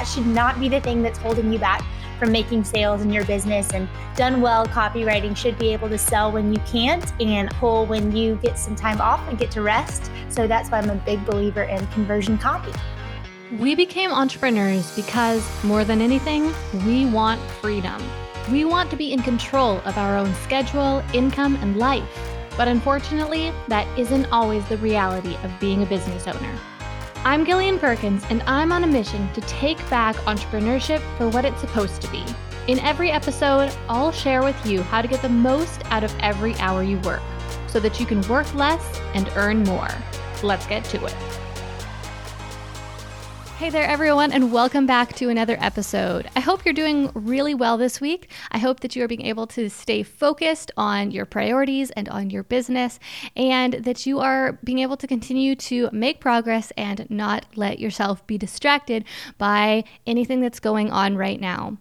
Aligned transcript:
that 0.00 0.08
should 0.08 0.26
not 0.26 0.58
be 0.58 0.66
the 0.66 0.80
thing 0.80 1.02
that's 1.02 1.18
holding 1.18 1.52
you 1.52 1.58
back 1.58 1.84
from 2.18 2.32
making 2.32 2.64
sales 2.64 3.02
in 3.02 3.12
your 3.12 3.22
business. 3.26 3.70
And 3.74 3.86
done 4.16 4.40
well, 4.40 4.64
copywriting 4.64 5.36
should 5.36 5.58
be 5.58 5.74
able 5.74 5.90
to 5.90 5.98
sell 5.98 6.32
when 6.32 6.54
you 6.54 6.58
can't 6.60 7.12
and 7.20 7.50
pull 7.50 7.84
when 7.84 8.16
you 8.16 8.36
get 8.36 8.58
some 8.58 8.74
time 8.74 8.98
off 9.02 9.20
and 9.28 9.38
get 9.38 9.50
to 9.50 9.60
rest. 9.60 10.10
So 10.30 10.46
that's 10.46 10.70
why 10.70 10.78
I'm 10.78 10.88
a 10.88 10.94
big 10.94 11.22
believer 11.26 11.64
in 11.64 11.86
conversion 11.88 12.38
copy. 12.38 12.72
We 13.58 13.74
became 13.74 14.10
entrepreneurs 14.10 14.96
because, 14.96 15.46
more 15.64 15.84
than 15.84 16.00
anything, 16.00 16.50
we 16.86 17.04
want 17.04 17.38
freedom. 17.60 18.02
We 18.50 18.64
want 18.64 18.88
to 18.92 18.96
be 18.96 19.12
in 19.12 19.20
control 19.20 19.82
of 19.84 19.98
our 19.98 20.16
own 20.16 20.32
schedule, 20.36 21.02
income, 21.12 21.56
and 21.56 21.76
life. 21.76 22.08
But 22.56 22.68
unfortunately, 22.68 23.52
that 23.68 23.86
isn't 23.98 24.32
always 24.32 24.66
the 24.70 24.78
reality 24.78 25.36
of 25.42 25.50
being 25.60 25.82
a 25.82 25.86
business 25.86 26.26
owner. 26.26 26.58
I'm 27.22 27.44
Gillian 27.44 27.78
Perkins, 27.78 28.24
and 28.30 28.42
I'm 28.46 28.72
on 28.72 28.82
a 28.82 28.86
mission 28.86 29.30
to 29.34 29.42
take 29.42 29.76
back 29.90 30.16
entrepreneurship 30.24 31.00
for 31.18 31.28
what 31.28 31.44
it's 31.44 31.60
supposed 31.60 32.00
to 32.00 32.10
be. 32.10 32.24
In 32.66 32.78
every 32.78 33.10
episode, 33.10 33.70
I'll 33.90 34.10
share 34.10 34.42
with 34.42 34.64
you 34.64 34.80
how 34.80 35.02
to 35.02 35.08
get 35.08 35.20
the 35.20 35.28
most 35.28 35.82
out 35.90 36.02
of 36.02 36.14
every 36.20 36.54
hour 36.54 36.82
you 36.82 36.98
work 37.00 37.20
so 37.66 37.78
that 37.80 38.00
you 38.00 38.06
can 38.06 38.22
work 38.22 38.52
less 38.54 38.98
and 39.12 39.28
earn 39.36 39.64
more. 39.64 39.90
Let's 40.42 40.66
get 40.66 40.82
to 40.84 41.04
it. 41.04 41.39
Hey 43.60 43.68
there, 43.68 43.86
everyone, 43.86 44.32
and 44.32 44.50
welcome 44.50 44.86
back 44.86 45.14
to 45.16 45.28
another 45.28 45.58
episode. 45.60 46.30
I 46.34 46.40
hope 46.40 46.64
you're 46.64 46.72
doing 46.72 47.10
really 47.12 47.52
well 47.52 47.76
this 47.76 48.00
week. 48.00 48.30
I 48.50 48.56
hope 48.56 48.80
that 48.80 48.96
you 48.96 49.04
are 49.04 49.06
being 49.06 49.26
able 49.26 49.46
to 49.48 49.68
stay 49.68 50.02
focused 50.02 50.72
on 50.78 51.10
your 51.10 51.26
priorities 51.26 51.90
and 51.90 52.08
on 52.08 52.30
your 52.30 52.42
business, 52.42 52.98
and 53.36 53.74
that 53.74 54.06
you 54.06 54.18
are 54.18 54.52
being 54.64 54.78
able 54.78 54.96
to 54.96 55.06
continue 55.06 55.54
to 55.56 55.90
make 55.92 56.20
progress 56.20 56.72
and 56.78 57.06
not 57.10 57.44
let 57.54 57.78
yourself 57.78 58.26
be 58.26 58.38
distracted 58.38 59.04
by 59.36 59.84
anything 60.06 60.40
that's 60.40 60.58
going 60.58 60.90
on 60.90 61.18
right 61.18 61.38
now. 61.38 61.76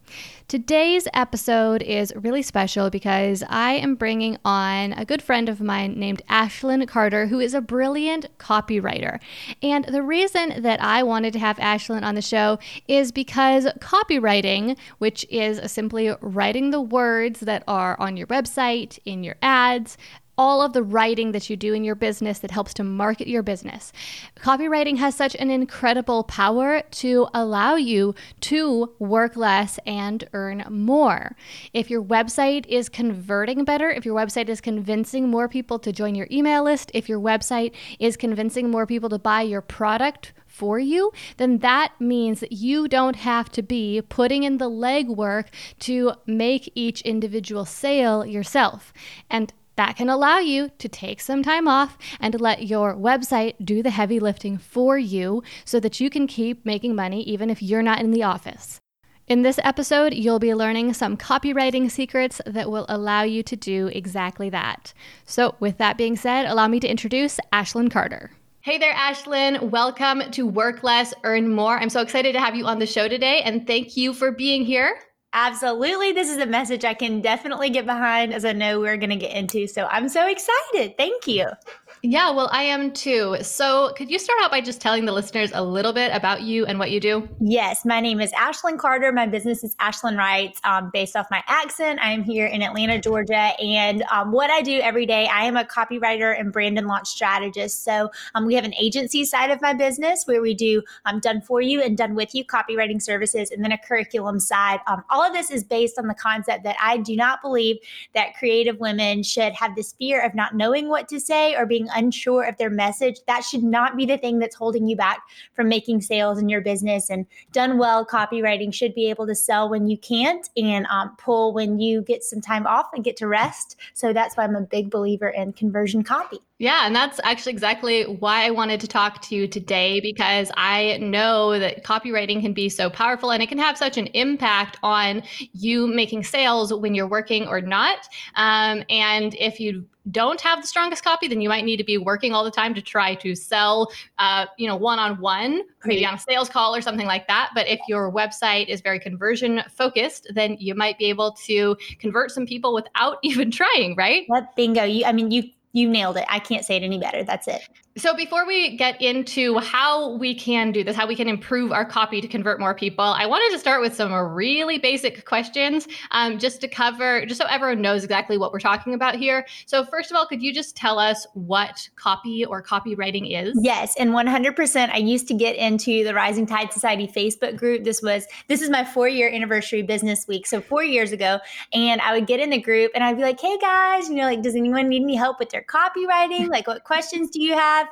Today's 0.50 1.08
episode 1.14 1.83
is 1.83 2.11
really 2.16 2.42
special 2.42 2.89
because 2.89 3.44
I 3.50 3.73
am 3.73 3.94
bringing 3.94 4.39
on 4.44 4.94
a 4.94 5.05
good 5.05 5.22
friend 5.22 5.47
of 5.47 5.61
mine 5.61 5.94
named 6.00 6.23
Ashlyn 6.28 6.88
Carter, 6.88 7.28
who 7.28 7.39
is 7.39 7.53
a 7.53 7.61
brilliant 7.61 8.36
copywriter. 8.39 9.20
And 9.61 9.86
the 9.86 10.02
reason 10.02 10.64
that 10.64 10.81
I 10.81 11.03
wanted 11.03 11.33
to 11.33 11.39
have 11.39 11.58
Ashlyn 11.58 12.02
on 12.02 12.16
the 12.16 12.23
show 12.23 12.58
is 12.88 13.11
because 13.11 13.67
copywriting, 13.80 14.75
which 14.97 15.23
is 15.30 15.72
simply 15.72 16.16
writing 16.20 16.72
the 16.72 16.81
words 16.81 17.42
that 17.42 17.64
are 17.67 17.95
on 18.00 18.17
your 18.17 18.25
website, 18.25 18.97
in 19.05 19.23
your 19.23 19.36
ads, 19.44 20.00
all 20.39 20.61
of 20.61 20.71
the 20.71 20.81
writing 20.81 21.33
that 21.33 21.49
you 21.49 21.57
do 21.57 21.73
in 21.73 21.83
your 21.83 21.95
business 21.95 22.39
that 22.39 22.49
helps 22.49 22.73
to 22.73 22.81
market 22.81 23.27
your 23.27 23.43
business. 23.43 23.91
Copywriting 24.37 24.95
has 24.97 25.13
such 25.13 25.35
an 25.35 25.49
incredible 25.49 26.23
power 26.23 26.81
to 26.91 27.27
allow 27.33 27.75
you 27.75 28.15
to 28.39 28.89
work 28.99 29.35
less 29.35 29.77
and 29.85 30.23
earn 30.31 30.63
more. 30.69 31.35
If 31.73 31.89
your 31.89 32.01
website 32.01 32.65
is 32.67 32.87
converting 32.87 33.65
better, 33.65 33.91
if 33.91 34.05
your 34.05 34.15
website 34.15 34.47
is 34.47 34.61
convincing 34.61 35.27
more 35.27 35.49
people 35.49 35.77
to 35.79 35.91
join 35.91 36.15
your 36.15 36.27
email 36.31 36.63
list, 36.63 36.89
if 36.93 37.09
your 37.09 37.19
website 37.19 37.73
is 37.99 38.15
convincing 38.15 38.71
more 38.71 38.87
people 38.87 39.09
to 39.09 39.19
buy 39.19 39.41
your 39.41 39.61
product, 39.61 40.31
for 40.59 40.77
you, 40.77 41.11
then 41.37 41.59
that 41.59 41.93
means 41.99 42.41
that 42.41 42.51
you 42.51 42.87
don't 42.87 43.15
have 43.15 43.49
to 43.49 43.61
be 43.61 44.01
putting 44.09 44.43
in 44.43 44.57
the 44.57 44.69
legwork 44.69 45.45
to 45.79 46.11
make 46.25 46.69
each 46.75 47.01
individual 47.03 47.63
sale 47.63 48.25
yourself. 48.25 48.91
And 49.29 49.53
that 49.80 49.95
can 49.95 50.09
allow 50.09 50.39
you 50.39 50.69
to 50.77 50.89
take 50.89 51.22
some 51.22 51.41
time 51.41 51.66
off 51.66 51.97
and 52.19 52.41
let 52.41 52.67
your 52.67 52.94
website 52.94 53.53
do 53.63 53.81
the 53.81 53.91
heavy 53.91 54.19
lifting 54.19 54.58
for 54.58 54.97
you 54.97 55.41
so 55.63 55.80
that 55.80 56.02
you 56.02 56.09
can 56.09 56.27
keep 56.27 56.66
making 56.66 56.94
money 56.94 57.21
even 57.21 57.49
if 57.49 57.64
you're 57.64 57.81
not 57.81 58.02
in 58.02 58.11
the 58.11 58.21
office. 58.21 58.81
In 59.26 59.42
this 59.42 59.58
episode, 59.64 60.14
you'll 60.14 60.37
be 60.37 60.53
learning 60.53 60.93
some 60.95 61.15
copywriting 61.15 61.89
secrets 61.89 62.42
that 62.45 62.70
will 62.70 62.86
allow 62.89 63.21
you 63.21 63.42
to 63.43 63.55
do 63.55 63.87
exactly 63.93 64.49
that. 64.49 64.93
So, 65.23 65.55
with 65.61 65.77
that 65.77 65.95
being 65.95 66.17
said, 66.17 66.45
allow 66.45 66.67
me 66.67 66.82
to 66.82 66.87
introduce 66.89 67.39
Ashlyn 67.53 67.89
Carter. 67.89 68.32
Hey 68.59 68.80
there, 68.80 68.93
Ashlyn. 68.93 69.70
Welcome 69.70 70.30
to 70.32 70.45
Work 70.45 70.83
Less, 70.83 71.14
Earn 71.23 71.48
More. 71.48 71.80
I'm 71.80 71.89
so 71.89 72.02
excited 72.02 72.33
to 72.33 72.42
have 72.42 72.53
you 72.53 72.65
on 72.65 72.80
the 72.80 72.86
show 72.86 73.08
today, 73.08 73.43
and 73.43 73.65
thank 73.65 73.95
you 73.95 74.14
for 74.14 74.33
being 74.33 74.65
here. 74.65 74.99
Absolutely. 75.33 76.11
This 76.11 76.29
is 76.29 76.37
a 76.37 76.45
message 76.45 76.83
I 76.83 76.95
can 76.95 77.21
definitely 77.21 77.69
get 77.69 77.85
behind 77.85 78.33
as 78.33 78.45
I 78.45 78.53
know 78.53 78.79
we're 78.79 78.97
going 78.97 79.11
to 79.11 79.15
get 79.15 79.35
into. 79.35 79.67
So 79.67 79.85
I'm 79.85 80.09
so 80.09 80.27
excited. 80.27 80.97
Thank 80.97 81.27
you. 81.27 81.47
Yeah, 82.02 82.32
well, 82.32 82.48
I 82.54 82.64
am 82.64 82.92
too. 82.92 83.36
So, 83.42 83.92
could 83.98 84.10
you 84.10 84.20
start 84.20 84.39
out 84.42 84.52
by 84.52 84.61
just 84.61 84.80
telling 84.80 85.04
the 85.04 85.11
listeners 85.11 85.52
a 85.54 85.61
little 85.61 85.92
bit 85.92 86.14
about 86.14 86.43
you 86.43 86.65
and 86.65 86.80
what 86.80 86.92
you 86.92 86.99
do? 87.02 87.27
Yes, 87.42 87.83
my 87.83 87.99
name 87.99 88.21
is 88.21 88.32
Ashlyn 88.32 88.77
Carter. 88.77 89.11
My 89.11 89.27
business 89.27 89.65
is 89.65 89.76
Ashlyn 89.76 90.17
Writes. 90.17 90.61
Um, 90.64 90.92
based 90.93 91.17
off 91.17 91.27
my 91.30 91.43
accent, 91.48 91.99
I 92.02 92.11
am 92.11 92.23
here 92.23 92.45
in 92.45 92.61
Atlanta, 92.61 93.02
Georgia. 93.02 93.52
And 93.61 94.04
um, 94.04 94.32
what 94.32 94.49
I 94.49 94.61
do 94.61 94.80
every 94.80 95.05
day, 95.05 95.27
I 95.27 95.43
am 95.43 95.58
a 95.58 95.65
copywriter 95.65 96.39
and 96.39 96.54
brand 96.54 96.77
and 96.77 96.88
launch 96.88 97.09
strategist. 97.09 97.83
So, 97.83 98.09
um, 98.33 98.45
we 98.45 98.55
have 98.55 98.64
an 98.64 98.73
agency 98.76 99.26
side 99.26 99.52
of 99.52 99.61
my 99.61 99.73
business 99.73 100.23
where 100.26 100.42
we 100.42 100.54
do 100.54 100.82
um, 101.05 101.20
done 101.20 101.42
for 101.42 101.59
you 101.61 101.82
and 101.82 101.98
done 101.98 102.15
with 102.15 102.33
you 102.33 102.45
copywriting 102.45 103.02
services, 103.02 103.52
and 103.52 103.61
then 103.61 103.73
a 103.73 103.77
curriculum 103.77 104.39
side. 104.39 104.80
Um, 104.88 105.04
all 105.09 105.21
of 105.21 105.33
this 105.33 105.52
is 105.52 105.65
based 105.65 105.99
on 105.99 106.08
the 106.08 106.15
concept 106.15 106.64
that 106.64 106.77
I 106.82 106.98
do 106.98 107.17
not 107.17 107.42
believe 107.42 107.77
that 108.15 108.36
creative 108.38 108.80
women 108.80 109.21
should 109.21 109.52
have 109.54 109.76
this 109.76 109.92
fear 109.93 110.26
of 110.26 110.33
not 110.33 110.55
knowing 110.55 110.88
what 110.88 111.09
to 111.09 111.20
say 111.20 111.55
or 111.55 111.65
being 111.65 111.89
unsure 111.94 112.44
of 112.44 112.58
their 112.58 112.70
message, 112.70 113.17
that 113.27 113.44
should 113.44 113.64
not 113.64 113.98
be 113.98 114.05
the 114.05 114.17
thing 114.17 114.39
that's 114.39 114.55
holding 114.55 114.88
you 114.88 114.95
back 114.95 115.22
from 115.54 115.70
making 115.70 116.02
sales 116.02 116.39
in 116.39 116.50
your 116.50 116.61
business. 116.61 117.10
And 117.10 117.26
done 117.52 117.77
well, 117.77 118.05
copywriting 118.05 118.73
should 118.73 118.94
be 118.94 119.10
able 119.10 119.27
to 119.27 119.36
sell 119.36 119.70
when 119.70 119.88
you 119.88 119.98
can't 119.98 120.50
and 120.58 120.86
um, 120.88 121.16
pull 121.17 121.54
when 121.54 121.80
you 121.80 122.02
get 122.02 122.23
some 122.23 122.42
time 122.42 122.66
off 122.67 122.88
and 122.94 123.04
get 123.04 123.17
to 123.17 123.27
rest. 123.27 123.77
So 123.94 124.14
that's 124.14 124.36
why 124.38 124.44
I'm 124.44 124.55
a 124.55 124.61
big 124.61 124.89
believer 124.89 125.30
in 125.30 125.54
conversion 125.54 126.04
copy. 126.04 126.39
Yeah, 126.60 126.86
and 126.86 126.94
that's 126.94 127.22
actually 127.23 127.54
exactly 127.54 128.04
why 128.04 128.45
I 128.45 128.51
wanted 128.51 128.81
to 128.81 128.88
talk 128.88 129.21
to 129.24 129.36
you 129.36 129.48
today 129.48 130.01
because 130.01 130.51
I 130.57 130.98
know 130.98 131.57
that 131.57 131.86
copywriting 131.86 132.42
can 132.42 132.51
be 132.51 132.68
so 132.68 132.89
powerful 132.89 133.31
and 133.31 133.42
it 133.42 133.48
can 133.48 133.57
have 133.57 133.77
such 133.77 133.98
an 133.98 134.07
impact 134.07 134.77
on 134.83 135.24
you 135.54 135.88
making 135.88 136.25
sales 136.25 136.74
when 136.74 136.94
you're 136.94 137.07
working 137.07 137.48
or 137.48 137.62
not. 137.62 138.10
Um, 138.36 138.83
and 138.89 139.36
if 139.36 139.62
you 139.62 139.86
don't 140.12 140.42
have 140.42 140.62
the 140.62 140.68
strongest 140.68 141.03
copy, 141.03 141.27
then 141.27 141.42
you 141.42 141.50
might 141.50 141.65
need 141.65 141.77
to 141.77 141.83
be 141.83 141.97
working 141.97 142.33
all 142.33 142.44
the 142.44 142.51
time 142.51 142.74
to 142.74 142.81
try 142.81 143.15
to 143.15 143.36
sell, 143.36 143.92
uh, 144.18 144.45
you 144.57 144.68
know, 144.68 144.75
one 144.75 145.00
on 145.00 145.19
one, 145.19 145.62
maybe 145.86 146.06
on 146.06 146.15
a 146.15 146.19
sales 146.19 146.50
call 146.50 146.75
or 146.75 146.81
something 146.81 147.07
like 147.07 147.27
that. 147.27 147.51
But 147.56 147.68
if 147.68 147.80
your 147.88 148.12
website 148.12 148.68
is 148.68 148.81
very 148.81 149.00
conversion 149.00 149.62
focused, 149.69 150.27
then 150.33 150.57
you 150.59 150.75
might 150.75 150.97
be 150.97 151.06
able 151.06 151.33
to 151.45 151.75
convert 152.00 152.31
some 152.31 152.45
people 152.45 152.74
without 152.74 153.18
even 153.24 153.51
trying, 153.51 153.95
right? 153.95 154.24
What 154.27 154.56
bingo. 154.56 154.83
You, 154.83 155.06
I 155.06 155.12
mean, 155.12 155.31
you 155.31 155.44
you 155.71 155.88
nailed 155.88 156.18
it. 156.18 156.25
I 156.27 156.39
can't 156.39 156.65
say 156.65 156.77
it 156.77 156.83
any 156.83 156.97
better. 156.97 157.24
That's 157.24 157.47
it. 157.47 157.62
So, 158.00 158.15
before 158.15 158.48
we 158.48 158.77
get 158.77 159.01
into 159.01 159.60
how 159.60 160.15
we 160.15 160.33
can 160.33 160.71
do 160.71 160.86
this, 160.86 160.95
how 160.95 161.06
we 161.06 161.18
can 161.18 161.27
improve 161.27 161.74
our 161.74 161.83
copy 161.83 162.21
to 162.21 162.30
convert 162.30 162.57
more 162.57 162.74
people, 162.74 163.04
I 163.04 163.25
wanted 163.25 163.54
to 163.54 163.60
start 163.60 163.81
with 163.81 163.94
some 163.94 164.13
really 164.13 164.77
basic 164.77 165.25
questions 165.25 165.86
um, 166.12 166.39
just 166.39 166.62
to 166.62 166.69
cover, 166.69 167.25
just 167.25 167.42
so 167.42 167.48
everyone 167.48 167.81
knows 167.81 168.06
exactly 168.06 168.38
what 168.38 168.54
we're 168.54 168.62
talking 168.62 168.94
about 168.94 169.15
here. 169.15 169.45
So, 169.65 169.83
first 169.83 170.12
of 170.12 170.15
all, 170.15 170.25
could 170.25 170.42
you 170.42 170.54
just 170.54 170.77
tell 170.77 170.98
us 170.98 171.27
what 171.33 171.89
copy 171.98 172.45
or 172.45 172.63
copywriting 172.63 173.38
is? 173.38 173.59
Yes, 173.62 173.95
and 174.00 174.12
100%. 174.12 174.89
I 174.94 174.98
used 174.98 175.27
to 175.27 175.33
get 175.33 175.57
into 175.57 176.06
the 176.06 176.13
Rising 176.13 176.45
Tide 176.45 176.71
Society 176.71 177.06
Facebook 177.06 177.57
group. 177.57 177.83
This 177.83 178.01
was, 178.01 178.27
this 178.48 178.62
is 178.62 178.69
my 178.69 178.86
four 178.86 179.09
year 179.09 179.30
anniversary 179.30 179.81
business 179.81 180.25
week. 180.25 180.48
So, 180.48 180.62
four 180.62 180.86
years 180.86 181.12
ago. 181.12 181.39
And 181.74 182.00
I 182.00 182.13
would 182.13 182.27
get 182.27 182.39
in 182.39 182.50
the 182.50 182.62
group 182.62 182.94
and 182.95 183.04
I'd 183.04 183.18
be 183.18 183.24
like, 183.24 183.42
hey 183.42 183.57
guys, 183.57 184.07
you 184.07 184.15
know, 184.15 184.24
like, 184.24 184.42
does 184.42 184.56
anyone 184.56 184.88
need 184.88 185.04
any 185.04 185.15
help 185.15 185.38
with 185.38 185.50
their 185.50 185.63
copywriting? 185.63 186.47
Like, 186.47 186.65
what 186.65 186.85
questions 186.85 187.29
do 187.29 187.41
you 187.41 187.56
have? 187.56 187.88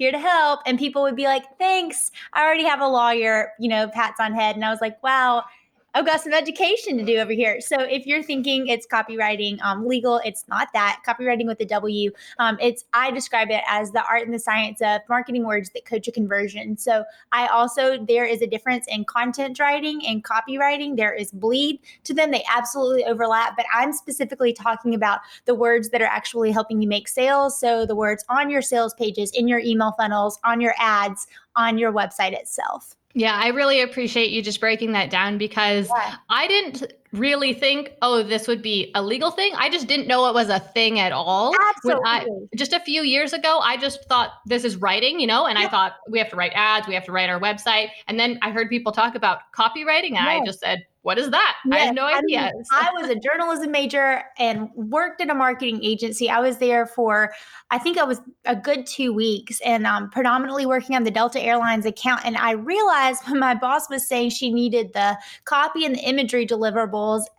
Here 0.00 0.10
to 0.10 0.18
help. 0.18 0.60
And 0.64 0.78
people 0.78 1.02
would 1.02 1.14
be 1.14 1.24
like, 1.24 1.44
thanks. 1.58 2.10
I 2.32 2.42
already 2.42 2.64
have 2.64 2.80
a 2.80 2.88
lawyer, 2.88 3.52
you 3.60 3.68
know, 3.68 3.86
pats 3.86 4.18
on 4.18 4.32
head. 4.32 4.56
And 4.56 4.64
I 4.64 4.70
was 4.70 4.80
like, 4.80 5.00
wow, 5.02 5.44
I've 5.92 6.06
got 6.06 6.20
some 6.20 6.32
education 6.32 6.96
to 6.98 7.04
do 7.04 7.16
over 7.16 7.32
here. 7.32 7.60
So 7.60 7.80
if 7.80 8.06
you're 8.06 8.22
thinking 8.22 8.68
it's 8.68 8.86
copywriting 8.86 9.60
um, 9.60 9.86
legal, 9.86 10.20
it's 10.24 10.46
not 10.46 10.68
that. 10.72 11.02
Copywriting 11.06 11.46
with 11.46 11.58
a 11.60 11.64
W. 11.64 12.12
Um, 12.38 12.58
it's 12.60 12.84
I 12.92 13.10
describe 13.10 13.50
it 13.50 13.62
as 13.66 13.90
the 13.90 14.04
art 14.04 14.22
and 14.22 14.32
the 14.32 14.38
science 14.38 14.80
of 14.82 15.00
marketing 15.08 15.44
words 15.44 15.70
that 15.70 15.84
coach 15.84 16.06
a 16.06 16.12
conversion. 16.12 16.76
So 16.76 17.04
I 17.32 17.48
also 17.48 18.04
there 18.04 18.24
is 18.24 18.40
a 18.40 18.46
difference 18.46 18.86
in 18.86 19.04
content 19.04 19.58
writing 19.58 20.00
and 20.06 20.22
copywriting. 20.22 20.96
There 20.96 21.12
is 21.12 21.32
bleed 21.32 21.80
to 22.04 22.14
them. 22.14 22.30
They 22.30 22.44
absolutely 22.54 23.04
overlap, 23.04 23.56
but 23.56 23.66
I'm 23.74 23.92
specifically 23.92 24.52
talking 24.52 24.94
about 24.94 25.20
the 25.46 25.56
words 25.56 25.90
that 25.90 26.00
are 26.00 26.04
actually 26.04 26.52
helping 26.52 26.80
you 26.80 26.88
make 26.88 27.08
sales. 27.08 27.58
So 27.58 27.84
the 27.84 27.96
words 27.96 28.24
on 28.28 28.48
your 28.48 28.62
sales 28.62 28.94
pages, 28.94 29.32
in 29.32 29.48
your 29.48 29.58
email 29.58 29.92
funnels, 29.98 30.38
on 30.44 30.60
your 30.60 30.74
ads, 30.78 31.26
on 31.56 31.78
your 31.78 31.92
website 31.92 32.32
itself. 32.32 32.94
Yeah, 33.14 33.34
I 33.34 33.48
really 33.48 33.80
appreciate 33.80 34.30
you 34.30 34.42
just 34.42 34.60
breaking 34.60 34.92
that 34.92 35.10
down 35.10 35.36
because 35.38 35.88
yeah. 35.88 36.16
I 36.28 36.46
didn't 36.46 36.92
really 37.12 37.52
think, 37.52 37.92
oh, 38.02 38.22
this 38.22 38.46
would 38.46 38.62
be 38.62 38.90
a 38.94 39.02
legal 39.02 39.30
thing. 39.30 39.52
I 39.56 39.68
just 39.68 39.86
didn't 39.88 40.06
know 40.06 40.28
it 40.28 40.34
was 40.34 40.48
a 40.48 40.60
thing 40.60 41.00
at 41.00 41.12
all. 41.12 41.54
Absolutely. 41.68 42.02
I, 42.04 42.26
just 42.56 42.72
a 42.72 42.80
few 42.80 43.02
years 43.02 43.32
ago, 43.32 43.58
I 43.62 43.76
just 43.76 44.04
thought 44.08 44.34
this 44.46 44.64
is 44.64 44.76
writing, 44.76 45.18
you 45.18 45.26
know, 45.26 45.46
and 45.46 45.58
yep. 45.58 45.68
I 45.68 45.70
thought 45.70 45.92
we 46.08 46.18
have 46.18 46.30
to 46.30 46.36
write 46.36 46.52
ads, 46.54 46.86
we 46.86 46.94
have 46.94 47.04
to 47.06 47.12
write 47.12 47.28
our 47.28 47.40
website. 47.40 47.88
And 48.06 48.18
then 48.18 48.38
I 48.42 48.50
heard 48.50 48.68
people 48.68 48.92
talk 48.92 49.14
about 49.14 49.40
copywriting, 49.56 50.16
and 50.16 50.26
yes. 50.26 50.40
I 50.40 50.44
just 50.44 50.60
said, 50.60 50.86
what 51.02 51.18
is 51.18 51.30
that? 51.30 51.56
Yes, 51.64 51.80
I 51.80 51.84
have 51.86 51.94
no 51.94 52.04
idea. 52.04 52.40
I, 52.40 52.52
mean, 52.52 52.64
I 52.72 52.90
was 53.00 53.08
a 53.08 53.14
journalism 53.14 53.70
major 53.70 54.22
and 54.38 54.68
worked 54.74 55.22
in 55.22 55.30
a 55.30 55.34
marketing 55.34 55.82
agency. 55.82 56.28
I 56.28 56.40
was 56.40 56.58
there 56.58 56.84
for, 56.84 57.32
I 57.70 57.78
think 57.78 57.96
I 57.96 58.04
was 58.04 58.20
a 58.44 58.54
good 58.54 58.86
two 58.86 59.14
weeks 59.14 59.60
and 59.64 59.86
um, 59.86 60.10
predominantly 60.10 60.66
working 60.66 60.96
on 60.96 61.04
the 61.04 61.10
Delta 61.10 61.40
Airlines 61.40 61.86
account. 61.86 62.20
And 62.24 62.36
I 62.36 62.52
realized 62.52 63.22
when 63.28 63.38
my 63.38 63.54
boss 63.54 63.88
was 63.88 64.06
saying 64.06 64.30
she 64.30 64.52
needed 64.52 64.92
the 64.92 65.16
copy 65.44 65.86
and 65.86 65.94
the 65.94 66.00
imagery 66.00 66.44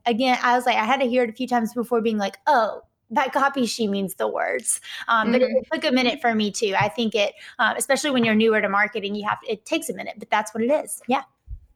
again, 0.05 0.37
I 0.41 0.55
was 0.55 0.65
like, 0.65 0.77
I 0.77 0.85
had 0.85 0.99
to 1.01 1.07
hear 1.07 1.23
it 1.23 1.29
a 1.29 1.33
few 1.33 1.47
times 1.47 1.73
before 1.73 2.01
being 2.01 2.17
like, 2.17 2.37
oh, 2.47 2.81
that 3.13 3.33
copy 3.33 3.65
she 3.65 3.87
means 3.87 4.15
the 4.15 4.27
words 4.27 4.79
um, 5.09 5.23
mm-hmm. 5.23 5.31
but 5.33 5.41
it, 5.41 5.49
mm-hmm. 5.49 5.75
took 5.75 5.83
a 5.83 5.93
minute 5.93 6.21
for 6.21 6.33
me 6.33 6.49
too 6.49 6.73
i 6.79 6.87
think 6.87 7.13
it 7.13 7.33
uh, 7.59 7.73
especially 7.75 8.09
when 8.09 8.23
you're 8.23 8.33
newer 8.33 8.61
to 8.61 8.69
marketing 8.69 9.15
you 9.15 9.27
have 9.27 9.37
it 9.45 9.65
takes 9.65 9.89
a 9.89 9.93
minute 9.93 10.13
but 10.17 10.29
that's 10.29 10.53
what 10.53 10.63
it 10.63 10.71
is 10.71 11.01
yeah 11.09 11.23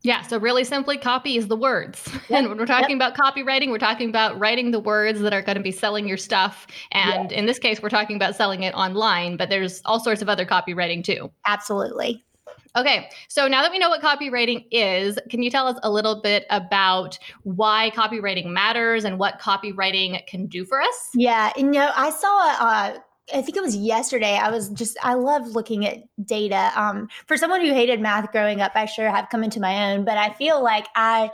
yeah, 0.05 0.21
so 0.21 0.37
really 0.37 0.63
simply, 0.63 0.99
copy 0.99 1.35
is 1.35 1.47
the 1.47 1.55
words. 1.55 2.07
Yep. 2.29 2.39
And 2.39 2.49
when 2.49 2.57
we're 2.57 2.65
talking 2.65 2.99
yep. 2.99 3.13
about 3.13 3.35
copywriting, 3.35 3.69
we're 3.69 3.77
talking 3.77 4.09
about 4.09 4.39
writing 4.39 4.71
the 4.71 4.79
words 4.79 5.19
that 5.19 5.31
are 5.31 5.43
going 5.43 5.57
to 5.57 5.63
be 5.63 5.71
selling 5.71 6.07
your 6.07 6.17
stuff. 6.17 6.65
And 6.91 7.31
in 7.31 7.45
this 7.45 7.59
case, 7.59 7.83
we're 7.83 7.89
talking 7.89 8.15
about 8.15 8.35
selling 8.35 8.63
it 8.63 8.73
online, 8.73 9.37
but 9.37 9.49
there's 9.49 9.81
all 9.85 9.99
sorts 9.99 10.23
of 10.23 10.29
other 10.29 10.43
copywriting 10.43 11.03
too. 11.03 11.31
Absolutely. 11.45 12.23
Okay, 12.75 13.09
so 13.29 13.47
now 13.47 13.61
that 13.61 13.71
we 13.71 13.79
know 13.79 13.89
what 13.89 14.01
copywriting 14.01 14.65
is, 14.69 15.17
can 15.29 15.41
you 15.41 15.49
tell 15.49 15.67
us 15.67 15.79
a 15.83 15.89
little 15.89 16.21
bit 16.21 16.45
about 16.49 17.17
why 17.43 17.91
copywriting 17.95 18.47
matters 18.47 19.05
and 19.05 19.17
what 19.17 19.39
copywriting 19.39 20.25
can 20.27 20.45
do 20.47 20.65
for 20.65 20.81
us? 20.81 21.09
Yeah, 21.13 21.53
you 21.55 21.63
know, 21.63 21.91
I 21.95 22.09
saw 22.09 22.99
I 23.33 23.41
think 23.41 23.57
it 23.57 23.63
was 23.63 23.75
yesterday. 23.75 24.35
I 24.35 24.51
was 24.51 24.69
just, 24.69 24.97
I 25.01 25.15
love 25.15 25.47
looking 25.47 25.85
at 25.87 26.03
data. 26.23 26.71
Um, 26.75 27.07
for 27.25 27.37
someone 27.37 27.61
who 27.61 27.73
hated 27.73 27.99
math 27.99 28.31
growing 28.31 28.61
up, 28.61 28.73
I 28.75 28.85
sure 28.85 29.09
have 29.09 29.29
come 29.29 29.43
into 29.43 29.59
my 29.59 29.91
own, 29.91 30.05
but 30.05 30.17
I 30.17 30.33
feel 30.33 30.63
like 30.63 30.85
I, 30.95 31.31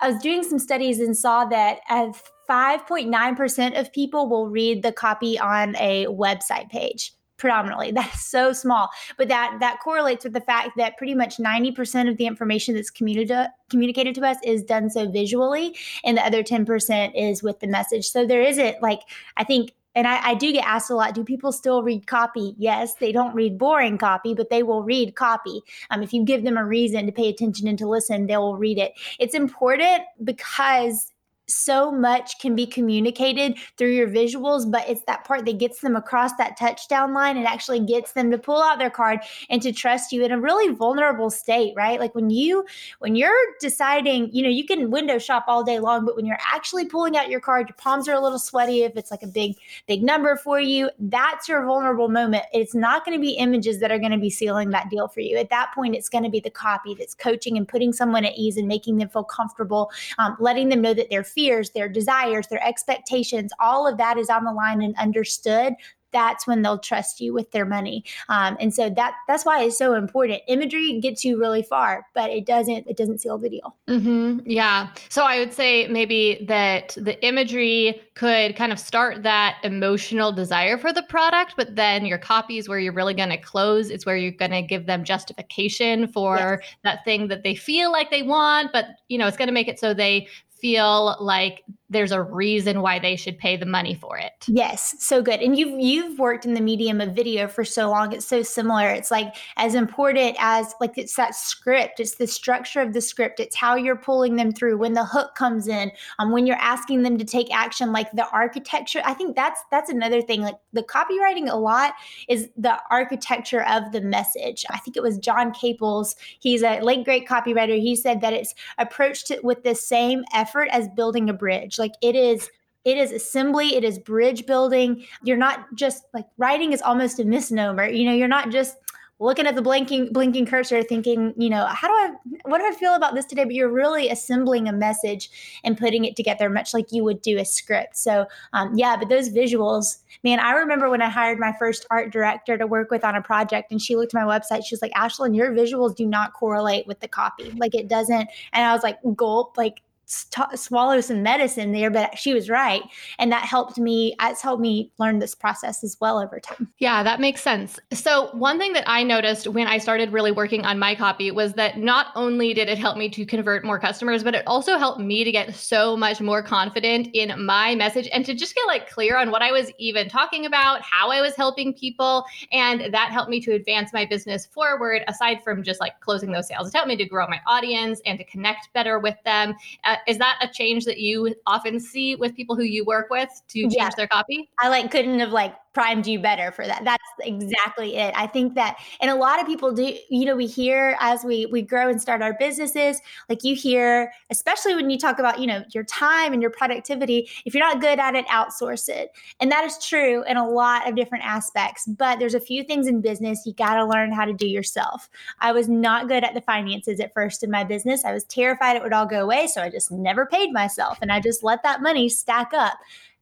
I 0.00 0.10
was 0.10 0.22
doing 0.22 0.44
some 0.44 0.58
studies 0.58 1.00
and 1.00 1.16
saw 1.16 1.44
that 1.46 1.80
as 1.88 2.22
5.9% 2.48 3.80
of 3.80 3.92
people 3.92 4.28
will 4.28 4.48
read 4.48 4.84
the 4.84 4.92
copy 4.92 5.36
on 5.38 5.74
a 5.76 6.06
website 6.06 6.70
page 6.70 7.12
predominantly. 7.36 7.90
That's 7.96 8.26
so 8.26 8.52
small. 8.52 8.88
But 9.16 9.28
that 9.28 9.58
that 9.60 9.80
correlates 9.80 10.24
with 10.24 10.32
the 10.32 10.40
fact 10.40 10.70
that 10.76 10.96
pretty 10.96 11.14
much 11.14 11.38
90% 11.38 12.08
of 12.08 12.16
the 12.16 12.26
information 12.26 12.74
that's 12.74 12.90
communicated 12.90 13.48
communicated 13.70 14.14
to 14.14 14.26
us 14.26 14.36
is 14.44 14.62
done 14.62 14.90
so 14.90 15.10
visually 15.10 15.76
and 16.04 16.16
the 16.16 16.24
other 16.24 16.42
10% 16.42 17.12
is 17.14 17.42
with 17.42 17.60
the 17.60 17.66
message. 17.66 18.08
So 18.08 18.26
there 18.26 18.42
isn't 18.42 18.80
like 18.82 19.00
i 19.36 19.44
think 19.44 19.72
and 19.94 20.06
I, 20.06 20.30
I, 20.30 20.34
do 20.34 20.52
get 20.52 20.66
asked 20.66 20.90
a 20.90 20.94
lot 20.94 21.14
do 21.14 21.24
people 21.24 21.52
still 21.52 21.82
read 21.82 22.06
copy? 22.06 22.54
Yes 22.58 22.94
they 22.94 23.12
don't 23.12 23.34
read 23.34 23.58
boring 23.58 23.98
copy 23.98 24.34
but 24.34 24.50
they 24.50 24.62
will 24.62 24.82
read 24.82 25.16
copy. 25.16 25.62
Um, 25.90 26.02
if 26.02 26.12
you 26.12 26.24
give 26.24 26.44
them 26.44 26.56
a 26.56 26.64
reason 26.64 27.06
to 27.06 27.12
pay 27.12 27.28
attention 27.28 27.66
and 27.66 27.78
to 27.78 27.88
listen 27.88 28.26
they 28.26 28.36
will 28.36 28.56
read 28.56 28.78
it. 28.78 28.92
It's 29.18 29.34
important 29.34 30.02
because 30.22 31.12
so 31.48 31.90
much 31.90 32.38
can 32.38 32.54
be 32.54 32.66
communicated 32.66 33.56
through 33.76 33.92
your 33.92 34.08
visuals, 34.08 34.70
but 34.70 34.88
it's 34.88 35.02
that 35.02 35.24
part 35.24 35.44
that 35.44 35.58
gets 35.58 35.80
them 35.80 35.96
across 35.96 36.32
that 36.36 36.56
touchdown 36.56 37.12
line 37.12 37.36
and 37.36 37.46
actually 37.46 37.80
gets 37.80 38.12
them 38.12 38.30
to 38.30 38.38
pull 38.38 38.62
out 38.62 38.78
their 38.78 38.90
card 38.90 39.20
and 39.50 39.62
to 39.62 39.72
trust 39.72 40.12
you 40.12 40.24
in 40.24 40.32
a 40.32 40.40
really 40.40 40.74
vulnerable 40.74 41.30
state, 41.30 41.72
right? 41.76 42.00
Like 42.00 42.14
when 42.14 42.30
you 42.30 42.64
when 42.98 43.16
you're 43.16 43.32
deciding, 43.60 44.30
you 44.32 44.42
know, 44.42 44.48
you 44.48 44.64
can 44.64 44.90
window 44.90 45.18
shop 45.18 45.44
all 45.46 45.62
day 45.62 45.78
long, 45.78 46.04
but 46.04 46.16
when 46.16 46.26
you're 46.26 46.38
actually 46.40 46.84
pulling 46.86 47.16
out 47.16 47.28
your 47.28 47.40
card, 47.40 47.68
your 47.68 47.76
palms 47.76 48.08
are 48.08 48.14
a 48.14 48.20
little 48.20 48.38
sweaty 48.38 48.82
if 48.82 48.96
it's 48.96 49.10
like 49.10 49.22
a 49.22 49.28
big 49.28 49.56
big 49.86 50.02
number 50.02 50.36
for 50.36 50.60
you, 50.60 50.90
that's 50.98 51.48
your 51.48 51.64
vulnerable 51.64 52.08
moment. 52.08 52.44
It's 52.52 52.74
not 52.74 53.04
going 53.04 53.16
to 53.16 53.20
be 53.20 53.32
images 53.32 53.80
that 53.80 53.92
are 53.92 53.98
going 53.98 54.12
to 54.12 54.18
be 54.18 54.30
sealing 54.30 54.70
that 54.70 54.90
deal 54.90 55.08
for 55.08 55.20
you. 55.20 55.36
At 55.36 55.50
that 55.50 55.72
point, 55.74 55.94
it's 55.94 56.08
going 56.08 56.24
to 56.24 56.30
be 56.30 56.40
the 56.40 56.50
copy 56.50 56.94
that's 56.94 57.14
coaching 57.14 57.56
and 57.56 57.68
putting 57.68 57.92
someone 57.92 58.24
at 58.24 58.36
ease 58.36 58.56
and 58.56 58.66
making 58.66 58.96
them 58.96 59.08
feel 59.08 59.24
comfortable, 59.24 59.90
um, 60.18 60.36
letting 60.40 60.68
them 60.68 60.80
know 60.80 60.94
that 60.94 61.10
they're 61.10 61.24
fears, 61.36 61.70
their 61.70 61.88
desires, 61.88 62.48
their 62.48 62.66
expectations, 62.66 63.52
all 63.60 63.86
of 63.86 63.98
that 63.98 64.18
is 64.18 64.28
on 64.28 64.44
the 64.44 64.52
line 64.52 64.82
and 64.82 64.96
understood 64.96 65.74
that's 66.16 66.46
when 66.46 66.62
they'll 66.62 66.78
trust 66.78 67.20
you 67.20 67.34
with 67.34 67.50
their 67.50 67.66
money. 67.66 68.02
Um, 68.30 68.56
and 68.58 68.72
so 68.72 68.88
that 68.88 69.14
that's 69.28 69.44
why 69.44 69.62
it's 69.62 69.76
so 69.76 69.94
important. 69.94 70.40
Imagery 70.48 70.98
gets 71.00 71.24
you 71.24 71.38
really 71.38 71.62
far, 71.62 72.06
but 72.14 72.30
it 72.30 72.46
doesn't 72.46 72.86
it 72.88 72.96
doesn't 72.96 73.20
seal 73.20 73.36
the 73.36 73.50
deal. 73.50 73.76
Mm-hmm. 73.88 74.38
Yeah. 74.46 74.88
So 75.10 75.24
I 75.24 75.38
would 75.38 75.52
say 75.52 75.86
maybe 75.88 76.44
that 76.48 76.96
the 76.96 77.22
imagery 77.24 78.00
could 78.14 78.56
kind 78.56 78.72
of 78.72 78.78
start 78.78 79.22
that 79.24 79.58
emotional 79.62 80.32
desire 80.32 80.78
for 80.78 80.90
the 80.90 81.02
product, 81.02 81.52
but 81.56 81.76
then 81.76 82.06
your 82.06 82.18
copy 82.18 82.56
is 82.56 82.66
where 82.66 82.78
you're 82.78 82.94
really 82.94 83.14
going 83.14 83.28
to 83.28 83.36
close. 83.36 83.90
It's 83.90 84.06
where 84.06 84.16
you're 84.16 84.32
going 84.32 84.52
to 84.52 84.62
give 84.62 84.86
them 84.86 85.04
justification 85.04 86.08
for 86.08 86.60
yes. 86.62 86.76
that 86.82 87.04
thing 87.04 87.28
that 87.28 87.42
they 87.42 87.54
feel 87.54 87.92
like 87.92 88.10
they 88.10 88.22
want, 88.22 88.72
but 88.72 88.86
you 89.08 89.18
know 89.18 89.26
it's 89.26 89.36
going 89.36 89.48
to 89.48 89.52
make 89.52 89.68
it 89.68 89.78
so 89.78 89.92
they 89.92 90.28
feel 90.60 91.16
like 91.20 91.64
there's 91.88 92.12
a 92.12 92.22
reason 92.22 92.82
why 92.82 92.98
they 92.98 93.14
should 93.16 93.38
pay 93.38 93.56
the 93.56 93.66
money 93.66 93.94
for 93.94 94.18
it. 94.18 94.32
Yes, 94.48 94.96
so 94.98 95.22
good. 95.22 95.40
And 95.40 95.56
you've 95.56 95.78
you've 95.80 96.18
worked 96.18 96.44
in 96.44 96.54
the 96.54 96.60
medium 96.60 97.00
of 97.00 97.14
video 97.14 97.46
for 97.46 97.64
so 97.64 97.88
long. 97.88 98.12
It's 98.12 98.26
so 98.26 98.42
similar. 98.42 98.88
It's 98.88 99.10
like 99.10 99.36
as 99.56 99.74
important 99.74 100.36
as 100.38 100.74
like 100.80 100.98
it's 100.98 101.14
that 101.16 101.34
script. 101.34 102.00
It's 102.00 102.16
the 102.16 102.26
structure 102.26 102.80
of 102.80 102.92
the 102.92 103.00
script. 103.00 103.38
It's 103.38 103.54
how 103.54 103.76
you're 103.76 103.96
pulling 103.96 104.36
them 104.36 104.52
through 104.52 104.78
when 104.78 104.94
the 104.94 105.04
hook 105.04 105.34
comes 105.36 105.68
in. 105.68 105.92
Um, 106.18 106.32
when 106.32 106.46
you're 106.46 106.56
asking 106.56 107.02
them 107.02 107.18
to 107.18 107.24
take 107.24 107.54
action, 107.54 107.92
like 107.92 108.10
the 108.12 108.28
architecture. 108.30 109.02
I 109.04 109.14
think 109.14 109.36
that's 109.36 109.60
that's 109.70 109.90
another 109.90 110.22
thing. 110.22 110.42
Like 110.42 110.58
the 110.72 110.82
copywriting 110.82 111.50
a 111.50 111.56
lot 111.56 111.94
is 112.28 112.48
the 112.56 112.78
architecture 112.90 113.64
of 113.64 113.92
the 113.92 114.00
message. 114.00 114.64
I 114.70 114.78
think 114.78 114.96
it 114.96 115.02
was 115.02 115.18
John 115.18 115.52
Caples. 115.52 116.16
He's 116.40 116.62
a 116.62 116.80
late 116.80 117.04
great 117.04 117.28
copywriter. 117.28 117.80
He 117.80 117.94
said 117.94 118.20
that 118.22 118.32
it's 118.32 118.54
approached 118.78 119.30
with 119.42 119.62
the 119.62 119.74
same 119.74 120.24
effort 120.34 120.68
as 120.72 120.88
building 120.88 121.30
a 121.30 121.32
bridge 121.32 121.75
bridge. 121.76 121.78
Like 121.78 121.94
it 122.02 122.16
is 122.16 122.48
it 122.84 122.96
is 122.96 123.10
assembly, 123.10 123.74
it 123.74 123.82
is 123.82 123.98
bridge 123.98 124.46
building. 124.46 125.04
You're 125.24 125.36
not 125.36 125.66
just 125.74 126.04
like 126.14 126.26
writing 126.38 126.72
is 126.72 126.82
almost 126.82 127.18
a 127.18 127.24
misnomer. 127.24 127.88
You 127.88 128.04
know, 128.04 128.14
you're 128.14 128.28
not 128.28 128.50
just 128.50 128.76
looking 129.18 129.46
at 129.46 129.56
the 129.56 129.62
blinking 129.62 130.12
blinking 130.12 130.44
cursor 130.44 130.82
thinking 130.82 131.32
you 131.38 131.48
know 131.48 131.64
how 131.64 131.88
do 131.88 131.94
i 131.94 132.10
what 132.44 132.58
do 132.58 132.66
i 132.66 132.72
feel 132.72 132.94
about 132.94 133.14
this 133.14 133.24
today 133.24 133.44
but 133.44 133.54
you're 133.54 133.70
really 133.70 134.10
assembling 134.10 134.68
a 134.68 134.72
message 134.74 135.30
and 135.64 135.78
putting 135.78 136.04
it 136.04 136.14
together 136.14 136.50
much 136.50 136.74
like 136.74 136.92
you 136.92 137.02
would 137.02 137.22
do 137.22 137.38
a 137.38 137.44
script 137.46 137.96
so 137.96 138.26
um, 138.52 138.76
yeah 138.76 138.94
but 138.94 139.08
those 139.08 139.30
visuals 139.30 140.00
man 140.22 140.38
i 140.38 140.52
remember 140.52 140.90
when 140.90 141.00
i 141.00 141.08
hired 141.08 141.38
my 141.38 141.50
first 141.58 141.86
art 141.90 142.12
director 142.12 142.58
to 142.58 142.66
work 142.66 142.90
with 142.90 143.06
on 143.06 143.14
a 143.14 143.22
project 143.22 143.72
and 143.72 143.80
she 143.80 143.96
looked 143.96 144.14
at 144.14 144.22
my 144.22 144.38
website 144.38 144.66
she 144.66 144.74
was 144.74 144.82
like 144.82 144.92
ashlyn 144.92 145.34
your 145.34 145.50
visuals 145.50 145.96
do 145.96 146.04
not 146.04 146.34
correlate 146.34 146.86
with 146.86 147.00
the 147.00 147.08
copy 147.08 147.50
like 147.52 147.74
it 147.74 147.88
doesn't 147.88 148.28
and 148.52 148.66
i 148.66 148.74
was 148.74 148.82
like 148.82 148.98
gulp 149.16 149.56
like 149.56 149.80
st- 150.06 150.58
swallow 150.58 151.00
some 151.00 151.22
medicine 151.22 151.72
there, 151.72 151.90
but 151.90 152.16
she 152.18 152.32
was 152.32 152.48
right. 152.48 152.82
And 153.18 153.30
that 153.32 153.44
helped 153.44 153.78
me, 153.78 154.14
it's 154.22 154.40
helped 154.40 154.62
me 154.62 154.90
learn 154.98 155.18
this 155.18 155.34
process 155.34 155.84
as 155.84 155.96
well 156.00 156.18
over 156.18 156.40
time. 156.40 156.68
Yeah, 156.78 157.02
that 157.02 157.20
makes 157.20 157.42
sense. 157.42 157.78
So, 157.92 158.30
one 158.32 158.58
thing 158.58 158.72
that 158.72 158.84
I 158.86 159.02
noticed 159.02 159.48
when 159.48 159.66
I 159.66 159.78
started 159.78 160.12
really 160.12 160.32
working 160.32 160.64
on 160.64 160.78
my 160.78 160.94
copy 160.94 161.30
was 161.30 161.54
that 161.54 161.78
not 161.78 162.08
only 162.14 162.54
did 162.54 162.68
it 162.68 162.78
help 162.78 162.96
me 162.96 163.08
to 163.10 163.26
convert 163.26 163.64
more 163.64 163.78
customers, 163.78 164.22
but 164.22 164.34
it 164.34 164.46
also 164.46 164.78
helped 164.78 165.00
me 165.00 165.24
to 165.24 165.32
get 165.32 165.54
so 165.54 165.96
much 165.96 166.20
more 166.20 166.42
confident 166.42 167.08
in 167.12 167.44
my 167.44 167.74
message 167.74 168.08
and 168.12 168.24
to 168.26 168.34
just 168.34 168.54
get 168.54 168.66
like 168.66 168.88
clear 168.90 169.16
on 169.16 169.30
what 169.30 169.42
I 169.42 169.50
was 169.50 169.70
even 169.78 170.08
talking 170.08 170.46
about, 170.46 170.82
how 170.82 171.10
I 171.10 171.20
was 171.20 171.34
helping 171.34 171.74
people. 171.74 172.24
And 172.52 172.92
that 172.94 173.10
helped 173.10 173.30
me 173.30 173.40
to 173.40 173.52
advance 173.52 173.92
my 173.92 174.04
business 174.04 174.46
forward 174.46 175.02
aside 175.08 175.42
from 175.42 175.62
just 175.62 175.80
like 175.80 175.98
closing 176.00 176.32
those 176.32 176.48
sales. 176.48 176.68
It 176.68 176.74
helped 176.74 176.88
me 176.88 176.96
to 176.96 177.04
grow 177.04 177.26
my 177.26 177.40
audience 177.46 178.00
and 178.06 178.18
to 178.18 178.24
connect 178.24 178.72
better 178.72 178.98
with 178.98 179.16
them. 179.24 179.54
Uh, 179.84 179.95
is 180.06 180.18
that 180.18 180.38
a 180.40 180.48
change 180.48 180.84
that 180.84 180.98
you 180.98 181.34
often 181.46 181.80
see 181.80 182.16
with 182.16 182.34
people 182.34 182.56
who 182.56 182.62
you 182.62 182.84
work 182.84 183.08
with 183.10 183.30
to 183.48 183.62
change 183.62 183.74
yeah. 183.74 183.90
their 183.96 184.06
copy? 184.06 184.50
I 184.60 184.68
like 184.68 184.90
couldn't 184.90 185.18
have 185.20 185.30
like 185.30 185.54
primed 185.76 186.06
you 186.06 186.18
better 186.18 186.50
for 186.50 186.66
that. 186.66 186.82
That's 186.84 187.04
exactly 187.20 187.96
it. 187.96 188.14
I 188.16 188.26
think 188.26 188.54
that, 188.54 188.78
and 189.02 189.10
a 189.10 189.14
lot 189.14 189.38
of 189.38 189.46
people 189.46 189.72
do, 189.72 189.94
you 190.08 190.24
know, 190.24 190.34
we 190.34 190.46
hear 190.46 190.96
as 191.00 191.22
we 191.22 191.44
we 191.44 191.60
grow 191.60 191.90
and 191.90 192.00
start 192.00 192.22
our 192.22 192.32
businesses, 192.38 192.98
like 193.28 193.44
you 193.44 193.54
hear, 193.54 194.10
especially 194.30 194.74
when 194.74 194.88
you 194.88 194.96
talk 194.96 195.18
about, 195.18 195.38
you 195.38 195.46
know, 195.46 195.62
your 195.74 195.84
time 195.84 196.32
and 196.32 196.40
your 196.40 196.50
productivity, 196.50 197.28
if 197.44 197.52
you're 197.52 197.62
not 197.62 197.82
good 197.82 197.98
at 197.98 198.14
it, 198.14 198.26
outsource 198.28 198.88
it. 198.88 199.10
And 199.38 199.52
that 199.52 199.66
is 199.66 199.76
true 199.84 200.24
in 200.24 200.38
a 200.38 200.48
lot 200.48 200.88
of 200.88 200.96
different 200.96 201.26
aspects. 201.26 201.84
But 201.84 202.20
there's 202.20 202.32
a 202.32 202.40
few 202.40 202.64
things 202.64 202.86
in 202.86 203.02
business 203.02 203.44
you 203.44 203.52
got 203.52 203.74
to 203.74 203.84
learn 203.84 204.12
how 204.12 204.24
to 204.24 204.32
do 204.32 204.46
yourself. 204.46 205.10
I 205.40 205.52
was 205.52 205.68
not 205.68 206.08
good 206.08 206.24
at 206.24 206.32
the 206.32 206.40
finances 206.40 207.00
at 207.00 207.12
first 207.12 207.44
in 207.44 207.50
my 207.50 207.64
business. 207.64 208.02
I 208.02 208.14
was 208.14 208.24
terrified 208.24 208.76
it 208.76 208.82
would 208.82 208.94
all 208.94 209.04
go 209.04 209.22
away. 209.22 209.46
So 209.46 209.60
I 209.60 209.68
just 209.68 209.92
never 209.92 210.24
paid 210.24 210.54
myself 210.54 210.96
and 211.02 211.12
I 211.12 211.20
just 211.20 211.42
let 211.42 211.62
that 211.64 211.82
money 211.82 212.08
stack 212.08 212.54
up. 212.54 212.78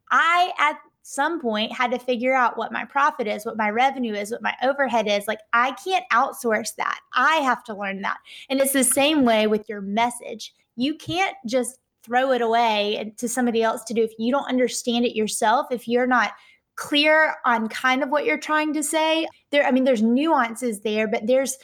I, 0.09 0.53
at 0.57 0.77
some 1.07 1.39
point 1.39 1.71
had 1.71 1.91
to 1.91 1.99
figure 1.99 2.33
out 2.33 2.57
what 2.57 2.71
my 2.71 2.83
profit 2.83 3.27
is, 3.27 3.45
what 3.45 3.57
my 3.57 3.69
revenue 3.69 4.15
is, 4.15 4.31
what 4.31 4.41
my 4.41 4.55
overhead 4.63 5.07
is. 5.07 5.27
Like 5.27 5.39
I 5.53 5.73
can't 5.73 6.03
outsource 6.11 6.73
that. 6.77 6.99
I 7.13 7.35
have 7.35 7.63
to 7.65 7.75
learn 7.75 8.01
that. 8.01 8.17
And 8.49 8.59
it's 8.59 8.73
the 8.73 8.83
same 8.83 9.23
way 9.23 9.45
with 9.45 9.69
your 9.69 9.81
message. 9.81 10.51
You 10.75 10.95
can't 10.95 11.37
just 11.45 11.77
throw 12.03 12.31
it 12.31 12.41
away 12.41 13.13
to 13.17 13.29
somebody 13.29 13.61
else 13.61 13.83
to 13.83 13.93
do 13.93 14.03
if 14.03 14.13
you 14.17 14.31
don't 14.31 14.49
understand 14.49 15.05
it 15.05 15.15
yourself, 15.15 15.67
if 15.69 15.87
you're 15.87 16.07
not 16.07 16.31
clear 16.75 17.35
on 17.45 17.69
kind 17.69 18.01
of 18.01 18.09
what 18.09 18.25
you're 18.25 18.39
trying 18.39 18.73
to 18.73 18.81
say. 18.81 19.27
There, 19.51 19.63
I 19.63 19.69
mean, 19.69 19.83
there's 19.83 20.01
nuances 20.01 20.81
there, 20.81 21.07
but 21.07 21.27
there's 21.27 21.55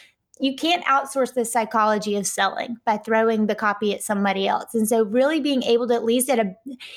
you 0.42 0.56
can't 0.56 0.84
outsource 0.86 1.34
the 1.34 1.44
psychology 1.44 2.16
of 2.16 2.26
selling 2.26 2.76
by 2.84 2.96
throwing 2.96 3.46
the 3.46 3.54
copy 3.54 3.94
at 3.94 4.02
somebody 4.02 4.48
else. 4.48 4.74
And 4.74 4.88
so 4.88 5.04
really 5.04 5.38
being 5.38 5.62
able 5.62 5.86
to 5.86 5.94
at 5.94 6.04
least 6.04 6.28
at 6.28 6.40
a 6.40 6.52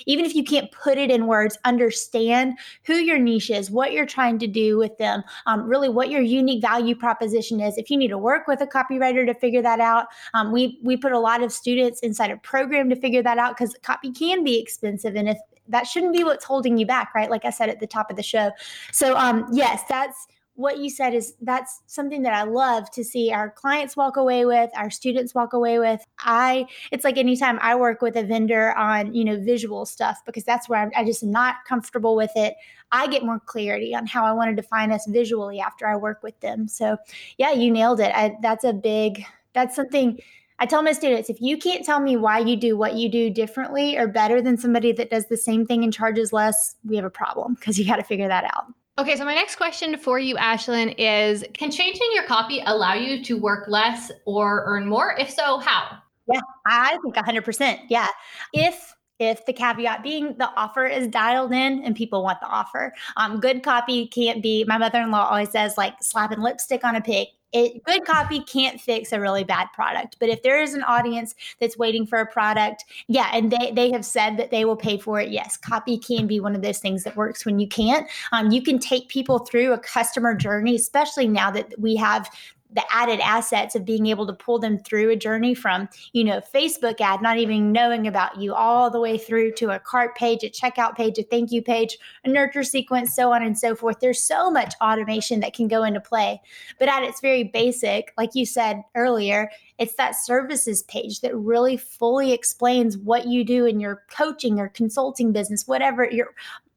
even 0.08 0.26
if 0.26 0.34
you 0.34 0.44
can't 0.44 0.72
put 0.72 0.98
it 0.98 1.12
in 1.12 1.28
words, 1.28 1.56
understand 1.64 2.58
who 2.86 2.96
your 2.96 3.20
niche 3.20 3.52
is, 3.52 3.70
what 3.70 3.92
you're 3.92 4.08
trying 4.08 4.40
to 4.40 4.48
do 4.48 4.80
with 4.80 4.98
them, 4.98 5.24
um, 5.46 5.70
really 5.70 5.90
what 5.90 6.10
your 6.10 6.22
unique 6.22 6.60
value 6.60 6.96
proposition 6.96 7.62
is. 7.62 7.78
If 7.78 7.92
you 7.92 7.98
need 7.98 8.08
to 8.08 8.18
work 8.18 8.48
with 8.48 8.62
a 8.62 8.68
copywriter 8.68 9.28
to 9.28 9.36
figure 9.36 9.62
that 9.62 9.80
out, 9.80 10.08
um, 10.34 10.52
we 10.52 10.80
we 10.82 10.98
put 10.98 11.12
a 11.12 11.20
lot 11.20 11.44
of 11.44 11.52
students 11.52 12.00
inside 12.00 12.32
a 12.32 12.38
program 12.38 12.90
to 12.90 12.96
figure 12.96 13.22
that 13.22 13.38
out 13.38 13.56
because 13.56 13.76
copy 13.84 14.12
can 14.12 14.44
be 14.44 14.60
expensive. 14.60 15.16
And 15.16 15.30
if 15.30 15.38
that 15.68 15.86
shouldn't 15.86 16.14
be 16.14 16.24
what's 16.24 16.46
holding 16.46 16.80
you 16.80 16.88
back, 16.88 17.14
right? 17.14 17.30
Like 17.30 17.46
I 17.46 17.52
said 17.52 17.70
at 17.70 17.80
the 17.80 17.88
top 17.88 18.10
of 18.10 18.18
the 18.18 18.24
show. 18.24 18.52
So 18.92 19.16
um, 19.16 19.48
yes, 19.52 19.84
that's 19.88 20.28
what 20.56 20.80
you 20.80 20.90
said 20.90 21.14
is 21.14 21.36
that's 21.42 21.82
something 21.86 22.22
that 22.22 22.34
I 22.34 22.44
love 22.44 22.90
to 22.92 23.04
see 23.04 23.32
our 23.32 23.50
clients 23.50 23.98
walk 23.98 24.16
away 24.16 24.46
with, 24.46 24.72
our 24.76 24.90
students 24.90 25.36
walk 25.36 25.52
away 25.52 25.80
with. 25.80 26.02
I 26.20 26.66
it's 26.92 27.04
like 27.04 27.18
anytime 27.18 27.60
I 27.62 27.76
work 27.76 28.02
with 28.02 28.16
a 28.16 28.24
vendor 28.24 28.74
on, 28.78 29.14
you 29.14 29.26
know, 29.26 29.38
visual 29.40 29.86
stuff 29.86 30.22
because 30.26 30.46
that's 30.46 30.70
where 30.70 30.82
I'm, 30.82 30.92
I 30.96 31.04
just 31.04 31.24
am 31.24 31.32
not 31.32 31.58
comfortable 31.68 32.16
with 32.16 32.32
it. 32.36 32.56
I 32.92 33.08
get 33.08 33.26
more 33.26 33.40
clarity 33.40 33.94
on 33.94 34.06
how 34.06 34.24
I 34.24 34.32
want 34.32 34.50
to 34.50 34.56
define 34.56 34.92
us 34.92 35.06
visually 35.08 35.60
after 35.60 35.88
I 35.88 35.98
work 35.98 36.24
with 36.24 36.40
them. 36.40 36.70
So, 36.70 36.98
yeah, 37.38 37.52
you 37.52 37.70
nailed 37.70 38.00
it. 38.00 38.12
I, 38.16 38.38
that's 38.42 38.64
a 38.64 38.74
big 38.74 39.26
that's 39.54 39.76
something 39.76 40.20
I 40.60 40.66
tell 40.66 40.84
my 40.84 40.94
students 40.94 41.30
if 41.30 41.42
you 41.42 41.58
can't 41.58 41.84
tell 41.84 42.00
me 42.00 42.16
why 42.16 42.40
you 42.40 42.56
do 42.56 42.78
what 42.78 42.96
you 42.96 43.10
do 43.10 43.30
differently 43.30 43.98
or 43.98 44.08
better 44.08 44.42
than 44.42 44.58
somebody 44.58 44.94
that 44.94 45.10
does 45.10 45.26
the 45.26 45.36
same 45.36 45.66
thing 45.66 45.84
and 45.84 45.92
charges 45.92 46.32
less, 46.32 46.76
we 46.86 46.96
have 46.96 47.04
a 47.04 47.10
problem 47.10 47.56
because 47.56 47.78
you 47.78 47.86
got 47.86 47.98
to 47.98 48.04
figure 48.04 48.30
that 48.30 48.46
out. 48.56 48.68
Okay, 48.98 49.18
so 49.18 49.26
my 49.26 49.36
next 49.36 49.58
question 49.58 49.98
for 49.98 50.20
you, 50.20 50.36
Ashlyn, 50.36 50.96
is 50.98 51.44
Can 51.54 51.70
changing 51.70 52.08
your 52.14 52.24
copy 52.24 52.62
allow 52.66 52.94
you 52.94 53.22
to 53.26 53.38
work 53.38 53.68
less 53.68 54.10
or 54.24 54.64
earn 54.66 54.88
more? 54.88 55.16
If 55.20 55.30
so, 55.30 55.58
how? 55.58 55.98
Yeah, 56.32 56.40
I 56.66 56.98
think 57.04 57.16
100%. 57.16 57.80
Yeah. 57.90 58.08
If 58.54 58.94
if 59.20 59.46
the 59.46 59.54
caveat 59.54 60.04
being 60.04 60.36
the 60.38 60.50
offer 60.58 60.86
is 60.86 61.08
dialed 61.08 61.54
in 61.54 61.82
and 61.84 61.96
people 61.96 62.22
want 62.22 62.40
the 62.42 62.48
offer. 62.48 62.94
Um, 63.16 63.40
good 63.40 63.64
copy 63.64 64.08
can't 64.08 64.44
be, 64.44 64.66
my 64.66 64.78
mother 64.78 65.00
in 65.00 65.10
law 65.10 65.30
always 65.30 65.52
says, 65.52 65.78
like 65.78 65.96
slapping 66.02 66.40
lipstick 66.40 66.84
on 66.84 66.98
a 66.98 67.02
pig 67.02 67.30
it, 67.56 67.84
good 67.84 68.06
copy 68.06 68.42
can't 68.42 68.80
fix 68.80 69.12
a 69.12 69.20
really 69.20 69.44
bad 69.44 69.68
product 69.74 70.18
but 70.20 70.30
if 70.30 70.42
there 70.44 70.62
is 70.62 70.74
an 70.74 70.84
audience 70.84 71.34
that's 71.60 71.78
waiting 71.78 72.06
for 72.06 72.20
a 72.20 72.26
product 72.26 72.86
yeah 73.08 73.30
and 73.34 73.52
they, 73.52 73.72
they 73.72 73.92
have 73.92 74.06
said 74.06 74.38
that 74.38 74.52
they 74.52 74.66
will 74.66 74.76
pay 74.76 74.98
for 74.98 75.20
it 75.20 75.30
yes 75.30 75.58
copy 75.58 75.98
can 75.98 76.28
be 76.28 76.40
one 76.40 76.56
of 76.56 76.62
those 76.62 76.80
things 76.80 77.04
that 77.04 77.16
works 77.16 77.46
when 77.46 77.60
you 77.60 77.68
can't. 77.68 78.08
Um, 78.32 78.52
you 78.52 78.62
can 78.62 78.80
take 78.80 79.10
people 79.10 79.40
through 79.40 79.74
a 79.74 79.80
customer 79.80 80.36
journey 80.36 80.76
especially 80.76 81.28
now 81.28 81.52
that 81.52 81.74
we 81.80 81.96
have 81.96 82.30
the 82.76 82.84
added 82.92 83.20
assets 83.22 83.74
of 83.74 83.86
being 83.86 84.06
able 84.06 84.28
to 84.28 84.34
pull 84.34 84.60
them 84.60 84.78
through 84.78 85.10
a 85.10 85.16
journey 85.16 85.56
from, 85.56 85.90
you 86.14 86.24
know, 86.24 86.42
Facebook 86.54 87.02
ad, 87.02 87.22
not 87.22 87.38
even 87.38 87.72
knowing 87.72 88.06
about 88.06 88.40
you, 88.40 88.54
all 88.54 88.92
the 88.92 89.00
way 89.00 89.18
through 89.18 89.54
to 89.54 89.70
a 89.70 89.80
cart 89.80 90.16
page, 90.16 90.44
a 90.44 90.50
checkout 90.50 90.96
page, 90.96 91.18
a 91.18 91.24
thank 91.24 91.52
you 91.52 91.62
page, 91.62 91.98
a 92.24 92.30
nurture 92.30 92.64
sequence, 92.64 93.16
so 93.16 93.32
on 93.32 93.42
and 93.42 93.58
so 93.58 93.76
forth. 93.76 94.00
There's 94.00 94.22
so 94.22 94.52
much 94.52 94.74
automation 94.82 95.40
that 95.40 95.54
can 95.54 95.68
go 95.68 95.84
into 95.84 96.02
play. 96.02 96.42
But 96.78 96.90
at 96.90 97.04
its 97.04 97.22
very 97.22 97.44
basic, 97.44 98.14
like 98.18 98.36
you 98.36 98.46
said 98.46 98.84
earlier, 98.94 99.50
it's 99.78 99.96
that 99.96 100.16
services 100.16 100.84
page 100.84 101.22
that 101.22 101.36
really 101.36 101.78
fully 101.78 102.32
explains 102.32 102.98
what 102.98 103.28
you 103.28 103.44
do 103.44 103.66
in 103.66 103.80
your 103.80 104.04
coaching 104.10 104.60
or 104.60 104.70
consulting 104.70 105.32
business, 105.32 105.68
whatever 105.68 106.10
your 106.10 106.34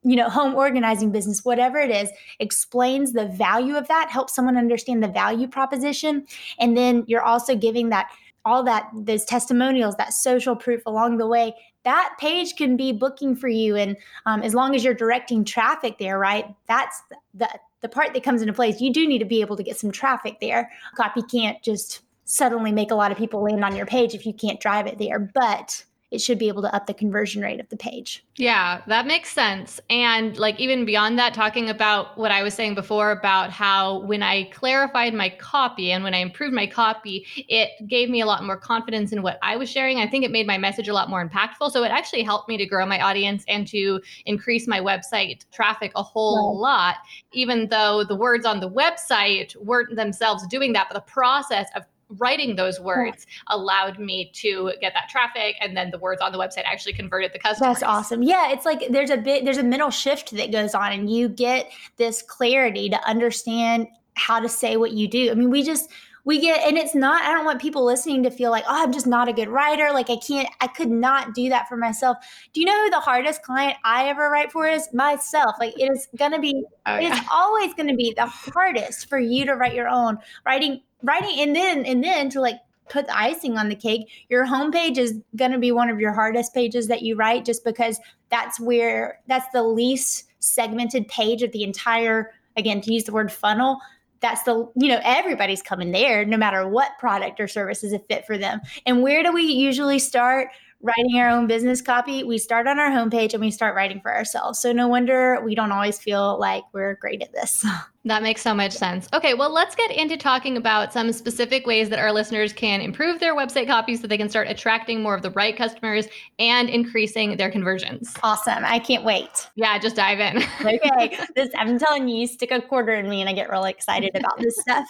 you 0.09 0.17
know, 0.17 0.31
home 0.31 0.55
organizing 0.55 1.13
business, 1.13 1.45
whatever 1.45 1.79
it 1.79 1.91
is, 1.91 2.11
explains 2.39 3.13
the 3.13 3.27
value 3.27 3.77
of 3.77 3.87
that, 3.89 4.11
helps 4.11 4.35
someone 4.35 4.57
understand 4.57 5.03
the 5.03 5.09
value 5.09 5.47
proposition. 5.47 6.27
And 6.59 6.77
then 6.77 7.05
you're 7.07 7.23
also 7.23 7.55
giving 7.55 7.91
that 7.91 8.11
all 8.47 8.63
that 8.65 8.89
those 8.95 9.27
testimonials, 9.27 9.97
that 9.97 10.15
social 10.15 10.57
proof 10.57 10.81
along 10.87 11.19
the 11.19 11.27
way. 11.27 11.55
That 11.85 12.15
page 12.19 12.57
can 12.57 12.75
be 12.75 12.91
booking 12.93 13.37
for 13.37 13.49
you, 13.49 13.77
and 13.77 13.97
um, 14.25 14.43
as 14.43 14.55
long 14.55 14.75
as 14.75 14.83
you're 14.83 14.95
directing 14.95 15.45
traffic 15.45 15.99
there, 15.99 16.19
right? 16.19 16.47
That's 16.67 17.03
the 17.35 17.49
the 17.83 17.89
part 17.89 18.15
that 18.15 18.25
comes 18.25 18.41
into 18.41 18.55
place. 18.55 18.81
You 18.81 18.93
do 18.93 19.07
need 19.07 19.19
to 19.19 19.27
be 19.27 19.43
able 19.43 19.57
to 19.57 19.63
get 19.63 19.77
some 19.77 19.93
traffic 19.93 20.41
there. 20.41 20.71
Copy 20.97 21.23
can't 21.23 21.63
just 21.63 22.01
suddenly 22.25 22.73
make 22.73 22.91
a 22.91 22.95
lot 22.95 23.13
of 23.13 23.19
people 23.19 23.43
land 23.43 23.65
on 23.65 23.77
your 23.77 23.87
page 23.87 24.15
if 24.15 24.25
you 24.27 24.33
can't 24.33 24.61
drive 24.61 24.87
it 24.87 24.99
there, 24.99 25.19
but 25.19 25.85
it 26.11 26.21
should 26.21 26.39
be 26.39 26.49
able 26.49 26.63
to 26.63 26.75
up 26.75 26.87
the 26.87 26.95
conversion 26.95 27.43
rate 27.43 27.61
of 27.61 27.69
the 27.69 27.77
page. 27.77 28.25
Yeah, 28.37 28.83
that 28.87 29.07
makes 29.07 29.31
sense. 29.31 29.79
And 29.91 30.39
like 30.39 30.59
even 30.59 30.85
beyond 30.85 31.19
that, 31.19 31.35
talking 31.35 31.69
about 31.69 32.17
what 32.17 32.31
I 32.31 32.43
was 32.43 32.55
saying 32.55 32.75
before 32.75 33.11
about 33.11 33.51
how 33.51 34.01
when 34.05 34.23
I 34.23 34.45
clarified 34.45 35.13
my 35.13 35.29
copy 35.29 35.93
and 35.93 36.03
when 36.03 36.15
I 36.15 36.19
improved 36.19 36.55
my 36.55 36.67
copy, 36.67 37.27
it 37.49 37.71
gave 37.87 38.09
me 38.09 38.23
a 38.23 38.27
lot 38.27 38.45
more 38.45 38.57
confidence 38.57 39.13
in 39.13 39.23
what 39.23 39.39
I 39.43 39.57
was 39.57 39.69
sharing. 39.69 39.99
I 39.99 40.07
think 40.07 40.25
it 40.25 40.31
made 40.31 40.47
my 40.47 40.57
message 40.57 40.89
a 40.89 40.95
lot 40.95 41.11
more 41.11 41.27
impactful. 41.27 41.73
So 41.73 41.85
it 41.85 41.91
actually 41.91 42.23
helped 42.23 42.49
me 42.49 42.57
to 42.57 42.65
grow 42.65 42.87
my 42.87 43.01
audience 43.01 43.45
and 43.47 43.67
to 43.69 44.01
increase 44.25 44.67
my 44.67 44.81
website 44.81 45.45
traffic 45.53 45.93
a 45.95 46.03
whole 46.03 46.55
right. 46.55 46.61
lot, 46.61 46.97
even 47.33 47.69
though 47.69 48.03
the 48.05 48.17
words 48.17 48.47
on 48.47 48.61
the 48.61 48.71
website 48.71 49.55
weren't 49.57 49.95
themselves 49.95 50.47
doing 50.47 50.73
that, 50.73 50.87
but 50.89 50.95
the 50.95 51.13
process 51.13 51.69
of 51.77 51.85
writing 52.11 52.57
those 52.57 52.81
words 52.81 53.27
allowed 53.49 53.99
me 53.99 54.31
to 54.35 54.73
get 54.81 54.95
that 54.95 55.09
traffic 55.09 55.57
and 55.61 55.77
then 55.77 55.91
the 55.91 55.99
words 55.99 56.21
on 56.21 56.33
the 56.33 56.39
website 56.39 56.65
actually 56.65 56.93
converted 56.93 57.33
the 57.33 57.39
customers. 57.39 57.81
That's 57.81 57.83
awesome. 57.83 58.23
Yeah, 58.23 58.51
it's 58.51 58.65
like 58.65 58.89
there's 58.91 59.11
a 59.11 59.17
bit 59.17 59.45
there's 59.45 59.59
a 59.59 59.63
mental 59.63 59.91
shift 59.91 60.31
that 60.33 60.53
goes 60.53 60.75
on 60.75 60.93
and 60.93 61.11
you 61.11 61.29
get 61.29 61.71
this 61.97 62.23
clarity 62.23 62.89
to 62.89 63.09
understand 63.09 63.89
how 64.15 64.41
to 64.41 64.49
say 64.49 64.77
what 64.77 64.93
you 64.93 65.07
do. 65.07 65.31
I 65.31 65.35
mean, 65.35 65.51
we 65.51 65.63
just 65.63 65.91
we 66.29 66.39
get 66.39 66.61
and 66.69 66.77
it's 66.77 66.95
not 66.95 67.23
i 67.23 67.33
don't 67.33 67.47
want 67.47 67.59
people 67.59 67.87
listening 67.87 68.23
to 68.23 68.31
feel 68.31 68.51
like 68.51 68.65
oh 68.69 68.83
i'm 68.83 68.93
just 68.93 69.07
not 69.07 69.29
a 69.29 69.33
good 69.33 69.49
writer 69.49 69.91
like 69.95 70.11
i 70.11 70.17
can't 70.17 70.47
i 70.61 70.67
could 70.67 70.91
not 70.91 71.33
do 71.33 71.49
that 71.49 71.67
for 71.67 71.77
myself 71.77 72.19
do 72.53 72.61
you 72.61 72.67
know 72.67 72.85
who 72.85 72.91
the 72.91 73.01
hardest 73.01 73.43
client 73.43 73.79
i 73.83 74.09
ever 74.11 74.29
write 74.29 74.53
for 74.53 74.67
is 74.67 74.89
myself 74.93 75.57
like 75.59 75.73
it 75.79 75.91
is 75.91 76.07
going 76.19 76.31
to 76.31 76.39
be 76.39 76.63
oh, 76.85 76.99
yeah. 76.99 77.17
it's 77.17 77.27
always 77.33 77.73
going 77.73 77.89
to 77.89 77.97
be 77.97 78.13
the 78.15 78.27
hardest 78.27 79.09
for 79.09 79.19
you 79.19 79.47
to 79.47 79.55
write 79.55 79.73
your 79.73 79.89
own 79.89 80.19
writing 80.45 80.83
writing 81.03 81.41
and 81.41 81.55
then 81.55 81.85
and 81.85 82.03
then 82.03 82.29
to 82.31 82.41
like 82.41 82.57
put 82.89 83.07
the 83.07 83.19
icing 83.19 83.59
on 83.59 83.69
the 83.69 83.75
cake 83.75 84.09
your 84.29 84.47
homepage 84.47 84.97
is 84.97 85.15
going 85.37 85.53
to 85.53 85.59
be 85.59 85.71
one 85.71 85.91
of 85.91 86.01
your 86.01 86.13
hardest 86.13 86.55
pages 86.55 86.89
that 86.89 87.03
you 87.03 87.17
write 87.17 87.45
just 87.45 87.65
because 87.65 88.01
that's 88.31 88.59
where 88.59 89.21
that's 89.27 89.47
the 89.53 89.63
least 89.63 90.25
segmented 90.39 91.07
page 91.09 91.43
of 91.43 91.53
the 91.53 91.63
entire 91.63 92.33
again 92.57 92.81
to 92.81 92.93
use 92.93 93.05
the 93.05 93.13
word 93.13 93.31
funnel 93.31 93.79
that's 94.21 94.43
the 94.43 94.69
you 94.77 94.89
know 94.89 95.01
everybody's 95.03 95.63
coming 95.63 95.93
there 95.93 96.25
no 96.25 96.37
matter 96.37 96.69
what 96.69 96.93
product 96.99 97.41
or 97.41 97.49
service 97.49 97.85
is 97.85 97.93
a 97.93 97.99
fit 97.99 98.27
for 98.27 98.39
them. 98.39 98.61
And 98.87 99.03
where 99.03 99.23
do 99.23 99.33
we 99.33 99.43
usually 99.43 99.99
start 99.99 100.49
writing 100.81 101.19
our 101.19 101.29
own 101.29 101.47
business 101.47 101.81
copy? 101.81 102.25
We 102.25 102.39
start 102.39 102.67
on 102.67 102.79
our 102.79 102.91
homepage 102.91 103.33
and 103.33 103.41
we 103.41 103.51
start 103.51 103.75
writing 103.75 104.01
for 104.01 104.15
ourselves. 104.15 104.61
So 104.61 104.73
no 104.73 104.89
wonder 104.89 105.41
we 105.45 105.55
don't 105.55 105.73
always 105.73 105.99
feel 105.99 106.39
like 106.39 106.65
we're 106.73 106.95
great 106.97 107.23
at 107.23 107.33
this 107.33 107.65
That 108.09 108.23
makes 108.23 108.41
so 108.41 108.55
much 108.55 108.73
sense. 108.73 109.07
Okay, 109.13 109.35
well, 109.35 109.53
let's 109.53 109.75
get 109.75 109.91
into 109.91 110.17
talking 110.17 110.57
about 110.57 110.95
some 110.95 111.13
specific 111.13 111.67
ways 111.67 111.91
that 111.91 111.99
our 111.99 112.11
listeners 112.11 112.55
can 112.55 112.81
improve 112.81 113.21
their 113.21 113.37
website 113.37 113.67
copy 113.67 113.97
so 113.97 114.07
they 114.07 114.17
can 114.17 114.31
start 114.31 114.49
attracting 114.49 115.03
more 115.03 115.15
of 115.15 115.21
the 115.21 115.31
right 115.33 115.55
customers 115.55 116.09
and 116.39 116.71
increasing 116.71 117.37
their 117.37 117.51
conversions. 117.51 118.15
Awesome. 118.23 118.65
I 118.65 118.79
can't 118.79 119.05
wait. 119.05 119.49
Yeah, 119.57 119.79
just 119.79 119.95
dive 119.95 120.21
in. 120.21 120.39
okay. 120.63 121.19
This 121.37 121.51
I'm 121.55 121.79
telling 121.79 122.09
you, 122.09 122.17
you 122.17 122.27
stick 122.27 122.51
a 122.51 122.63
quarter 122.63 122.95
in 122.95 123.11
me 123.11 123.21
and 123.21 123.29
I 123.29 123.35
get 123.35 123.51
really 123.51 123.71
excited 123.71 124.17
about 124.17 124.39
this 124.39 124.57
stuff. 124.61 124.87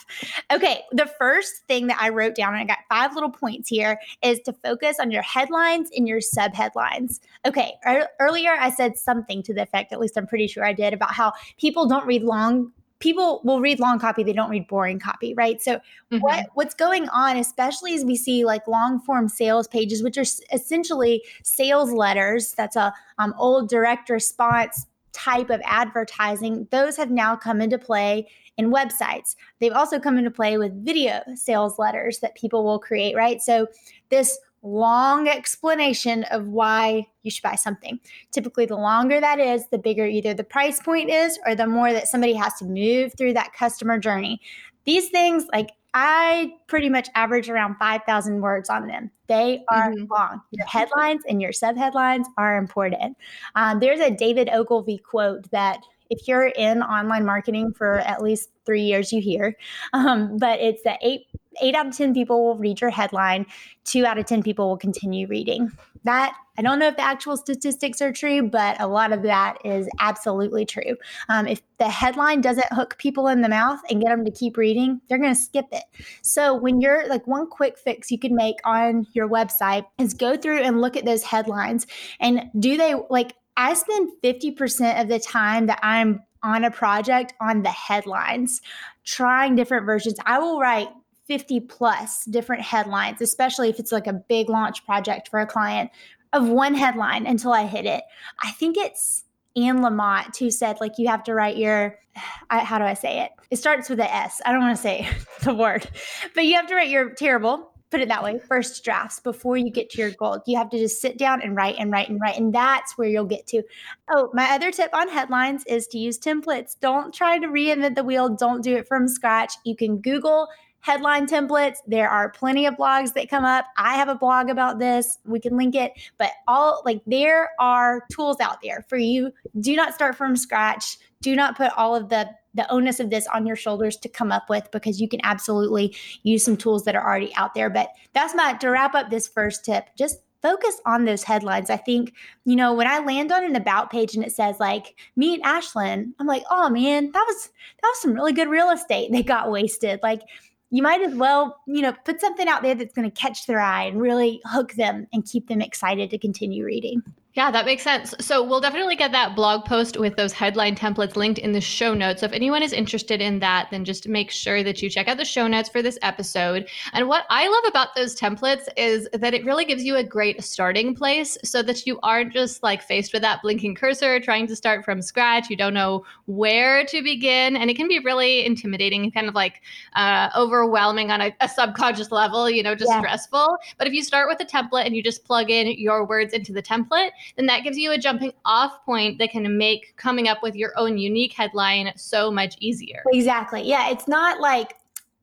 Okay, 0.52 0.82
the 0.92 1.10
first 1.18 1.66
thing 1.66 1.88
that 1.88 1.98
I 2.00 2.10
wrote 2.10 2.36
down, 2.36 2.54
and 2.54 2.62
I 2.62 2.64
got 2.64 2.78
five 2.88 3.14
little 3.14 3.32
points 3.32 3.68
here, 3.68 3.98
is 4.22 4.38
to 4.42 4.52
focus 4.52 4.98
on 5.00 5.10
your 5.10 5.22
headlines 5.22 5.90
and 5.96 6.06
your 6.06 6.20
subheadlines. 6.20 7.18
Okay, 7.44 7.72
earlier 8.20 8.52
I 8.52 8.70
said 8.70 8.96
something 8.96 9.42
to 9.42 9.52
the 9.52 9.62
effect, 9.62 9.92
at 9.92 9.98
least 9.98 10.16
I'm 10.16 10.28
pretty 10.28 10.46
sure 10.46 10.64
I 10.64 10.72
did, 10.72 10.94
about 10.94 11.10
how 11.10 11.32
people 11.58 11.88
don't 11.88 12.06
read 12.06 12.22
long 12.22 12.70
people 13.00 13.40
will 13.44 13.60
read 13.60 13.78
long 13.80 13.98
copy 13.98 14.22
they 14.22 14.32
don't 14.32 14.50
read 14.50 14.66
boring 14.68 14.98
copy 14.98 15.34
right? 15.34 15.60
So 15.62 15.76
mm-hmm. 15.76 16.18
what 16.18 16.46
what's 16.54 16.74
going 16.74 17.08
on 17.10 17.36
especially 17.36 17.94
as 17.94 18.04
we 18.04 18.16
see 18.16 18.44
like 18.44 18.66
long 18.66 19.00
form 19.00 19.28
sales 19.28 19.68
pages 19.68 20.02
which 20.02 20.18
are 20.18 20.24
essentially 20.52 21.24
sales 21.42 21.92
letters 21.92 22.52
that's 22.52 22.76
a 22.76 22.92
um, 23.18 23.34
old 23.38 23.68
direct 23.68 24.10
response 24.10 24.86
type 25.12 25.50
of 25.50 25.60
advertising 25.64 26.68
those 26.70 26.96
have 26.96 27.10
now 27.10 27.34
come 27.34 27.60
into 27.60 27.78
play 27.78 28.28
in 28.58 28.72
websites. 28.72 29.36
They've 29.60 29.72
also 29.72 29.98
come 29.98 30.18
into 30.18 30.30
play 30.30 30.58
with 30.58 30.84
video 30.84 31.22
sales 31.34 31.78
letters 31.78 32.18
that 32.18 32.34
people 32.34 32.64
will 32.64 32.78
create 32.78 33.16
right? 33.16 33.40
So 33.40 33.68
this 34.10 34.38
long 34.62 35.28
explanation 35.28 36.24
of 36.24 36.48
why 36.48 37.06
you 37.22 37.30
should 37.30 37.42
buy 37.42 37.54
something. 37.54 37.98
Typically, 38.32 38.66
the 38.66 38.76
longer 38.76 39.20
that 39.20 39.38
is, 39.38 39.68
the 39.68 39.78
bigger 39.78 40.06
either 40.06 40.34
the 40.34 40.44
price 40.44 40.80
point 40.80 41.10
is 41.10 41.38
or 41.46 41.54
the 41.54 41.66
more 41.66 41.92
that 41.92 42.08
somebody 42.08 42.34
has 42.34 42.54
to 42.54 42.64
move 42.64 43.12
through 43.16 43.34
that 43.34 43.52
customer 43.52 43.98
journey. 43.98 44.40
These 44.84 45.10
things, 45.10 45.46
like 45.52 45.70
I 45.94 46.54
pretty 46.66 46.88
much 46.88 47.08
average 47.14 47.48
around 47.48 47.76
5,000 47.76 48.40
words 48.40 48.68
on 48.68 48.86
them. 48.86 49.10
They 49.26 49.64
are 49.68 49.90
mm-hmm. 49.90 50.12
long. 50.12 50.42
Your 50.50 50.66
headlines 50.66 51.22
and 51.28 51.40
your 51.40 51.52
subheadlines 51.52 52.24
are 52.36 52.56
important. 52.56 53.16
Um, 53.54 53.80
there's 53.80 54.00
a 54.00 54.10
David 54.10 54.48
Ogilvy 54.50 54.98
quote 54.98 55.50
that 55.50 55.80
if 56.10 56.26
you're 56.26 56.46
in 56.46 56.82
online 56.82 57.24
marketing 57.24 57.72
for 57.72 57.98
at 57.98 58.22
least 58.22 58.50
three 58.64 58.82
years, 58.82 59.12
you 59.12 59.20
hear, 59.20 59.56
um, 59.92 60.38
but 60.38 60.58
it's 60.60 60.82
that 60.84 60.98
eight 61.02 61.26
eight 61.60 61.74
out 61.74 61.86
of 61.86 61.96
10 61.96 62.14
people 62.14 62.44
will 62.44 62.56
read 62.56 62.80
your 62.80 62.90
headline, 62.90 63.46
two 63.84 64.06
out 64.06 64.18
of 64.18 64.26
10 64.26 64.42
people 64.42 64.68
will 64.68 64.76
continue 64.76 65.26
reading. 65.26 65.70
That, 66.04 66.36
I 66.56 66.62
don't 66.62 66.78
know 66.78 66.88
if 66.88 66.96
the 66.96 67.02
actual 67.02 67.36
statistics 67.36 68.00
are 68.00 68.12
true, 68.12 68.42
but 68.42 68.80
a 68.80 68.86
lot 68.86 69.12
of 69.12 69.22
that 69.24 69.58
is 69.64 69.88
absolutely 70.00 70.64
true. 70.64 70.96
Um, 71.28 71.46
if 71.46 71.60
the 71.78 71.88
headline 71.88 72.40
doesn't 72.40 72.72
hook 72.72 72.96
people 72.98 73.28
in 73.28 73.42
the 73.42 73.48
mouth 73.48 73.80
and 73.90 74.00
get 74.00 74.10
them 74.10 74.24
to 74.24 74.30
keep 74.30 74.56
reading, 74.56 75.00
they're 75.08 75.18
going 75.18 75.34
to 75.34 75.40
skip 75.40 75.66
it. 75.72 75.84
So, 76.22 76.54
when 76.54 76.80
you're 76.80 77.08
like 77.08 77.26
one 77.26 77.48
quick 77.48 77.78
fix 77.78 78.10
you 78.10 78.18
can 78.18 78.34
make 78.34 78.56
on 78.64 79.06
your 79.12 79.28
website 79.28 79.84
is 79.98 80.14
go 80.14 80.36
through 80.36 80.62
and 80.62 80.80
look 80.80 80.96
at 80.96 81.04
those 81.04 81.22
headlines 81.22 81.86
and 82.20 82.50
do 82.58 82.76
they 82.76 82.94
like, 83.10 83.34
I 83.56 83.74
spend 83.74 84.12
50% 84.22 85.02
of 85.02 85.08
the 85.08 85.18
time 85.18 85.66
that 85.66 85.80
I'm 85.82 86.22
on 86.42 86.64
a 86.64 86.70
project 86.70 87.34
on 87.40 87.62
the 87.62 87.70
headlines, 87.70 88.60
trying 89.04 89.56
different 89.56 89.86
versions. 89.86 90.18
I 90.24 90.38
will 90.38 90.60
write 90.60 90.88
50 91.28 91.60
plus 91.60 92.24
different 92.24 92.62
headlines, 92.62 93.20
especially 93.20 93.68
if 93.68 93.78
it's 93.78 93.92
like 93.92 94.06
a 94.06 94.12
big 94.12 94.48
launch 94.48 94.84
project 94.84 95.28
for 95.28 95.40
a 95.40 95.46
client 95.46 95.90
of 96.32 96.48
one 96.48 96.74
headline 96.74 97.26
until 97.26 97.52
I 97.52 97.66
hit 97.66 97.86
it. 97.86 98.02
I 98.42 98.50
think 98.52 98.76
it's 98.76 99.24
Anne 99.56 99.78
Lamott 99.78 100.36
who 100.38 100.50
said, 100.50 100.78
like, 100.80 100.92
you 100.98 101.08
have 101.08 101.22
to 101.24 101.34
write 101.34 101.56
your, 101.56 101.98
I, 102.50 102.60
how 102.60 102.78
do 102.78 102.84
I 102.84 102.94
say 102.94 103.20
it? 103.22 103.30
It 103.50 103.56
starts 103.56 103.88
with 103.88 104.00
a 104.00 104.14
S. 104.14 104.40
I 104.44 104.52
don't 104.52 104.62
want 104.62 104.76
to 104.76 104.82
say 104.82 105.08
the 105.42 105.54
word, 105.54 105.88
but 106.34 106.44
you 106.44 106.54
have 106.54 106.66
to 106.68 106.74
write 106.74 106.88
your 106.88 107.10
terrible, 107.10 107.72
put 107.90 108.00
it 108.00 108.08
that 108.08 108.22
way, 108.22 108.38
first 108.38 108.84
drafts 108.84 109.20
before 109.20 109.56
you 109.56 109.70
get 109.70 109.90
to 109.90 109.98
your 109.98 110.10
goal. 110.10 110.42
You 110.46 110.58
have 110.58 110.70
to 110.70 110.78
just 110.78 111.00
sit 111.00 111.18
down 111.18 111.40
and 111.42 111.56
write 111.56 111.76
and 111.78 111.90
write 111.90 112.08
and 112.08 112.20
write. 112.20 112.38
And 112.38 112.54
that's 112.54 112.98
where 112.98 113.08
you'll 113.08 113.24
get 113.24 113.46
to. 113.48 113.62
Oh, 114.10 114.30
my 114.34 114.50
other 114.50 114.70
tip 114.70 114.94
on 114.94 115.08
headlines 115.08 115.64
is 115.66 115.86
to 115.88 115.98
use 115.98 116.18
templates. 116.18 116.76
Don't 116.78 117.14
try 117.14 117.38
to 117.38 117.46
reinvent 117.46 117.96
the 117.96 118.04
wheel, 118.04 118.28
don't 118.28 118.62
do 118.62 118.76
it 118.76 118.86
from 118.86 119.08
scratch. 119.08 119.54
You 119.64 119.76
can 119.76 119.98
Google 119.98 120.48
headline 120.80 121.26
templates. 121.26 121.76
There 121.86 122.08
are 122.08 122.30
plenty 122.30 122.66
of 122.66 122.74
blogs 122.74 123.14
that 123.14 123.28
come 123.28 123.44
up. 123.44 123.66
I 123.76 123.94
have 123.94 124.08
a 124.08 124.14
blog 124.14 124.48
about 124.48 124.78
this. 124.78 125.18
We 125.24 125.40
can 125.40 125.56
link 125.56 125.74
it, 125.74 125.92
but 126.18 126.30
all 126.46 126.82
like 126.84 127.02
there 127.06 127.50
are 127.58 128.04
tools 128.10 128.38
out 128.40 128.62
there 128.62 128.84
for 128.88 128.96
you. 128.96 129.32
Do 129.60 129.74
not 129.76 129.94
start 129.94 130.16
from 130.16 130.36
scratch. 130.36 130.98
Do 131.20 131.34
not 131.34 131.56
put 131.56 131.72
all 131.76 131.94
of 131.96 132.08
the 132.08 132.28
the 132.54 132.70
onus 132.72 132.98
of 132.98 133.10
this 133.10 133.26
on 133.28 133.46
your 133.46 133.56
shoulders 133.56 133.96
to 133.98 134.08
come 134.08 134.32
up 134.32 134.48
with 134.48 134.68
because 134.72 135.00
you 135.00 135.08
can 135.08 135.20
absolutely 135.22 135.94
use 136.22 136.44
some 136.44 136.56
tools 136.56 136.84
that 136.84 136.96
are 136.96 137.06
already 137.06 137.32
out 137.36 137.54
there. 137.54 137.70
But 137.70 137.90
that's 138.14 138.34
my 138.34 138.54
to 138.54 138.68
wrap 138.70 138.94
up 138.94 139.10
this 139.10 139.28
first 139.28 139.64
tip. 139.64 139.84
Just 139.96 140.18
focus 140.42 140.80
on 140.86 141.04
those 141.04 141.24
headlines. 141.24 141.70
I 141.70 141.76
think, 141.76 142.14
you 142.44 142.56
know, 142.56 142.72
when 142.72 142.86
I 142.86 143.00
land 143.00 143.32
on 143.32 143.44
an 143.44 143.56
about 143.56 143.90
page 143.90 144.14
and 144.14 144.24
it 144.24 144.32
says 144.32 144.56
like 144.60 144.96
me 145.16 145.34
and 145.34 145.42
Ashlyn, 145.44 146.12
I'm 146.18 146.26
like, 146.26 146.44
oh 146.50 146.68
man, 146.70 147.10
that 147.12 147.24
was 147.26 147.50
that 147.82 147.88
was 147.88 148.00
some 148.00 148.12
really 148.12 148.32
good 148.32 148.48
real 148.48 148.70
estate 148.70 149.12
that 149.12 149.26
got 149.26 149.50
wasted. 149.50 150.00
Like 150.02 150.22
you 150.70 150.82
might 150.82 151.00
as 151.00 151.14
well, 151.14 151.60
you 151.66 151.80
know, 151.80 151.92
put 152.04 152.20
something 152.20 152.46
out 152.46 152.62
there 152.62 152.74
that's 152.74 152.92
going 152.92 153.10
to 153.10 153.20
catch 153.20 153.46
their 153.46 153.60
eye 153.60 153.84
and 153.84 154.00
really 154.00 154.40
hook 154.44 154.74
them 154.74 155.06
and 155.12 155.24
keep 155.24 155.48
them 155.48 155.62
excited 155.62 156.10
to 156.10 156.18
continue 156.18 156.64
reading. 156.64 157.02
Yeah, 157.38 157.52
that 157.52 157.66
makes 157.66 157.84
sense. 157.84 158.16
So 158.18 158.42
we'll 158.42 158.60
definitely 158.60 158.96
get 158.96 159.12
that 159.12 159.36
blog 159.36 159.64
post 159.64 159.96
with 159.96 160.16
those 160.16 160.32
headline 160.32 160.74
templates 160.74 161.14
linked 161.14 161.38
in 161.38 161.52
the 161.52 161.60
show 161.60 161.94
notes. 161.94 162.18
So 162.18 162.26
if 162.26 162.32
anyone 162.32 162.64
is 162.64 162.72
interested 162.72 163.20
in 163.20 163.38
that, 163.38 163.68
then 163.70 163.84
just 163.84 164.08
make 164.08 164.32
sure 164.32 164.64
that 164.64 164.82
you 164.82 164.90
check 164.90 165.06
out 165.06 165.18
the 165.18 165.24
show 165.24 165.46
notes 165.46 165.68
for 165.68 165.80
this 165.80 166.00
episode. 166.02 166.68
And 166.94 167.06
what 167.06 167.26
I 167.30 167.46
love 167.46 167.62
about 167.68 167.94
those 167.94 168.18
templates 168.18 168.66
is 168.76 169.08
that 169.12 169.34
it 169.34 169.44
really 169.44 169.64
gives 169.64 169.84
you 169.84 169.94
a 169.94 170.02
great 170.02 170.42
starting 170.42 170.96
place 170.96 171.38
so 171.44 171.62
that 171.62 171.86
you 171.86 172.00
aren't 172.02 172.32
just 172.32 172.64
like 172.64 172.82
faced 172.82 173.12
with 173.12 173.22
that 173.22 173.40
blinking 173.40 173.76
cursor 173.76 174.18
trying 174.18 174.48
to 174.48 174.56
start 174.56 174.84
from 174.84 175.00
scratch. 175.00 175.48
You 175.48 175.54
don't 175.54 175.74
know 175.74 176.04
where 176.26 176.84
to 176.86 177.02
begin. 177.04 177.56
And 177.56 177.70
it 177.70 177.76
can 177.76 177.86
be 177.86 178.00
really 178.00 178.44
intimidating 178.46 179.04
and 179.04 179.14
kind 179.14 179.28
of 179.28 179.36
like 179.36 179.62
uh, 179.94 180.28
overwhelming 180.36 181.12
on 181.12 181.20
a, 181.20 181.36
a, 181.40 181.48
subconscious 181.48 182.10
level, 182.10 182.50
you 182.50 182.64
know, 182.64 182.74
just 182.74 182.90
yeah. 182.90 182.98
stressful. 182.98 183.58
But 183.78 183.86
if 183.86 183.92
you 183.92 184.02
start 184.02 184.26
with 184.26 184.40
a 184.40 184.44
template 184.44 184.86
and 184.86 184.96
you 184.96 185.04
just 185.04 185.22
plug 185.22 185.50
in 185.50 185.68
your 185.78 186.04
words 186.04 186.32
into 186.32 186.52
the 186.52 186.62
template, 186.62 187.10
then 187.36 187.46
that 187.46 187.62
gives 187.62 187.76
you 187.76 187.92
a 187.92 187.98
jumping 187.98 188.32
off 188.44 188.84
point 188.84 189.18
that 189.18 189.30
can 189.30 189.56
make 189.56 189.96
coming 189.96 190.28
up 190.28 190.42
with 190.42 190.54
your 190.54 190.72
own 190.76 190.98
unique 190.98 191.32
headline 191.32 191.92
so 191.96 192.30
much 192.30 192.56
easier. 192.60 193.02
Exactly. 193.12 193.62
Yeah. 193.62 193.90
It's 193.90 194.08
not 194.08 194.40
like, 194.40 194.74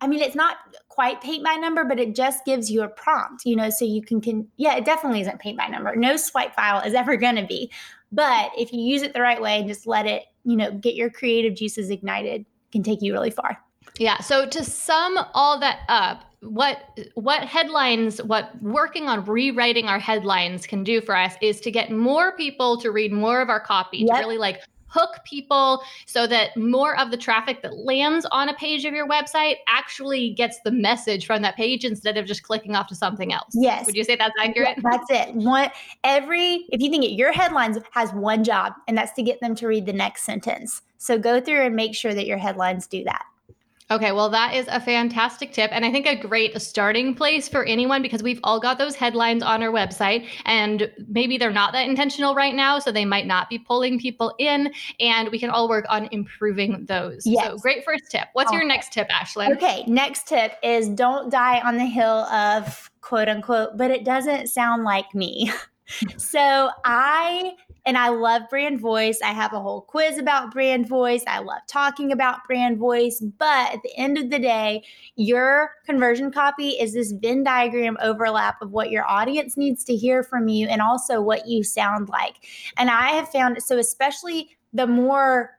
I 0.02 0.08
mean, 0.08 0.22
it's 0.22 0.36
not 0.36 0.58
quite 0.90 1.22
paint 1.22 1.44
by 1.44 1.56
number, 1.56 1.84
but 1.84 2.00
it 2.00 2.16
just 2.16 2.46
gives 2.46 2.72
you 2.72 2.84
a 2.84 2.88
prompt, 2.88 3.46
you 3.46 3.56
know, 3.56 3.70
so 3.70 3.86
you 3.86 4.02
can, 4.02 4.22
can 4.22 4.48
yeah, 4.58 4.76
it 4.76 4.86
definitely 4.86 5.22
isn't 5.22 5.40
paint 5.40 5.58
by 5.58 5.68
number. 5.68 5.96
No 5.96 6.18
swipe 6.18 6.56
file 6.56 6.82
is 6.82 6.94
ever 6.96 7.18
going 7.18 7.36
to 7.36 7.46
be. 7.46 7.72
But 8.12 8.52
if 8.58 8.72
you 8.72 8.80
use 8.80 9.02
it 9.02 9.14
the 9.14 9.22
right 9.22 9.42
way 9.42 9.60
and 9.60 9.68
just 9.68 9.88
let 9.88 10.06
it, 10.06 10.24
you 10.44 10.56
know, 10.56 10.72
get 10.72 10.96
your 10.96 11.10
creative 11.10 11.56
juices 11.56 11.90
ignited, 11.90 12.46
can 12.72 12.84
take 12.84 13.02
you 13.02 13.14
really 13.14 13.32
far. 13.32 13.60
Yeah. 13.98 14.20
So 14.20 14.48
to 14.48 14.64
sum 14.64 15.18
all 15.34 15.60
that 15.60 15.80
up, 15.88 16.24
what 16.42 17.00
what 17.16 17.44
headlines 17.44 18.22
what 18.24 18.52
working 18.62 19.08
on 19.08 19.26
rewriting 19.26 19.88
our 19.88 20.00
headlines 20.00 20.68
can 20.68 20.84
do 20.84 21.02
for 21.02 21.16
us 21.16 21.34
is 21.42 21.60
to 21.62 21.72
get 21.72 21.92
more 21.92 22.36
people 22.38 22.80
to 22.82 22.92
read 22.92 23.12
more 23.12 23.42
of 23.42 23.50
our 23.50 23.60
copy 23.60 24.00
yep. 24.00 24.16
to 24.16 24.20
really 24.20 24.38
like 24.38 24.62
hook 24.88 25.20
people 25.26 25.82
so 26.06 26.26
that 26.26 26.56
more 26.56 26.98
of 26.98 27.12
the 27.12 27.18
traffic 27.18 27.62
that 27.62 27.76
lands 27.76 28.26
on 28.32 28.48
a 28.48 28.54
page 28.54 28.86
of 28.86 28.94
your 28.94 29.08
website 29.08 29.56
actually 29.68 30.30
gets 30.30 30.62
the 30.64 30.72
message 30.72 31.26
from 31.26 31.42
that 31.42 31.56
page 31.58 31.84
instead 31.84 32.18
of 32.18 32.26
just 32.26 32.44
clicking 32.44 32.76
off 32.76 32.88
to 32.88 32.96
something 32.96 33.34
else. 33.34 33.52
Yes. 33.54 33.88
Would 33.88 33.96
you 33.96 34.06
say 34.06 34.16
that's 34.16 34.34
accurate? 34.40 34.78
Yeah, 34.78 34.90
that's 34.92 35.10
it. 35.10 35.36
One 35.36 35.70
every 36.04 36.66
if 36.70 36.82
you 36.82 36.90
think 36.90 37.04
it, 37.04 37.12
your 37.12 37.34
headlines 37.34 37.78
has 37.92 38.14
one 38.14 38.44
job 38.44 38.74
and 38.88 38.98
that's 38.98 39.12
to 39.14 39.24
get 39.24 39.42
them 39.42 39.56
to 39.56 39.68
read 39.68 39.86
the 39.86 39.94
next 39.94 40.24
sentence. 40.24 40.82
So 40.98 41.18
go 41.18 41.42
through 41.42 41.62
and 41.62 41.76
make 41.76 41.94
sure 41.94 42.14
that 42.14 42.26
your 42.26 42.38
headlines 42.38 42.88
do 42.88 43.04
that. 43.04 43.26
Okay, 43.92 44.12
well, 44.12 44.30
that 44.30 44.56
is 44.56 44.68
a 44.68 44.80
fantastic 44.80 45.54
tip. 45.54 45.70
And 45.72 45.86
I 45.86 45.92
think 45.92 46.08
a 46.08 46.16
great 46.16 46.60
starting 46.60 47.14
place 47.14 47.48
for 47.48 47.64
anyone 47.66 48.02
because 48.02 48.24
we've 48.24 48.40
all 48.44 48.60
got 48.60 48.80
those 48.80 48.96
headlines 48.96 49.44
on 49.44 49.62
our 49.62 49.72
website 49.72 50.28
and 50.46 50.92
maybe 51.08 51.38
they're 51.38 51.52
not 51.52 51.72
that 51.74 51.88
intentional 51.88 52.34
right 52.34 52.56
now. 52.56 52.80
So 52.80 52.92
they 52.92 53.06
might 53.06 53.28
not 53.28 53.48
be 53.48 53.60
pulling 53.60 54.00
people 54.00 54.34
in 54.40 54.74
and 55.00 55.30
we 55.30 55.38
can 55.38 55.52
all 55.52 55.70
work 55.70 55.86
on 55.88 56.10
improving 56.12 56.86
those. 56.88 57.28
Yes. 57.28 57.46
So 57.46 57.58
great 57.58 57.86
first 57.86 58.06
tip. 58.10 58.28
What's 58.34 58.52
your 58.52 58.66
next 58.66 58.92
tip, 58.92 59.08
Ashlyn? 59.10 59.56
Okay, 59.56 59.84
next 59.86 60.28
tip 60.28 60.54
is 60.64 60.90
don't 60.90 61.30
die 61.30 61.60
on 61.60 61.78
the 61.78 61.86
hill 61.86 62.26
of 62.26 62.90
quote 63.02 63.30
unquote, 63.30 63.78
but 63.78 63.92
it 63.92 64.04
doesn't 64.04 64.48
sound 64.48 64.84
like 64.84 65.14
me. 65.14 65.52
so 66.18 66.72
I 66.86 67.54
and 67.86 67.98
I 67.98 68.10
love 68.10 68.44
brand 68.50 68.80
voice. 68.80 69.20
I 69.24 69.32
have 69.32 69.54
a 69.54 69.60
whole 69.60 69.82
quiz 69.82 70.18
about 70.18 70.52
brand 70.52 70.88
voice. 70.88 71.24
I 71.28 71.40
love 71.40 71.62
talking 71.68 72.12
about 72.12 72.46
brand 72.48 72.78
voice. 72.78 73.20
But 73.20 73.74
at 73.74 73.84
the 73.84 73.96
end 73.96 74.18
of 74.18 74.30
the 74.32 74.40
day, 74.40 74.84
your 75.16 75.72
conversion 75.86 76.32
copy 76.32 76.70
is 76.70 76.94
this 76.94 77.12
Venn 77.12 77.44
diagram 77.44 77.98
overlap 78.02 78.62
of 78.62 78.72
what 78.72 78.90
your 78.90 79.08
audience 79.08 79.56
needs 79.56 79.84
to 79.86 79.96
hear 79.96 80.24
from 80.24 80.48
you 80.48 80.68
and 80.68 80.82
also 80.82 81.22
what 81.22 81.48
you 81.48 81.64
sound 81.64 82.10
like. 82.10 82.36
And 82.78 82.90
I 82.90 83.10
have 83.10 83.30
found 83.30 83.62
so, 83.62 83.78
especially 83.78 84.50
the 84.74 84.88
more 84.88 85.52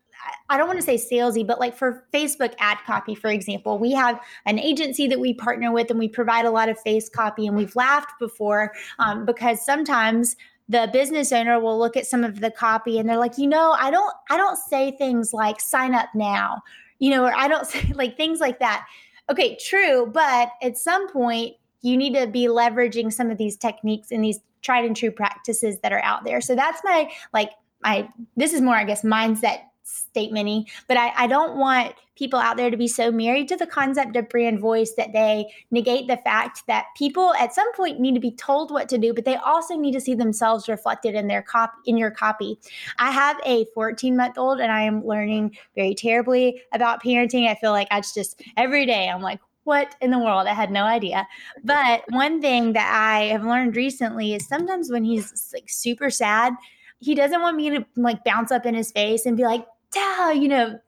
I 0.49 0.57
don't 0.57 0.67
want 0.67 0.81
to 0.81 0.85
say 0.85 0.97
salesy, 0.97 1.47
but 1.47 1.61
like 1.61 1.77
for 1.77 2.05
Facebook 2.13 2.55
ad 2.59 2.79
copy, 2.87 3.15
for 3.15 3.29
example, 3.31 3.79
we 3.79 3.93
have 3.93 4.21
an 4.45 4.59
agency 4.59 5.07
that 5.09 5.21
we 5.21 5.35
partner 5.35 5.71
with 5.73 5.91
and 5.91 5.99
we 5.99 6.09
provide 6.09 6.47
a 6.47 6.51
lot 6.51 6.69
of 6.69 6.81
face 6.81 7.09
copy. 7.09 7.47
And 7.47 7.57
we've 7.57 7.77
laughed 7.77 8.19
before 8.19 8.73
um, 8.99 9.25
because 9.25 9.65
sometimes 9.65 10.35
the 10.69 10.91
business 10.93 11.33
owner 11.33 11.61
will 11.61 11.79
look 11.79 11.97
at 11.97 12.07
some 12.07 12.25
of 12.25 12.41
the 12.41 12.51
copy 12.51 12.99
and 12.99 13.09
they're 13.09 13.19
like, 13.19 13.39
you 13.39 13.47
know, 13.47 13.73
I 13.79 13.91
don't, 13.91 14.13
I 14.31 14.37
don't 14.37 14.57
say 14.57 14.91
things 14.93 15.33
like 15.33 15.61
sign 15.61 15.95
up 15.95 16.09
now, 16.15 16.63
you 16.99 17.11
know, 17.11 17.25
or 17.25 17.35
I 17.35 17.49
don't 17.49 17.67
say 17.67 17.93
like 17.95 18.17
things 18.17 18.41
like 18.41 18.59
that. 18.59 18.87
Okay, 19.31 19.57
true. 19.57 20.11
But 20.13 20.51
at 20.63 20.77
some 20.77 21.09
point, 21.09 21.55
you 21.83 21.97
need 21.97 22.15
to 22.15 22.27
be 22.27 22.47
leveraging 22.47 23.13
some 23.13 23.31
of 23.31 23.39
these 23.39 23.57
techniques 23.57 24.11
and 24.11 24.25
these 24.25 24.41
tried 24.63 24.85
and 24.85 24.97
true 24.97 25.11
practices 25.11 25.79
that 25.81 25.93
are 25.93 26.03
out 26.03 26.25
there. 26.25 26.41
So 26.41 26.57
that's 26.57 26.81
my, 26.83 27.11
like, 27.33 27.51
my, 27.83 28.09
this 28.37 28.53
is 28.53 28.61
more, 28.61 28.75
I 28.75 28.85
guess, 28.85 29.03
mindset 29.03 29.61
statementy, 29.87 30.67
but 30.89 30.97
I, 30.97 31.13
I 31.17 31.27
don't 31.27 31.57
want 31.57 31.95
people 32.17 32.39
out 32.39 32.57
there 32.57 32.71
to 32.71 32.77
be 32.77 32.89
so 32.89 33.13
married 33.13 33.47
to 33.49 33.57
the 33.57 33.67
concept 33.67 34.17
of 34.17 34.29
brand 34.29 34.59
voice 34.59 34.93
that 34.97 35.13
they 35.13 35.47
negate 35.71 36.09
the 36.09 36.17
fact 36.19 36.63
that 36.67 36.87
people 36.97 37.35
at 37.35 37.55
some 37.55 37.71
point 37.75 38.01
need 38.01 38.15
to 38.15 38.21
be 38.21 38.33
told 38.33 38.71
what 38.71 38.89
to 38.89 38.99
do, 38.99 39.13
but 39.13 39.25
they 39.25 39.37
also 39.37 39.77
need 39.77 39.93
to 39.93 40.01
see 40.01 40.15
themselves 40.15 40.69
reflected 40.69 41.15
in 41.15 41.29
their 41.29 41.43
copy 41.43 41.77
in 41.87 41.97
your 41.97 42.11
copy. 42.11 42.59
I 42.99 43.11
have 43.11 43.39
a 43.45 43.67
14 43.75 44.17
month 44.17 44.39
old 44.39 44.61
and 44.61 44.73
I 44.73 44.83
am 44.83 45.07
learning 45.07 45.57
very 45.75 45.95
terribly 45.95 46.63
about 46.73 47.03
parenting. 47.03 47.49
I 47.49 47.55
feel 47.55 47.73
like 47.73 47.89
I 47.91 48.01
just 48.01 48.43
every 48.57 48.87
day 48.87 49.09
I'm 49.09 49.23
like, 49.23 49.41
what 49.65 49.97
in 50.01 50.11
the 50.11 50.19
world? 50.19 50.47
I 50.47 50.55
had 50.55 50.71
no 50.71 50.85
idea. 50.85 51.27
But 51.65 52.05
one 52.11 52.41
thing 52.41 52.73
that 52.75 52.91
I 52.93 53.25
have 53.25 53.45
learned 53.45 53.77
recently 53.77 54.35
is 54.35 54.47
sometimes 54.47 54.91
when 54.91 55.05
he's 55.05 55.53
like 55.53 55.69
super 55.69 56.09
sad, 56.09 56.55
he 57.01 57.15
doesn't 57.15 57.43
want 57.43 57.57
me 57.57 57.71
to 57.71 57.85
like 57.97 58.25
bounce 58.25 58.53
up 58.53 58.65
in 58.65 58.75
his 58.75 58.93
face 58.93 59.27
and 59.27 59.37
be 59.37 59.43
like, 59.43 59.67
Dad, 59.97 60.33
you 60.33 60.49
know, 60.49 60.79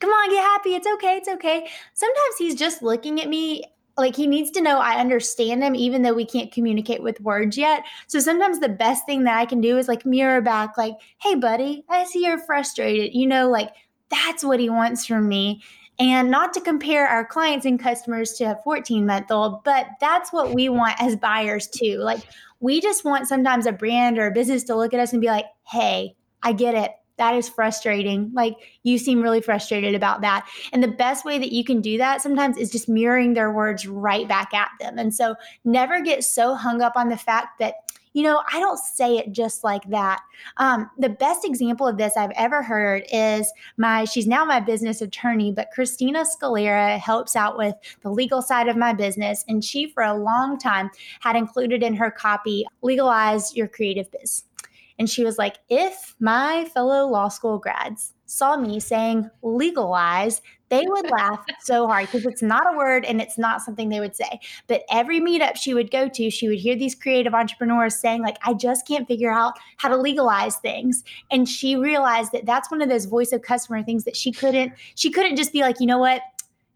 come 0.00 0.10
on, 0.10 0.30
get 0.30 0.42
happy. 0.42 0.74
It's 0.74 0.86
okay. 0.86 1.16
It's 1.16 1.28
okay. 1.28 1.68
Sometimes 1.94 2.36
he's 2.38 2.54
just 2.54 2.82
looking 2.82 3.20
at 3.20 3.28
me 3.28 3.64
like 3.96 4.14
he 4.14 4.26
needs 4.26 4.52
to 4.52 4.60
know 4.60 4.78
I 4.78 5.00
understand 5.00 5.64
him, 5.64 5.74
even 5.74 6.02
though 6.02 6.14
we 6.14 6.24
can't 6.24 6.52
communicate 6.52 7.02
with 7.02 7.20
words 7.20 7.58
yet. 7.58 7.82
So 8.06 8.20
sometimes 8.20 8.60
the 8.60 8.68
best 8.68 9.04
thing 9.04 9.24
that 9.24 9.36
I 9.36 9.46
can 9.46 9.60
do 9.60 9.78
is 9.78 9.88
like 9.88 10.06
mirror 10.06 10.40
back, 10.40 10.78
like, 10.78 10.94
hey, 11.18 11.34
buddy, 11.34 11.84
I 11.88 12.04
see 12.04 12.24
you're 12.24 12.38
frustrated. 12.38 13.14
You 13.14 13.26
know, 13.26 13.50
like 13.50 13.70
that's 14.10 14.44
what 14.44 14.60
he 14.60 14.70
wants 14.70 15.06
from 15.06 15.28
me. 15.28 15.62
And 15.98 16.30
not 16.30 16.54
to 16.54 16.60
compare 16.60 17.06
our 17.06 17.26
clients 17.26 17.66
and 17.66 17.78
customers 17.78 18.32
to 18.34 18.44
a 18.44 18.60
14 18.64 19.04
month 19.04 19.30
old, 19.30 19.64
but 19.64 19.86
that's 20.00 20.32
what 20.32 20.54
we 20.54 20.68
want 20.68 20.94
as 21.02 21.16
buyers 21.16 21.66
too. 21.66 21.98
Like, 21.98 22.20
we 22.60 22.80
just 22.80 23.04
want 23.04 23.28
sometimes 23.28 23.66
a 23.66 23.72
brand 23.72 24.18
or 24.18 24.26
a 24.26 24.30
business 24.30 24.64
to 24.64 24.76
look 24.76 24.94
at 24.94 25.00
us 25.00 25.12
and 25.12 25.20
be 25.20 25.26
like, 25.26 25.46
hey, 25.64 26.14
I 26.42 26.52
get 26.52 26.74
it 26.74 26.92
that 27.20 27.34
is 27.34 27.48
frustrating. 27.48 28.32
Like 28.34 28.56
you 28.82 28.98
seem 28.98 29.20
really 29.20 29.42
frustrated 29.42 29.94
about 29.94 30.22
that. 30.22 30.48
And 30.72 30.82
the 30.82 30.88
best 30.88 31.24
way 31.24 31.38
that 31.38 31.52
you 31.52 31.64
can 31.64 31.82
do 31.82 31.98
that 31.98 32.22
sometimes 32.22 32.56
is 32.56 32.70
just 32.70 32.88
mirroring 32.88 33.34
their 33.34 33.52
words 33.52 33.86
right 33.86 34.26
back 34.26 34.54
at 34.54 34.70
them. 34.80 34.98
And 34.98 35.14
so 35.14 35.34
never 35.64 36.00
get 36.00 36.24
so 36.24 36.54
hung 36.54 36.80
up 36.80 36.94
on 36.96 37.10
the 37.10 37.18
fact 37.18 37.58
that 37.58 37.74
you 38.12 38.24
know, 38.24 38.42
I 38.52 38.58
don't 38.58 38.78
say 38.78 39.18
it 39.18 39.30
just 39.30 39.62
like 39.62 39.88
that. 39.90 40.20
Um, 40.56 40.90
the 40.98 41.08
best 41.08 41.44
example 41.44 41.86
of 41.86 41.96
this 41.96 42.16
I've 42.16 42.32
ever 42.34 42.62
heard 42.62 43.04
is 43.12 43.52
my, 43.76 44.04
she's 44.04 44.26
now 44.26 44.44
my 44.44 44.58
business 44.58 45.00
attorney, 45.00 45.52
but 45.52 45.70
Christina 45.72 46.24
Scalera 46.24 46.98
helps 46.98 47.36
out 47.36 47.56
with 47.56 47.74
the 48.02 48.10
legal 48.10 48.42
side 48.42 48.66
of 48.66 48.76
my 48.76 48.92
business. 48.92 49.44
And 49.46 49.62
she, 49.62 49.90
for 49.90 50.02
a 50.02 50.16
long 50.16 50.58
time, 50.58 50.90
had 51.20 51.36
included 51.36 51.84
in 51.84 51.94
her 51.94 52.10
copy, 52.10 52.66
legalize 52.82 53.54
your 53.54 53.68
creative 53.68 54.10
biz. 54.10 54.42
And 55.00 55.08
she 55.08 55.24
was 55.24 55.38
like, 55.38 55.56
if 55.70 56.14
my 56.20 56.66
fellow 56.74 57.06
law 57.06 57.28
school 57.28 57.58
grads 57.58 58.12
saw 58.26 58.58
me 58.58 58.78
saying 58.78 59.30
legalize, 59.42 60.42
they 60.68 60.84
would 60.86 61.10
laugh 61.10 61.42
so 61.62 61.86
hard 61.86 62.04
because 62.04 62.26
it's 62.26 62.42
not 62.42 62.70
a 62.70 62.76
word 62.76 63.06
and 63.06 63.18
it's 63.18 63.38
not 63.38 63.62
something 63.62 63.88
they 63.88 63.98
would 63.98 64.14
say. 64.14 64.38
But 64.66 64.82
every 64.90 65.18
meetup 65.18 65.56
she 65.56 65.72
would 65.72 65.90
go 65.90 66.10
to, 66.10 66.30
she 66.30 66.48
would 66.48 66.58
hear 66.58 66.76
these 66.76 66.94
creative 66.94 67.32
entrepreneurs 67.32 67.96
saying, 67.96 68.20
like, 68.20 68.36
I 68.44 68.52
just 68.52 68.86
can't 68.86 69.08
figure 69.08 69.32
out 69.32 69.54
how 69.78 69.88
to 69.88 69.96
legalize 69.96 70.56
things. 70.56 71.02
And 71.30 71.48
she 71.48 71.76
realized 71.76 72.32
that 72.32 72.44
that's 72.44 72.70
one 72.70 72.82
of 72.82 72.90
those 72.90 73.06
voice 73.06 73.32
of 73.32 73.40
customer 73.40 73.82
things 73.82 74.04
that 74.04 74.16
she 74.16 74.30
couldn't, 74.30 74.74
she 74.96 75.10
couldn't 75.10 75.36
just 75.36 75.50
be 75.50 75.62
like, 75.62 75.80
you 75.80 75.86
know 75.86 75.98
what? 75.98 76.20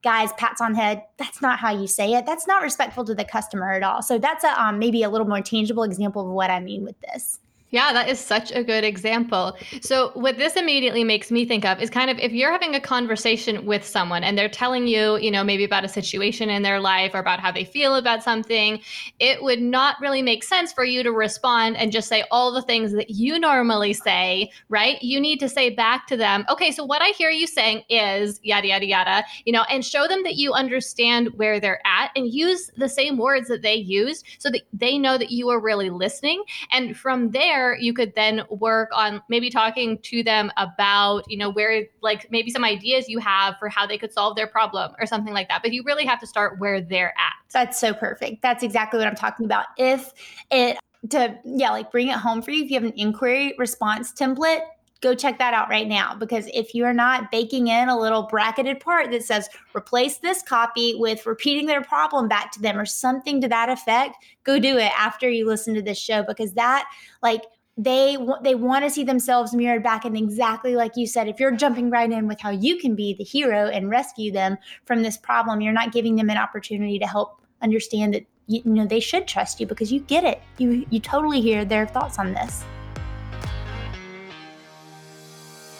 guys 0.02 0.34
pats 0.34 0.60
on 0.60 0.74
head 0.74 1.02
that's 1.16 1.40
not 1.40 1.58
how 1.58 1.72
you 1.72 1.86
say 1.86 2.12
it 2.12 2.26
that's 2.26 2.46
not 2.46 2.60
respectful 2.60 3.06
to 3.06 3.14
the 3.14 3.24
customer 3.24 3.72
at 3.72 3.82
all 3.82 4.02
so 4.02 4.18
that's 4.18 4.44
a 4.44 4.62
um, 4.62 4.78
maybe 4.78 5.02
a 5.02 5.08
little 5.08 5.26
more 5.26 5.40
tangible 5.40 5.82
example 5.82 6.26
of 6.26 6.28
what 6.30 6.50
i 6.50 6.60
mean 6.60 6.84
with 6.84 7.00
this 7.00 7.40
yeah, 7.74 7.92
that 7.92 8.08
is 8.08 8.20
such 8.20 8.52
a 8.52 8.62
good 8.62 8.84
example. 8.84 9.56
So, 9.80 10.12
what 10.14 10.38
this 10.38 10.54
immediately 10.54 11.02
makes 11.02 11.32
me 11.32 11.44
think 11.44 11.64
of 11.64 11.82
is 11.82 11.90
kind 11.90 12.08
of 12.08 12.16
if 12.20 12.30
you're 12.30 12.52
having 12.52 12.76
a 12.76 12.80
conversation 12.80 13.66
with 13.66 13.84
someone 13.84 14.22
and 14.22 14.38
they're 14.38 14.48
telling 14.48 14.86
you, 14.86 15.16
you 15.16 15.28
know, 15.28 15.42
maybe 15.42 15.64
about 15.64 15.84
a 15.84 15.88
situation 15.88 16.50
in 16.50 16.62
their 16.62 16.78
life 16.78 17.10
or 17.14 17.18
about 17.18 17.40
how 17.40 17.50
they 17.50 17.64
feel 17.64 17.96
about 17.96 18.22
something, 18.22 18.80
it 19.18 19.42
would 19.42 19.60
not 19.60 19.96
really 20.00 20.22
make 20.22 20.44
sense 20.44 20.72
for 20.72 20.84
you 20.84 21.02
to 21.02 21.10
respond 21.10 21.76
and 21.76 21.90
just 21.90 22.08
say 22.08 22.22
all 22.30 22.52
the 22.52 22.62
things 22.62 22.92
that 22.92 23.10
you 23.10 23.40
normally 23.40 23.92
say, 23.92 24.52
right? 24.68 25.02
You 25.02 25.18
need 25.18 25.40
to 25.40 25.48
say 25.48 25.70
back 25.70 26.06
to 26.06 26.16
them, 26.16 26.44
okay, 26.48 26.70
so 26.70 26.84
what 26.84 27.02
I 27.02 27.08
hear 27.08 27.30
you 27.30 27.48
saying 27.48 27.82
is 27.88 28.38
yada, 28.44 28.68
yada, 28.68 28.86
yada, 28.86 29.24
you 29.46 29.52
know, 29.52 29.64
and 29.68 29.84
show 29.84 30.06
them 30.06 30.22
that 30.22 30.36
you 30.36 30.52
understand 30.52 31.30
where 31.34 31.58
they're 31.58 31.84
at 31.84 32.12
and 32.14 32.32
use 32.32 32.70
the 32.76 32.88
same 32.88 33.18
words 33.18 33.48
that 33.48 33.62
they 33.62 33.74
used 33.74 34.24
so 34.38 34.48
that 34.48 34.62
they 34.72 34.96
know 34.96 35.18
that 35.18 35.32
you 35.32 35.48
are 35.48 35.58
really 35.58 35.90
listening. 35.90 36.44
And 36.70 36.96
from 36.96 37.32
there, 37.32 37.63
you 37.72 37.94
could 37.94 38.14
then 38.14 38.42
work 38.50 38.90
on 38.92 39.22
maybe 39.28 39.48
talking 39.48 39.98
to 39.98 40.22
them 40.22 40.50
about 40.56 41.24
you 41.30 41.38
know 41.38 41.50
where 41.50 41.86
like 42.02 42.30
maybe 42.30 42.50
some 42.50 42.64
ideas 42.64 43.08
you 43.08 43.18
have 43.18 43.56
for 43.58 43.68
how 43.68 43.86
they 43.86 43.96
could 43.96 44.12
solve 44.12 44.36
their 44.36 44.46
problem 44.46 44.92
or 45.00 45.06
something 45.06 45.32
like 45.32 45.48
that. 45.48 45.62
But 45.62 45.72
you 45.72 45.82
really 45.84 46.04
have 46.04 46.20
to 46.20 46.26
start 46.26 46.58
where 46.58 46.80
they're 46.80 47.14
at. 47.16 47.32
That's 47.52 47.78
so 47.78 47.94
perfect. 47.94 48.42
That's 48.42 48.62
exactly 48.62 48.98
what 48.98 49.08
i'm 49.08 49.14
talking 49.14 49.46
about. 49.46 49.66
If 49.78 50.12
it 50.50 50.78
to 51.10 51.38
yeah 51.44 51.70
like 51.70 51.90
bring 51.90 52.08
it 52.08 52.16
home 52.16 52.42
for 52.42 52.50
you. 52.50 52.64
If 52.64 52.70
you 52.70 52.74
have 52.74 52.84
an 52.84 52.94
inquiry 52.96 53.54
response 53.58 54.12
template 54.12 54.62
go 55.04 55.14
check 55.14 55.38
that 55.38 55.52
out 55.52 55.68
right 55.68 55.86
now 55.86 56.14
because 56.14 56.48
if 56.54 56.74
you're 56.74 56.94
not 56.94 57.30
baking 57.30 57.68
in 57.68 57.88
a 57.90 57.98
little 57.98 58.22
bracketed 58.22 58.80
part 58.80 59.10
that 59.10 59.22
says 59.22 59.48
replace 59.76 60.16
this 60.16 60.42
copy 60.42 60.94
with 60.96 61.26
repeating 61.26 61.66
their 61.66 61.82
problem 61.82 62.26
back 62.26 62.50
to 62.50 62.60
them 62.60 62.78
or 62.78 62.86
something 62.86 63.38
to 63.40 63.46
that 63.46 63.68
effect 63.68 64.16
go 64.44 64.58
do 64.58 64.78
it 64.78 64.90
after 64.98 65.28
you 65.28 65.46
listen 65.46 65.74
to 65.74 65.82
this 65.82 65.98
show 65.98 66.22
because 66.22 66.54
that 66.54 66.90
like 67.22 67.42
they 67.76 68.16
they 68.42 68.54
want 68.54 68.82
to 68.82 68.90
see 68.90 69.04
themselves 69.04 69.54
mirrored 69.54 69.82
back 69.82 70.06
and 70.06 70.16
exactly 70.16 70.74
like 70.74 70.92
you 70.96 71.06
said 71.06 71.28
if 71.28 71.38
you're 71.38 71.54
jumping 71.54 71.90
right 71.90 72.10
in 72.10 72.26
with 72.26 72.40
how 72.40 72.50
you 72.50 72.78
can 72.78 72.94
be 72.94 73.12
the 73.12 73.24
hero 73.24 73.68
and 73.68 73.90
rescue 73.90 74.32
them 74.32 74.56
from 74.86 75.02
this 75.02 75.18
problem 75.18 75.60
you're 75.60 75.72
not 75.72 75.92
giving 75.92 76.16
them 76.16 76.30
an 76.30 76.38
opportunity 76.38 76.98
to 76.98 77.06
help 77.06 77.42
understand 77.60 78.14
that 78.14 78.24
you, 78.46 78.62
you 78.64 78.72
know 78.72 78.86
they 78.86 79.00
should 79.00 79.26
trust 79.26 79.60
you 79.60 79.66
because 79.66 79.92
you 79.92 80.00
get 80.00 80.24
it. 80.24 80.40
You 80.58 80.86
you 80.90 81.00
totally 81.00 81.40
hear 81.40 81.64
their 81.64 81.86
thoughts 81.86 82.18
on 82.18 82.32
this 82.32 82.64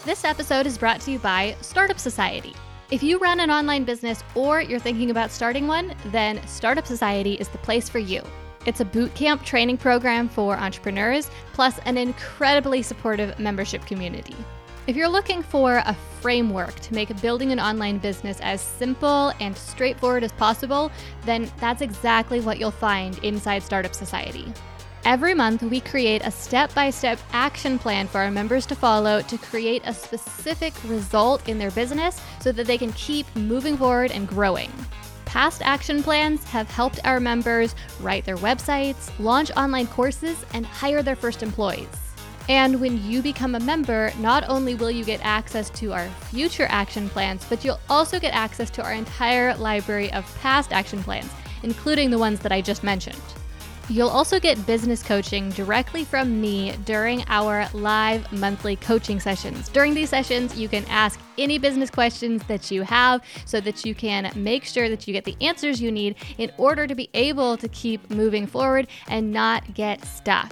this 0.05 0.23
episode 0.23 0.65
is 0.65 0.77
brought 0.77 1.01
to 1.01 1.11
you 1.11 1.19
by 1.19 1.55
startup 1.61 1.99
society 1.99 2.53
if 2.91 3.01
you 3.01 3.17
run 3.17 3.39
an 3.39 3.51
online 3.51 3.83
business 3.83 4.23
or 4.35 4.61
you're 4.61 4.79
thinking 4.79 5.09
about 5.11 5.31
starting 5.31 5.67
one 5.67 5.93
then 6.05 6.39
startup 6.47 6.85
society 6.85 7.33
is 7.33 7.49
the 7.49 7.57
place 7.59 7.89
for 7.89 7.99
you 7.99 8.21
it's 8.65 8.81
a 8.81 8.85
bootcamp 8.85 9.43
training 9.43 9.77
program 9.77 10.27
for 10.27 10.57
entrepreneurs, 10.57 11.29
plus 11.53 11.77
an 11.85 11.97
incredibly 11.97 12.81
supportive 12.81 13.37
membership 13.37 13.85
community. 13.85 14.35
If 14.87 14.95
you're 14.95 15.07
looking 15.07 15.43
for 15.43 15.77
a 15.77 15.95
framework 16.19 16.73
to 16.81 16.93
make 16.93 17.21
building 17.21 17.51
an 17.51 17.59
online 17.59 17.99
business 17.99 18.39
as 18.41 18.61
simple 18.61 19.31
and 19.39 19.55
straightforward 19.55 20.23
as 20.23 20.31
possible, 20.33 20.91
then 21.25 21.51
that's 21.59 21.81
exactly 21.81 22.39
what 22.39 22.59
you'll 22.59 22.71
find 22.71 23.17
inside 23.19 23.61
Startup 23.61 23.93
Society. 23.93 24.51
Every 25.05 25.35
month, 25.35 25.61
we 25.61 25.81
create 25.81 26.23
a 26.25 26.31
step 26.31 26.73
by 26.73 26.89
step 26.89 27.19
action 27.31 27.77
plan 27.77 28.07
for 28.07 28.21
our 28.21 28.31
members 28.31 28.65
to 28.65 28.75
follow 28.75 29.21
to 29.21 29.37
create 29.37 29.83
a 29.85 29.93
specific 29.93 30.73
result 30.83 31.47
in 31.47 31.59
their 31.59 31.69
business 31.69 32.19
so 32.41 32.51
that 32.51 32.65
they 32.65 32.79
can 32.79 32.91
keep 32.93 33.27
moving 33.35 33.77
forward 33.77 34.09
and 34.09 34.27
growing. 34.27 34.71
Past 35.25 35.61
action 35.63 36.01
plans 36.01 36.43
have 36.45 36.67
helped 36.71 37.01
our 37.05 37.19
members 37.19 37.75
write 38.01 38.25
their 38.25 38.37
websites, 38.37 39.11
launch 39.19 39.51
online 39.55 39.85
courses, 39.85 40.43
and 40.55 40.65
hire 40.65 41.03
their 41.03 41.15
first 41.15 41.43
employees. 41.43 41.87
And 42.49 42.81
when 42.81 43.03
you 43.03 43.21
become 43.21 43.53
a 43.53 43.59
member, 43.59 44.11
not 44.17 44.49
only 44.49 44.73
will 44.73 44.89
you 44.89 45.05
get 45.05 45.23
access 45.23 45.69
to 45.71 45.93
our 45.93 46.09
future 46.31 46.65
action 46.67 47.09
plans, 47.09 47.45
but 47.47 47.63
you'll 47.63 47.79
also 47.91 48.19
get 48.19 48.33
access 48.33 48.71
to 48.71 48.83
our 48.83 48.93
entire 48.93 49.55
library 49.57 50.11
of 50.13 50.25
past 50.39 50.73
action 50.73 51.03
plans, 51.03 51.31
including 51.61 52.09
the 52.09 52.17
ones 52.17 52.39
that 52.39 52.51
I 52.51 52.59
just 52.59 52.83
mentioned. 52.83 53.21
You'll 53.87 54.09
also 54.09 54.39
get 54.39 54.65
business 54.65 55.03
coaching 55.03 55.51
directly 55.51 56.05
from 56.05 56.41
me 56.41 56.71
during 56.85 57.23
our 57.27 57.69
live 57.71 58.31
monthly 58.31 58.77
coaching 58.77 59.19
sessions. 59.19 59.69
During 59.69 59.93
these 59.93 60.09
sessions, 60.09 60.57
you 60.57 60.67
can 60.67 60.85
ask 60.85 61.19
any 61.37 61.59
business 61.59 61.91
questions 61.91 62.41
that 62.47 62.71
you 62.71 62.81
have 62.81 63.21
so 63.45 63.61
that 63.61 63.85
you 63.85 63.93
can 63.93 64.31
make 64.35 64.65
sure 64.65 64.89
that 64.89 65.07
you 65.07 65.13
get 65.13 65.23
the 65.23 65.37
answers 65.39 65.79
you 65.79 65.91
need 65.91 66.15
in 66.39 66.51
order 66.57 66.87
to 66.87 66.95
be 66.95 67.11
able 67.13 67.57
to 67.57 67.67
keep 67.67 68.09
moving 68.09 68.47
forward 68.47 68.87
and 69.07 69.31
not 69.31 69.75
get 69.75 70.03
stuck. 70.03 70.51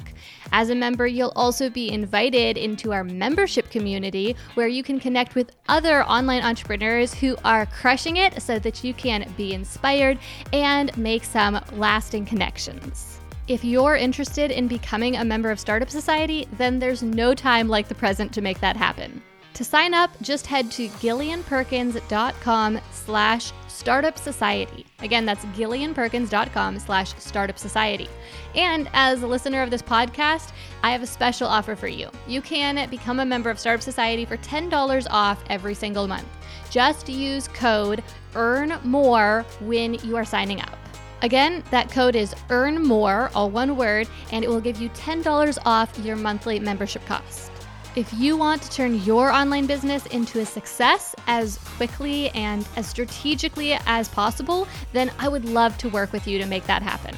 As 0.51 0.69
a 0.69 0.75
member, 0.75 1.07
you'll 1.07 1.33
also 1.35 1.71
be 1.71 1.91
invited 1.91 2.55
into 2.55 2.93
our 2.93 3.03
membership 3.03 3.71
community 3.71 4.35
where 4.53 4.67
you 4.67 4.83
can 4.83 4.99
connect 4.99 5.33
with 5.33 5.55
other 5.67 6.03
online 6.03 6.43
entrepreneurs 6.43 7.15
who 7.15 7.35
are 7.43 7.65
crushing 7.65 8.17
it 8.17 8.39
so 8.43 8.59
that 8.59 8.83
you 8.83 8.93
can 8.93 9.27
be 9.35 9.55
inspired 9.55 10.19
and 10.51 10.95
make 10.95 11.23
some 11.23 11.59
lasting 11.71 12.27
connections. 12.27 13.22
If 13.49 13.65
you're 13.65 13.97
interested 13.97 14.51
in 14.51 14.69
becoming 14.69 15.17
a 15.17 15.25
member 15.25 15.51
of 15.51 15.59
Startup 15.59 15.89
Society, 15.89 16.47
then 16.53 16.79
there's 16.79 17.03
no 17.03 17.33
time 17.33 17.67
like 17.67 17.89
the 17.89 17.95
present 17.95 18.31
to 18.33 18.41
make 18.41 18.61
that 18.61 18.77
happen. 18.77 19.21
To 19.55 19.65
sign 19.65 19.93
up, 19.93 20.11
just 20.21 20.47
head 20.47 20.71
to 20.71 20.87
gillianperkins.com 20.87 22.79
slash 22.91 23.51
startup 23.67 24.17
society. 24.17 24.85
Again, 24.99 25.25
that's 25.25 25.43
gillianperkins.com 25.47 26.79
slash 26.79 27.13
startup 27.19 27.59
society. 27.59 28.07
And 28.55 28.89
as 28.93 29.21
a 29.23 29.27
listener 29.27 29.61
of 29.61 29.71
this 29.71 29.81
podcast, 29.81 30.53
I 30.81 30.91
have 30.91 31.03
a 31.03 31.07
special 31.07 31.47
offer 31.47 31.75
for 31.75 31.87
you. 31.87 32.09
You 32.27 32.41
can 32.41 32.89
become 32.89 33.19
a 33.19 33.25
member 33.25 33.49
of 33.49 33.59
Startup 33.59 33.83
Society 33.83 34.23
for 34.23 34.37
$10 34.37 35.07
off 35.11 35.43
every 35.49 35.75
single 35.75 36.07
month. 36.07 36.27
Just 36.69 37.09
use 37.09 37.49
code 37.49 38.03
EARN 38.35 38.79
MORE 38.85 39.45
when 39.59 39.95
you 39.95 40.15
are 40.15 40.25
signing 40.25 40.61
up. 40.61 40.77
Again, 41.23 41.63
that 41.71 41.89
code 41.89 42.17
is 42.17 42.35
earn 42.49 42.83
more, 42.83 43.31
all 43.33 43.49
one 43.49 43.77
word, 43.77 44.09
and 44.33 44.43
it 44.43 44.49
will 44.49 44.59
give 44.59 44.81
you 44.81 44.89
$10 44.89 45.57
off 45.65 45.97
your 45.99 46.17
monthly 46.17 46.59
membership 46.59 47.05
cost. 47.05 47.49
If 47.95 48.13
you 48.13 48.35
want 48.35 48.61
to 48.63 48.69
turn 48.69 49.01
your 49.03 49.31
online 49.31 49.65
business 49.65 50.05
into 50.07 50.41
a 50.41 50.45
success 50.45 51.15
as 51.27 51.59
quickly 51.77 52.29
and 52.31 52.67
as 52.75 52.87
strategically 52.87 53.73
as 53.85 54.09
possible, 54.09 54.67
then 54.91 55.11
I 55.17 55.29
would 55.29 55.45
love 55.45 55.77
to 55.77 55.89
work 55.89 56.11
with 56.11 56.27
you 56.27 56.39
to 56.39 56.45
make 56.45 56.65
that 56.65 56.81
happen. 56.81 57.15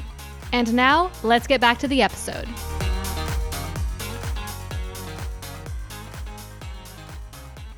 And 0.53 0.71
now, 0.75 1.11
let's 1.23 1.47
get 1.47 1.59
back 1.59 1.79
to 1.79 1.87
the 1.87 2.03
episode. 2.03 2.47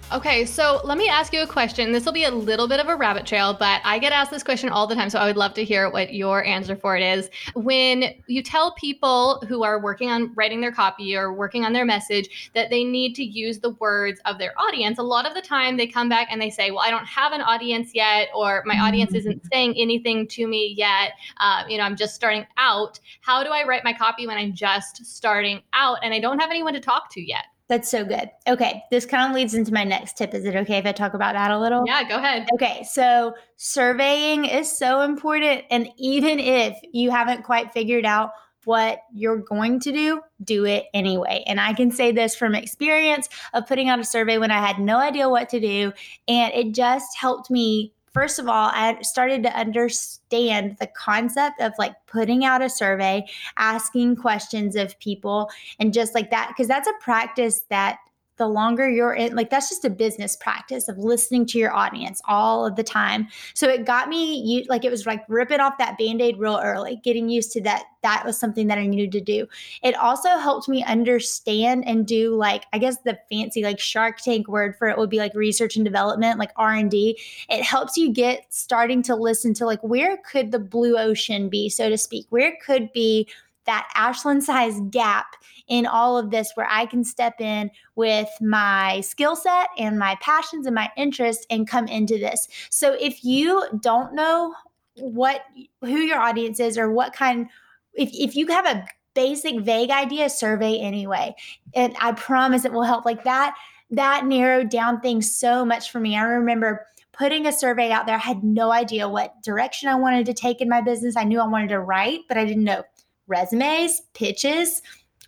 Okay, 0.10 0.46
so 0.46 0.80
let 0.86 0.98
me 0.98 1.10
ask 1.10 1.34
you 1.34 1.42
a 1.42 1.48
question. 1.48 1.92
This 1.92 2.06
will 2.06 2.14
be 2.14 2.24
a 2.24 2.32
little 2.32 2.66
bit 2.66 2.80
of 2.80 2.88
a 2.88 2.96
rabbit 2.96 3.26
trail, 3.26 3.54
but 3.54 3.82
I 3.84 4.00
get 4.00 4.14
asked 4.14 4.32
this 4.32 4.42
question 4.42 4.70
all 4.70 4.88
the 4.88 4.96
time, 4.96 5.10
so 5.10 5.20
I 5.20 5.28
would 5.28 5.36
love 5.36 5.54
to 5.56 5.66
hear 5.66 5.90
what 5.90 6.14
your 6.14 6.46
answer 6.46 6.78
for 6.78 6.96
it 6.96 7.04
is. 7.04 7.30
When 7.56 8.14
you 8.26 8.42
tell 8.42 8.72
people 8.76 9.44
who 9.50 9.66
are 9.66 9.82
working 9.82 10.10
on 10.10 10.34
writing 10.34 10.62
their 10.62 10.72
copy 10.72 11.14
or 11.14 11.34
working 11.34 11.66
on 11.66 11.74
their 11.74 11.84
message 11.84 12.50
that 12.56 12.70
they 12.70 12.86
need 12.86 13.16
to 13.16 13.24
use 13.24 13.60
the 13.60 13.72
words 13.72 14.22
of 14.24 14.38
their 14.38 14.58
audience, 14.58 14.98
a 14.98 15.04
lot 15.04 15.28
of 15.28 15.34
the 15.34 15.42
time 15.42 15.76
they 15.76 15.88
come 15.88 16.08
back 16.08 16.30
and 16.32 16.42
they 16.42 16.52
say, 16.52 16.72
Well, 16.72 16.80
I 16.80 16.90
don't 16.90 17.06
have 17.06 17.34
an 17.34 17.42
audience 17.42 17.92
yet, 17.94 18.30
or 18.34 18.64
my 18.66 18.80
audience 18.80 19.10
mm-hmm. 19.10 19.18
isn't 19.18 19.46
saying 19.52 19.76
anything 19.78 20.26
to 20.30 20.48
me 20.48 20.74
yet. 20.78 21.12
Uh, 21.42 21.64
you 21.68 21.78
know, 21.78 21.84
I'm 21.84 21.98
just 21.98 22.16
starting 22.16 22.48
out. 22.56 22.98
How 23.20 23.44
do 23.44 23.50
I 23.50 23.68
write 23.68 23.84
my 23.84 23.92
copy 23.92 24.26
when 24.26 24.38
I'm 24.38 24.54
just 24.54 25.06
starting 25.06 25.64
out 25.74 25.98
and 26.02 26.14
I 26.14 26.22
don't 26.22 26.40
have 26.40 26.50
anyone 26.50 26.74
to 26.76 26.80
talk 26.80 27.12
to 27.12 27.22
yet? 27.22 27.44
That's 27.70 27.90
so 27.90 28.06
good. 28.06 28.30
Okay, 28.48 28.84
this 28.92 29.06
kind 29.06 29.30
of 29.30 29.36
leads 29.36 29.54
into 29.54 29.74
my 29.74 29.84
next 29.84 30.18
tip. 30.18 30.34
Is 30.34 30.46
it 30.46 30.56
okay 30.56 30.78
if 30.78 30.86
I 30.86 30.94
talk 30.94 31.14
about 31.14 31.34
that 31.34 31.52
a 31.52 31.60
little? 31.60 31.84
Yeah, 31.86 32.08
go 32.08 32.16
ahead. 32.16 32.48
Okay, 32.54 32.84
so 32.90 33.34
surveying 33.58 34.46
is 34.46 34.76
so 34.76 35.02
important. 35.02 35.64
And 35.70 35.90
even 35.98 36.40
if 36.40 36.78
you 36.94 37.12
haven't 37.12 37.44
quite 37.44 37.74
figured 37.74 38.06
out 38.06 38.32
what 38.64 39.00
you're 39.14 39.38
going 39.38 39.80
to 39.82 39.92
do, 39.92 40.22
do 40.44 40.66
it 40.66 40.86
anyway. 40.94 41.44
And 41.48 41.60
I 41.60 41.74
can 41.74 41.92
say 41.92 42.12
this 42.12 42.36
from 42.36 42.56
experience 42.56 43.28
of 43.54 43.68
putting 43.68 43.90
out 43.90 44.00
a 44.00 44.04
survey 44.04 44.38
when 44.38 44.52
I 44.52 44.66
had 44.66 44.80
no 44.80 44.98
idea 44.98 45.30
what 45.30 45.50
to 45.50 45.60
do. 45.60 45.94
And 46.28 46.54
it 46.54 46.74
just 46.74 47.18
helped 47.18 47.50
me 47.50 47.94
first 48.18 48.40
of 48.40 48.48
all, 48.48 48.72
I 48.74 49.00
started 49.02 49.44
to 49.44 49.56
understand 49.56 50.78
the 50.80 50.88
concept 50.88 51.62
of 51.62 51.74
like 51.78 51.94
putting 52.08 52.44
out 52.44 52.64
a 52.64 52.70
survey, 52.70 53.26
asking 53.58 54.16
questions 54.16 54.76
of 54.76 54.98
people, 55.00 55.52
and 55.80 55.94
just 55.94 56.16
like 56.16 56.32
that, 56.32 56.48
because 56.48 56.68
that's 56.68 56.88
a 56.88 56.94
practice 57.00 57.62
that 57.70 58.00
the 58.38 58.48
longer 58.48 58.90
you're 58.90 59.14
in 59.14 59.36
like 59.36 59.50
that's 59.50 59.70
just 59.70 59.86
a 59.86 59.90
business 59.90 60.36
practice 60.36 60.88
of 60.88 60.98
listening 60.98 61.46
to 61.48 61.58
your 61.58 61.74
audience 61.76 62.22
all 62.28 62.66
of 62.66 62.76
the 62.76 62.84
time. 62.84 63.28
So 63.54 63.68
it 63.68 63.86
got 63.86 64.10
me 64.10 64.42
you 64.42 64.64
like 64.70 64.86
it 64.86 64.92
was 64.92 65.06
like 65.06 65.24
ripping 65.28 65.60
off 65.60 65.78
that 65.78 65.98
band-aid 65.98 66.38
real 66.38 66.60
early 66.64 67.00
getting 67.04 67.30
used 67.30 67.52
to 67.54 67.62
that 67.62 67.84
that 68.04 68.24
was 68.26 68.40
something 68.40 68.68
that 68.68 68.78
i 68.78 68.86
needed 68.86 69.12
to 69.12 69.22
do. 69.22 69.48
It 69.84 69.96
also 69.96 70.30
helped 70.38 70.70
me 70.70 70.84
understand 70.84 71.88
and 71.88 72.06
do 72.06 72.36
like 72.36 72.66
i 72.74 72.78
guess 72.78 72.98
the 73.06 73.18
fancy 73.30 73.64
like 73.64 73.80
shark 73.80 74.18
tank 74.18 74.48
word 74.48 74.76
for 74.78 74.88
it 74.88 74.98
would 74.98 75.10
be 75.10 75.20
like 75.20 75.34
research 75.34 75.76
and 75.76 75.86
development 75.86 76.40
like 76.40 76.52
r&d 76.56 77.20
it 77.50 77.64
helps 77.64 77.98
you 77.98 78.12
get 78.12 78.46
starting 78.50 79.02
to 79.04 79.16
listen 79.16 79.54
to 79.54 79.66
like 79.66 79.82
where 79.82 80.18
could 80.18 80.52
the 80.52 80.60
blue 80.60 80.98
ocean 80.98 81.50
be 81.50 81.70
so 81.70 81.90
to 81.90 81.98
speak? 81.98 82.26
Where 82.30 82.58
could 82.66 82.92
be 82.94 83.28
that 83.66 83.90
Ashlyn 83.96 84.42
size 84.42 84.80
gap 84.90 85.36
in 85.68 85.86
all 85.86 86.18
of 86.18 86.32
this 86.32 86.52
where 86.56 86.68
I 86.70 86.86
can 86.86 87.04
step 87.04 87.42
in 87.42 87.70
with 87.96 88.30
my 88.42 89.02
skill 89.02 89.36
set 89.36 89.70
and 89.78 90.00
my 90.00 90.18
passions 90.22 90.66
and 90.66 90.76
my 90.76 90.90
interests 90.98 91.46
and 91.50 91.68
come 91.68 91.88
into 91.88 92.18
this. 92.18 92.48
So 92.70 92.96
if 93.00 93.24
you 93.24 93.64
don't 93.82 94.14
know 94.14 94.54
what 94.96 95.42
who 95.82 96.00
your 96.00 96.20
audience 96.20 96.60
is 96.60 96.78
or 96.78 96.92
what 96.92 97.14
kind 97.14 97.48
if 97.94 98.10
if 98.14 98.36
you 98.36 98.48
have 98.48 98.66
a 98.66 98.86
basic 99.14 99.60
vague 99.62 99.90
idea 99.90 100.30
survey 100.30 100.78
anyway 100.80 101.36
and 101.74 101.96
I 102.00 102.12
promise 102.14 102.66
it 102.66 102.72
will 102.72 102.84
help 102.84 103.06
like 103.06 103.24
that 103.24 103.56
that 103.92 104.26
narrowed 104.26 104.70
down 104.70 105.00
things 105.00 105.34
so 105.34 105.64
much 105.66 105.92
for 105.92 106.00
me. 106.00 106.18
I 106.18 106.24
remember 106.24 106.86
putting 107.14 107.48
a 107.48 107.54
survey 107.54 107.92
out 107.92 108.06
there. 108.06 108.16
I 108.16 108.20
had 108.20 108.44
no 108.44 108.72
idea 108.72 109.10
what 109.10 109.42
direction 109.42 109.90
I 109.90 109.96
wanted 109.96 110.26
to 110.28 110.34
take 110.34 110.62
in 110.62 110.70
my 110.70 110.82
business. 110.82 111.16
I 111.16 111.24
knew 111.24 111.40
I 111.40 111.48
wanted 111.48 111.70
to 111.70 111.80
write, 111.80 112.22
but 112.28 112.38
I 112.38 112.46
didn't 112.46 112.64
know 112.64 112.84
resumes, 113.28 114.02
pitches, 114.14 114.82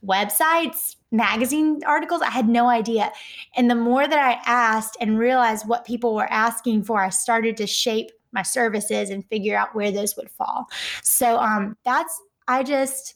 websites, 0.05 0.95
magazine 1.11 1.81
articles. 1.85 2.21
I 2.21 2.29
had 2.29 2.47
no 2.47 2.67
idea. 2.67 3.11
And 3.55 3.69
the 3.69 3.75
more 3.75 4.07
that 4.07 4.19
I 4.19 4.39
asked 4.45 4.97
and 4.99 5.17
realized 5.19 5.67
what 5.67 5.85
people 5.85 6.15
were 6.15 6.31
asking 6.31 6.83
for, 6.83 7.01
I 7.01 7.09
started 7.09 7.57
to 7.57 7.67
shape 7.67 8.11
my 8.31 8.43
services 8.43 9.09
and 9.09 9.25
figure 9.25 9.57
out 9.57 9.75
where 9.75 9.91
those 9.91 10.15
would 10.15 10.29
fall. 10.29 10.67
So 11.01 11.37
um 11.37 11.75
that's 11.83 12.21
I 12.47 12.63
just 12.63 13.15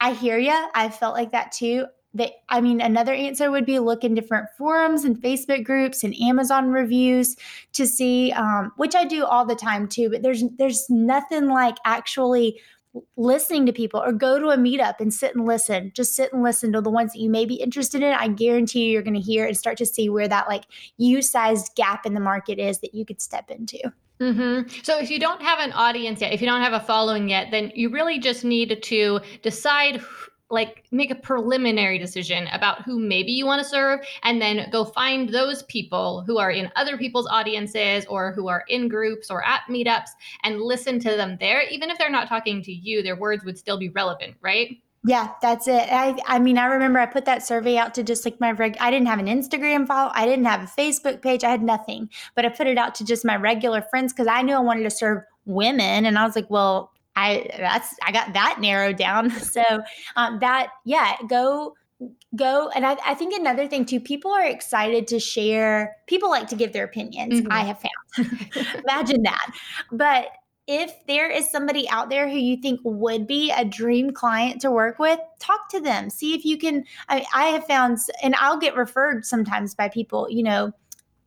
I 0.00 0.12
hear 0.12 0.38
you. 0.38 0.68
I 0.74 0.88
felt 0.88 1.14
like 1.14 1.32
that 1.32 1.52
too. 1.52 1.86
That 2.14 2.32
I 2.48 2.60
mean, 2.60 2.80
another 2.80 3.12
answer 3.12 3.50
would 3.50 3.66
be 3.66 3.78
look 3.78 4.02
in 4.02 4.14
different 4.14 4.48
forums 4.56 5.04
and 5.04 5.16
Facebook 5.16 5.64
groups 5.64 6.02
and 6.04 6.14
Amazon 6.20 6.70
reviews 6.70 7.36
to 7.74 7.86
see, 7.86 8.32
um, 8.32 8.72
which 8.76 8.94
I 8.94 9.04
do 9.04 9.24
all 9.24 9.44
the 9.44 9.54
time 9.54 9.88
too. 9.88 10.08
But 10.10 10.22
there's 10.22 10.42
there's 10.56 10.88
nothing 10.88 11.48
like 11.48 11.76
actually 11.84 12.60
listening 13.16 13.66
to 13.66 13.72
people 13.72 14.00
or 14.02 14.12
go 14.12 14.38
to 14.38 14.48
a 14.48 14.56
meetup 14.56 15.00
and 15.00 15.12
sit 15.12 15.34
and 15.34 15.46
listen. 15.46 15.92
Just 15.94 16.14
sit 16.14 16.32
and 16.32 16.42
listen 16.42 16.72
to 16.72 16.80
the 16.80 16.90
ones 16.90 17.12
that 17.12 17.20
you 17.20 17.30
may 17.30 17.44
be 17.44 17.54
interested 17.54 18.02
in. 18.02 18.12
I 18.12 18.28
guarantee 18.28 18.86
you, 18.86 18.92
you're 18.92 19.02
going 19.02 19.14
to 19.14 19.20
hear 19.20 19.46
and 19.46 19.56
start 19.56 19.78
to 19.78 19.86
see 19.86 20.08
where 20.08 20.28
that 20.28 20.48
like 20.48 20.64
you 20.96 21.22
sized 21.22 21.74
gap 21.76 22.06
in 22.06 22.14
the 22.14 22.20
market 22.20 22.58
is 22.58 22.80
that 22.80 22.94
you 22.94 23.04
could 23.04 23.20
step 23.20 23.50
into. 23.50 23.78
Mm-hmm. 24.20 24.68
So 24.82 24.98
if 24.98 25.10
you 25.10 25.20
don't 25.20 25.42
have 25.42 25.60
an 25.60 25.72
audience 25.72 26.20
yet, 26.20 26.32
if 26.32 26.40
you 26.40 26.46
don't 26.48 26.62
have 26.62 26.72
a 26.72 26.80
following 26.80 27.28
yet, 27.28 27.50
then 27.50 27.70
you 27.74 27.88
really 27.88 28.18
just 28.18 28.44
need 28.44 28.82
to 28.82 29.20
decide 29.42 30.02
like 30.50 30.84
make 30.90 31.10
a 31.10 31.14
preliminary 31.14 31.98
decision 31.98 32.46
about 32.52 32.82
who 32.82 32.98
maybe 32.98 33.32
you 33.32 33.44
want 33.44 33.62
to 33.62 33.68
serve 33.68 34.00
and 34.22 34.40
then 34.40 34.68
go 34.70 34.84
find 34.84 35.28
those 35.28 35.62
people 35.64 36.22
who 36.22 36.38
are 36.38 36.50
in 36.50 36.70
other 36.76 36.96
people's 36.96 37.28
audiences 37.30 38.06
or 38.06 38.32
who 38.32 38.48
are 38.48 38.64
in 38.68 38.88
groups 38.88 39.30
or 39.30 39.44
at 39.44 39.60
meetups 39.68 40.10
and 40.44 40.60
listen 40.60 40.98
to 40.98 41.10
them 41.16 41.36
there 41.40 41.62
even 41.68 41.90
if 41.90 41.98
they're 41.98 42.10
not 42.10 42.28
talking 42.28 42.62
to 42.62 42.72
you 42.72 43.02
their 43.02 43.16
words 43.16 43.44
would 43.44 43.58
still 43.58 43.78
be 43.78 43.90
relevant 43.90 44.34
right 44.40 44.80
yeah, 45.04 45.34
that's 45.40 45.68
it. 45.68 45.88
I 45.92 46.18
I 46.26 46.40
mean, 46.40 46.58
I 46.58 46.66
remember 46.66 46.98
I 46.98 47.06
put 47.06 47.24
that 47.26 47.46
survey 47.46 47.78
out 47.78 47.94
to 47.94 48.02
just 48.02 48.24
like 48.24 48.40
my 48.40 48.50
reg 48.50 48.76
I 48.80 48.90
didn't 48.90 49.06
have 49.06 49.20
an 49.20 49.26
Instagram 49.26 49.86
follow, 49.86 50.10
I 50.12 50.26
didn't 50.26 50.46
have 50.46 50.62
a 50.62 50.66
Facebook 50.66 51.22
page, 51.22 51.44
I 51.44 51.50
had 51.50 51.62
nothing. 51.62 52.10
But 52.34 52.44
I 52.44 52.48
put 52.48 52.66
it 52.66 52.76
out 52.76 52.96
to 52.96 53.04
just 53.04 53.24
my 53.24 53.36
regular 53.36 53.80
friends 53.80 54.12
cuz 54.12 54.26
I 54.26 54.42
knew 54.42 54.54
I 54.54 54.58
wanted 54.58 54.82
to 54.82 54.90
serve 54.90 55.22
women 55.46 56.04
and 56.04 56.18
I 56.18 56.26
was 56.26 56.34
like, 56.34 56.50
well, 56.50 56.92
I 57.18 57.46
that's 57.58 57.94
I 58.06 58.12
got 58.12 58.32
that 58.34 58.58
narrowed 58.60 58.96
down. 58.96 59.30
So 59.48 59.62
um, 60.14 60.38
that 60.40 60.68
yeah, 60.84 61.16
go 61.28 61.74
go 62.36 62.70
and 62.74 62.86
I, 62.86 62.96
I, 63.04 63.14
think 63.14 63.34
another 63.34 63.66
thing 63.66 63.84
too 63.84 63.98
people 63.98 64.30
are 64.30 64.44
excited 64.44 65.08
to 65.08 65.18
share 65.18 65.96
people 66.06 66.30
like 66.30 66.46
to 66.48 66.54
give 66.54 66.72
their 66.72 66.84
opinions 66.84 67.40
mm-hmm. 67.40 67.50
i 67.50 67.64
have 67.64 67.80
found 67.80 68.30
imagine 68.84 69.22
that 69.22 69.50
but 69.90 70.28
if 70.68 70.92
there 71.08 71.28
is 71.28 71.50
somebody 71.50 71.88
out 71.88 72.08
there 72.08 72.28
who 72.28 72.36
you 72.36 72.56
think 72.58 72.78
would 72.84 73.26
be 73.26 73.50
a 73.50 73.64
dream 73.64 74.12
client 74.12 74.60
to 74.60 74.70
work 74.70 75.00
with 75.00 75.18
talk 75.40 75.68
to 75.70 75.80
them 75.80 76.08
see 76.08 76.34
if 76.34 76.44
you 76.44 76.56
can 76.56 76.84
i, 77.08 77.24
I 77.34 77.46
have 77.46 77.66
found 77.66 77.98
and 78.22 78.36
i'll 78.36 78.58
get 78.58 78.76
referred 78.76 79.26
sometimes 79.26 79.74
by 79.74 79.88
people 79.88 80.28
you 80.30 80.44
know 80.44 80.72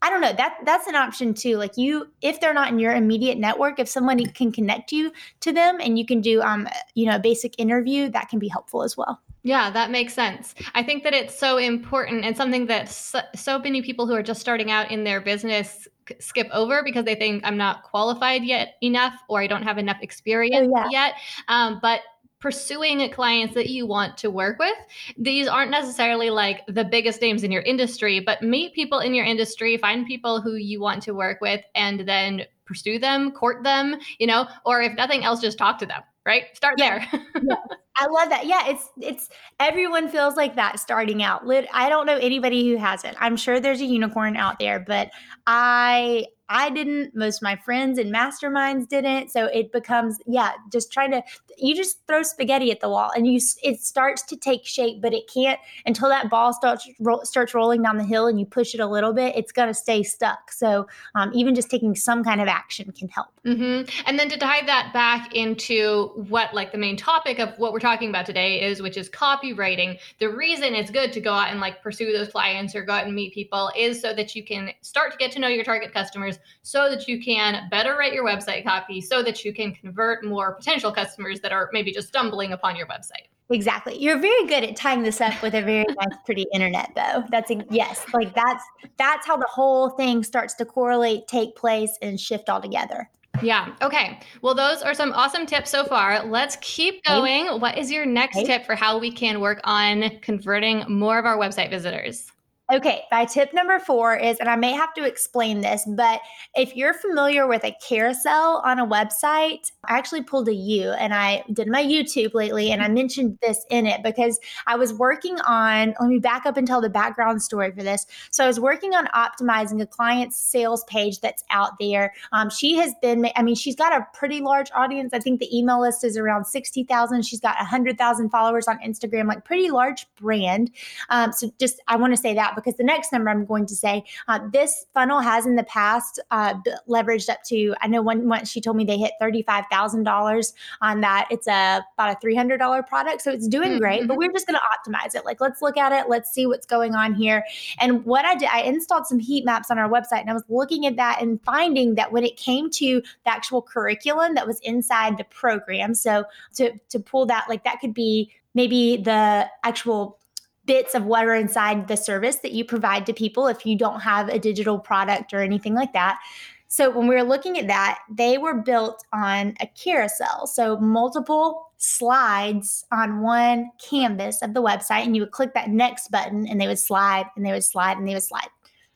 I 0.01 0.09
don't 0.09 0.21
know. 0.21 0.33
That 0.33 0.57
that's 0.65 0.87
an 0.87 0.95
option 0.95 1.33
too. 1.33 1.57
Like 1.57 1.77
you, 1.77 2.07
if 2.21 2.39
they're 2.41 2.53
not 2.53 2.69
in 2.69 2.79
your 2.79 2.93
immediate 2.93 3.37
network, 3.37 3.79
if 3.79 3.87
somebody 3.87 4.25
can 4.25 4.51
connect 4.51 4.91
you 4.91 5.11
to 5.41 5.51
them 5.51 5.79
and 5.79 5.97
you 5.97 6.05
can 6.05 6.21
do, 6.21 6.41
um, 6.41 6.67
you 6.95 7.05
know, 7.05 7.15
a 7.15 7.19
basic 7.19 7.59
interview, 7.59 8.09
that 8.09 8.29
can 8.29 8.39
be 8.39 8.47
helpful 8.47 8.83
as 8.83 8.97
well. 8.97 9.21
Yeah, 9.43 9.71
that 9.71 9.89
makes 9.89 10.13
sense. 10.13 10.53
I 10.75 10.83
think 10.83 11.03
that 11.03 11.13
it's 11.13 11.37
so 11.37 11.57
important 11.57 12.25
and 12.25 12.37
something 12.37 12.67
that 12.67 12.89
so, 12.89 13.21
so 13.35 13.57
many 13.57 13.81
people 13.81 14.05
who 14.05 14.13
are 14.13 14.21
just 14.21 14.39
starting 14.39 14.69
out 14.69 14.91
in 14.91 15.03
their 15.03 15.19
business 15.19 15.87
skip 16.19 16.47
over 16.53 16.83
because 16.83 17.05
they 17.05 17.15
think 17.15 17.43
I'm 17.45 17.57
not 17.57 17.83
qualified 17.83 18.43
yet 18.43 18.75
enough 18.83 19.13
or 19.29 19.41
I 19.41 19.47
don't 19.47 19.63
have 19.63 19.77
enough 19.77 19.97
experience 20.01 20.69
oh, 20.71 20.87
yeah. 20.89 21.07
yet. 21.07 21.13
Um, 21.47 21.79
but 21.81 22.01
pursuing 22.41 23.07
clients 23.11 23.53
that 23.53 23.69
you 23.69 23.85
want 23.85 24.17
to 24.17 24.29
work 24.29 24.59
with. 24.59 24.75
These 25.17 25.47
aren't 25.47 25.71
necessarily 25.71 26.29
like 26.29 26.65
the 26.67 26.83
biggest 26.83 27.21
names 27.21 27.43
in 27.43 27.51
your 27.51 27.61
industry, 27.61 28.19
but 28.19 28.41
meet 28.41 28.73
people 28.73 28.99
in 28.99 29.13
your 29.13 29.25
industry, 29.25 29.77
find 29.77 30.05
people 30.05 30.41
who 30.41 30.55
you 30.55 30.81
want 30.81 31.03
to 31.03 31.13
work 31.13 31.39
with, 31.39 31.63
and 31.75 32.01
then 32.01 32.43
pursue 32.65 32.99
them, 32.99 33.31
court 33.31 33.63
them, 33.63 33.95
you 34.17 34.27
know, 34.27 34.47
or 34.65 34.81
if 34.81 34.95
nothing 34.95 35.23
else, 35.23 35.39
just 35.39 35.57
talk 35.57 35.77
to 35.77 35.85
them, 35.85 36.01
right? 36.25 36.45
Start 36.53 36.75
yeah. 36.77 37.05
there. 37.11 37.21
yeah. 37.43 37.55
I 37.97 38.07
love 38.07 38.29
that. 38.29 38.47
Yeah, 38.47 38.67
it's 38.67 38.89
it's 38.99 39.29
everyone 39.59 40.09
feels 40.09 40.35
like 40.35 40.55
that 40.55 40.79
starting 40.79 41.21
out. 41.21 41.43
I 41.73 41.89
don't 41.89 42.07
know 42.07 42.17
anybody 42.17 42.69
who 42.69 42.77
hasn't. 42.77 43.15
I'm 43.19 43.35
sure 43.37 43.59
there's 43.59 43.81
a 43.81 43.85
unicorn 43.85 44.37
out 44.37 44.57
there, 44.57 44.79
but 44.79 45.11
I 45.45 46.25
I 46.51 46.69
didn't. 46.69 47.15
Most 47.15 47.37
of 47.37 47.43
my 47.43 47.55
friends 47.55 47.97
and 47.97 48.13
masterminds 48.13 48.87
didn't. 48.89 49.31
So 49.31 49.45
it 49.45 49.71
becomes, 49.71 50.19
yeah, 50.27 50.51
just 50.69 50.91
trying 50.91 51.11
to, 51.11 51.23
you 51.57 51.73
just 51.73 52.05
throw 52.07 52.23
spaghetti 52.23 52.71
at 52.71 52.81
the 52.81 52.89
wall 52.89 53.09
and 53.15 53.25
you, 53.25 53.39
it 53.63 53.79
starts 53.79 54.21
to 54.23 54.35
take 54.35 54.65
shape, 54.65 55.01
but 55.01 55.13
it 55.13 55.31
can't 55.33 55.57
until 55.85 56.09
that 56.09 56.29
ball 56.29 56.51
starts, 56.51 56.89
ro- 56.99 57.23
starts 57.23 57.53
rolling 57.53 57.81
down 57.81 57.97
the 57.97 58.03
hill 58.03 58.27
and 58.27 58.37
you 58.37 58.45
push 58.45 58.75
it 58.75 58.81
a 58.81 58.85
little 58.85 59.13
bit, 59.13 59.33
it's 59.37 59.53
going 59.53 59.69
to 59.69 59.73
stay 59.73 60.03
stuck. 60.03 60.51
So 60.51 60.87
um, 61.15 61.31
even 61.33 61.55
just 61.55 61.71
taking 61.71 61.95
some 61.95 62.21
kind 62.21 62.41
of 62.41 62.49
action 62.49 62.91
can 62.91 63.07
help. 63.07 63.29
Mm-hmm. 63.45 63.89
And 64.05 64.19
then 64.19 64.27
to 64.27 64.37
tie 64.37 64.65
that 64.65 64.91
back 64.93 65.33
into 65.33 66.09
what 66.29 66.53
like 66.53 66.73
the 66.73 66.77
main 66.77 66.97
topic 66.97 67.39
of 67.39 67.57
what 67.59 67.71
we're 67.71 67.79
talking 67.79 68.09
about 68.09 68.25
today 68.25 68.61
is, 68.61 68.81
which 68.81 68.97
is 68.97 69.09
copywriting. 69.09 69.97
The 70.19 70.27
reason 70.27 70.75
it's 70.75 70.91
good 70.91 71.13
to 71.13 71.21
go 71.21 71.31
out 71.31 71.49
and 71.49 71.61
like 71.61 71.81
pursue 71.81 72.11
those 72.11 72.27
clients 72.27 72.75
or 72.75 72.83
go 72.83 72.91
out 72.91 73.05
and 73.05 73.15
meet 73.15 73.33
people 73.33 73.71
is 73.77 74.01
so 74.01 74.13
that 74.13 74.35
you 74.35 74.43
can 74.43 74.71
start 74.81 75.13
to 75.13 75.17
get 75.17 75.31
to 75.31 75.39
know 75.39 75.47
your 75.47 75.63
target 75.63 75.93
customers 75.93 76.39
so 76.61 76.89
that 76.89 77.07
you 77.07 77.21
can 77.21 77.67
better 77.69 77.95
write 77.97 78.13
your 78.13 78.25
website 78.25 78.63
copy 78.63 79.01
so 79.01 79.21
that 79.23 79.43
you 79.43 79.53
can 79.53 79.73
convert 79.73 80.25
more 80.25 80.53
potential 80.53 80.91
customers 80.91 81.39
that 81.41 81.51
are 81.51 81.69
maybe 81.73 81.91
just 81.91 82.07
stumbling 82.07 82.53
upon 82.53 82.75
your 82.75 82.87
website. 82.87 83.27
Exactly. 83.49 83.97
You're 83.97 84.17
very 84.17 84.45
good 84.45 84.63
at 84.63 84.75
tying 84.75 85.03
this 85.03 85.19
up 85.19 85.41
with 85.41 85.53
a 85.53 85.61
very 85.61 85.83
nice, 85.99 86.17
pretty 86.25 86.45
internet, 86.53 86.91
though. 86.95 87.23
That's 87.29 87.51
a, 87.51 87.65
yes, 87.69 88.05
like 88.13 88.33
that's 88.33 88.63
that's 88.97 89.27
how 89.27 89.37
the 89.37 89.47
whole 89.49 89.89
thing 89.89 90.23
starts 90.23 90.53
to 90.55 90.65
correlate, 90.65 91.27
take 91.27 91.55
place, 91.55 91.97
and 92.01 92.19
shift 92.19 92.49
all 92.49 92.61
together. 92.61 93.09
Yeah. 93.41 93.73
Okay. 93.81 94.19
Well, 94.41 94.53
those 94.53 94.81
are 94.81 94.93
some 94.93 95.13
awesome 95.13 95.45
tips 95.45 95.69
so 95.69 95.85
far. 95.85 96.23
Let's 96.25 96.57
keep 96.61 97.03
going. 97.05 97.47
What 97.59 97.77
is 97.77 97.91
your 97.91 98.05
next 98.05 98.45
tip 98.45 98.65
for 98.65 98.75
how 98.75 98.99
we 98.99 99.11
can 99.11 99.39
work 99.39 99.61
on 99.63 100.19
converting 100.21 100.83
more 100.89 101.17
of 101.17 101.25
our 101.25 101.37
website 101.37 101.69
visitors? 101.69 102.31
Okay, 102.71 103.03
my 103.11 103.25
tip 103.25 103.53
number 103.53 103.79
four 103.79 104.15
is, 104.15 104.37
and 104.39 104.47
I 104.47 104.55
may 104.55 104.71
have 104.71 104.93
to 104.93 105.03
explain 105.03 105.59
this, 105.59 105.83
but 105.85 106.21
if 106.55 106.73
you're 106.73 106.93
familiar 106.93 107.45
with 107.45 107.65
a 107.65 107.75
carousel 107.85 108.61
on 108.63 108.79
a 108.79 108.87
website, 108.87 109.69
I 109.83 109.97
actually 109.97 110.23
pulled 110.23 110.47
a 110.47 110.53
U 110.53 110.91
and 110.91 111.13
I 111.13 111.43
did 111.51 111.67
my 111.67 111.83
YouTube 111.83 112.33
lately 112.33 112.71
and 112.71 112.81
I 112.81 112.87
mentioned 112.87 113.37
this 113.41 113.65
in 113.69 113.87
it 113.87 114.03
because 114.03 114.39
I 114.67 114.77
was 114.77 114.93
working 114.93 115.37
on, 115.41 115.95
let 115.99 116.09
me 116.09 116.19
back 116.19 116.45
up 116.45 116.55
and 116.55 116.65
tell 116.65 116.79
the 116.79 116.89
background 116.89 117.41
story 117.41 117.71
for 117.71 117.83
this. 117.83 118.05
So 118.29 118.45
I 118.45 118.47
was 118.47 118.57
working 118.57 118.93
on 118.93 119.07
optimizing 119.07 119.81
a 119.81 119.85
client's 119.85 120.37
sales 120.37 120.85
page 120.85 121.19
that's 121.19 121.43
out 121.49 121.73
there. 121.77 122.13
Um, 122.31 122.49
she 122.49 122.77
has 122.77 122.93
been, 123.01 123.27
I 123.35 123.43
mean, 123.43 123.55
she's 123.55 123.75
got 123.75 123.91
a 123.91 124.07
pretty 124.13 124.39
large 124.39 124.71
audience. 124.73 125.11
I 125.13 125.19
think 125.19 125.41
the 125.41 125.57
email 125.57 125.81
list 125.81 126.05
is 126.05 126.15
around 126.15 126.45
60,000. 126.45 127.23
She's 127.23 127.41
got 127.41 127.57
100,000 127.57 128.29
followers 128.29 128.69
on 128.69 128.79
Instagram, 128.79 129.27
like 129.27 129.43
pretty 129.43 129.71
large 129.71 130.07
brand. 130.15 130.71
Um, 131.09 131.33
so 131.33 131.51
just, 131.59 131.81
I 131.89 131.97
want 131.97 132.13
to 132.13 132.17
say 132.17 132.33
that 132.35 132.55
because 132.63 132.77
the 132.77 132.83
next 132.83 133.11
number 133.11 133.29
I'm 133.29 133.45
going 133.45 133.65
to 133.65 133.75
say, 133.75 134.03
uh, 134.27 134.39
this 134.51 134.85
funnel 134.93 135.19
has 135.19 135.45
in 135.45 135.55
the 135.55 135.63
past 135.63 136.19
uh, 136.31 136.55
leveraged 136.87 137.29
up 137.29 137.43
to, 137.45 137.75
I 137.81 137.87
know 137.87 138.01
one, 138.01 138.27
one 138.27 138.45
she 138.45 138.61
told 138.61 138.77
me 138.77 138.85
they 138.85 138.97
hit 138.97 139.13
$35,000 139.21 140.53
on 140.81 141.01
that. 141.01 141.27
It's 141.31 141.47
a, 141.47 141.83
about 141.97 142.17
a 142.23 142.25
$300 142.25 142.87
product. 142.87 143.21
So 143.21 143.31
it's 143.31 143.47
doing 143.47 143.71
mm-hmm. 143.71 143.79
great, 143.79 144.07
but 144.07 144.17
we're 144.17 144.31
just 144.31 144.47
going 144.47 144.59
to 144.59 144.91
optimize 144.91 145.15
it. 145.15 145.25
Like, 145.25 145.41
let's 145.41 145.61
look 145.61 145.77
at 145.77 145.91
it. 145.91 146.09
Let's 146.09 146.31
see 146.31 146.45
what's 146.45 146.65
going 146.65 146.95
on 146.95 147.13
here. 147.13 147.43
And 147.79 148.05
what 148.05 148.25
I 148.25 148.35
did, 148.35 148.49
I 148.51 148.61
installed 148.61 149.07
some 149.07 149.19
heat 149.19 149.45
maps 149.45 149.71
on 149.71 149.77
our 149.77 149.89
website 149.89 150.21
and 150.21 150.29
I 150.29 150.33
was 150.33 150.43
looking 150.49 150.85
at 150.85 150.95
that 150.97 151.21
and 151.21 151.41
finding 151.43 151.95
that 151.95 152.11
when 152.11 152.23
it 152.23 152.37
came 152.37 152.69
to 152.71 153.01
the 153.01 153.31
actual 153.31 153.61
curriculum 153.61 154.35
that 154.35 154.47
was 154.47 154.59
inside 154.61 155.17
the 155.17 155.23
program, 155.25 155.93
so 155.93 156.25
to, 156.55 156.71
to 156.89 156.99
pull 156.99 157.25
that, 157.27 157.45
like 157.49 157.63
that 157.63 157.79
could 157.79 157.93
be 157.93 158.31
maybe 158.53 158.97
the 158.97 159.49
actual 159.63 160.19
bits 160.65 160.95
of 160.95 161.05
what 161.05 161.25
are 161.25 161.35
inside 161.35 161.87
the 161.87 161.97
service 161.97 162.37
that 162.37 162.51
you 162.51 162.63
provide 162.63 163.05
to 163.05 163.13
people 163.13 163.47
if 163.47 163.65
you 163.65 163.75
don't 163.77 164.01
have 164.01 164.29
a 164.29 164.39
digital 164.39 164.79
product 164.79 165.33
or 165.33 165.39
anything 165.39 165.73
like 165.73 165.93
that. 165.93 166.19
So 166.67 166.89
when 166.89 167.07
we 167.07 167.15
were 167.15 167.23
looking 167.23 167.59
at 167.59 167.67
that, 167.67 167.99
they 168.09 168.37
were 168.37 168.53
built 168.53 169.03
on 169.11 169.55
a 169.59 169.67
carousel. 169.67 170.47
So 170.47 170.77
multiple 170.77 171.69
slides 171.75 172.85
on 172.93 173.21
one 173.21 173.71
canvas 173.77 174.41
of 174.41 174.53
the 174.53 174.61
website, 174.61 175.03
and 175.03 175.13
you 175.13 175.23
would 175.23 175.31
click 175.31 175.53
that 175.53 175.69
next 175.69 176.11
button 176.11 176.47
and 176.47 176.61
they 176.61 176.67
would 176.67 176.79
slide 176.79 177.25
and 177.35 177.45
they 177.45 177.51
would 177.51 177.63
slide 177.63 177.97
and 177.97 178.07
they 178.07 178.13
would 178.13 178.23
slide. 178.23 178.47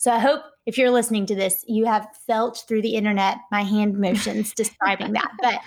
So 0.06 0.12
I 0.12 0.20
hope 0.20 0.44
if 0.68 0.78
you're 0.78 0.92
listening 0.92 1.26
to 1.26 1.34
this, 1.34 1.66
you 1.68 1.86
have 1.86 2.08
felt 2.28 2.64
through 2.68 2.84
the 2.84 2.94
internet 2.94 3.40
my 3.52 3.64
hand 3.64 3.98
motions 3.98 4.54
describing 4.56 5.14
that. 5.14 5.32
But 5.42 5.60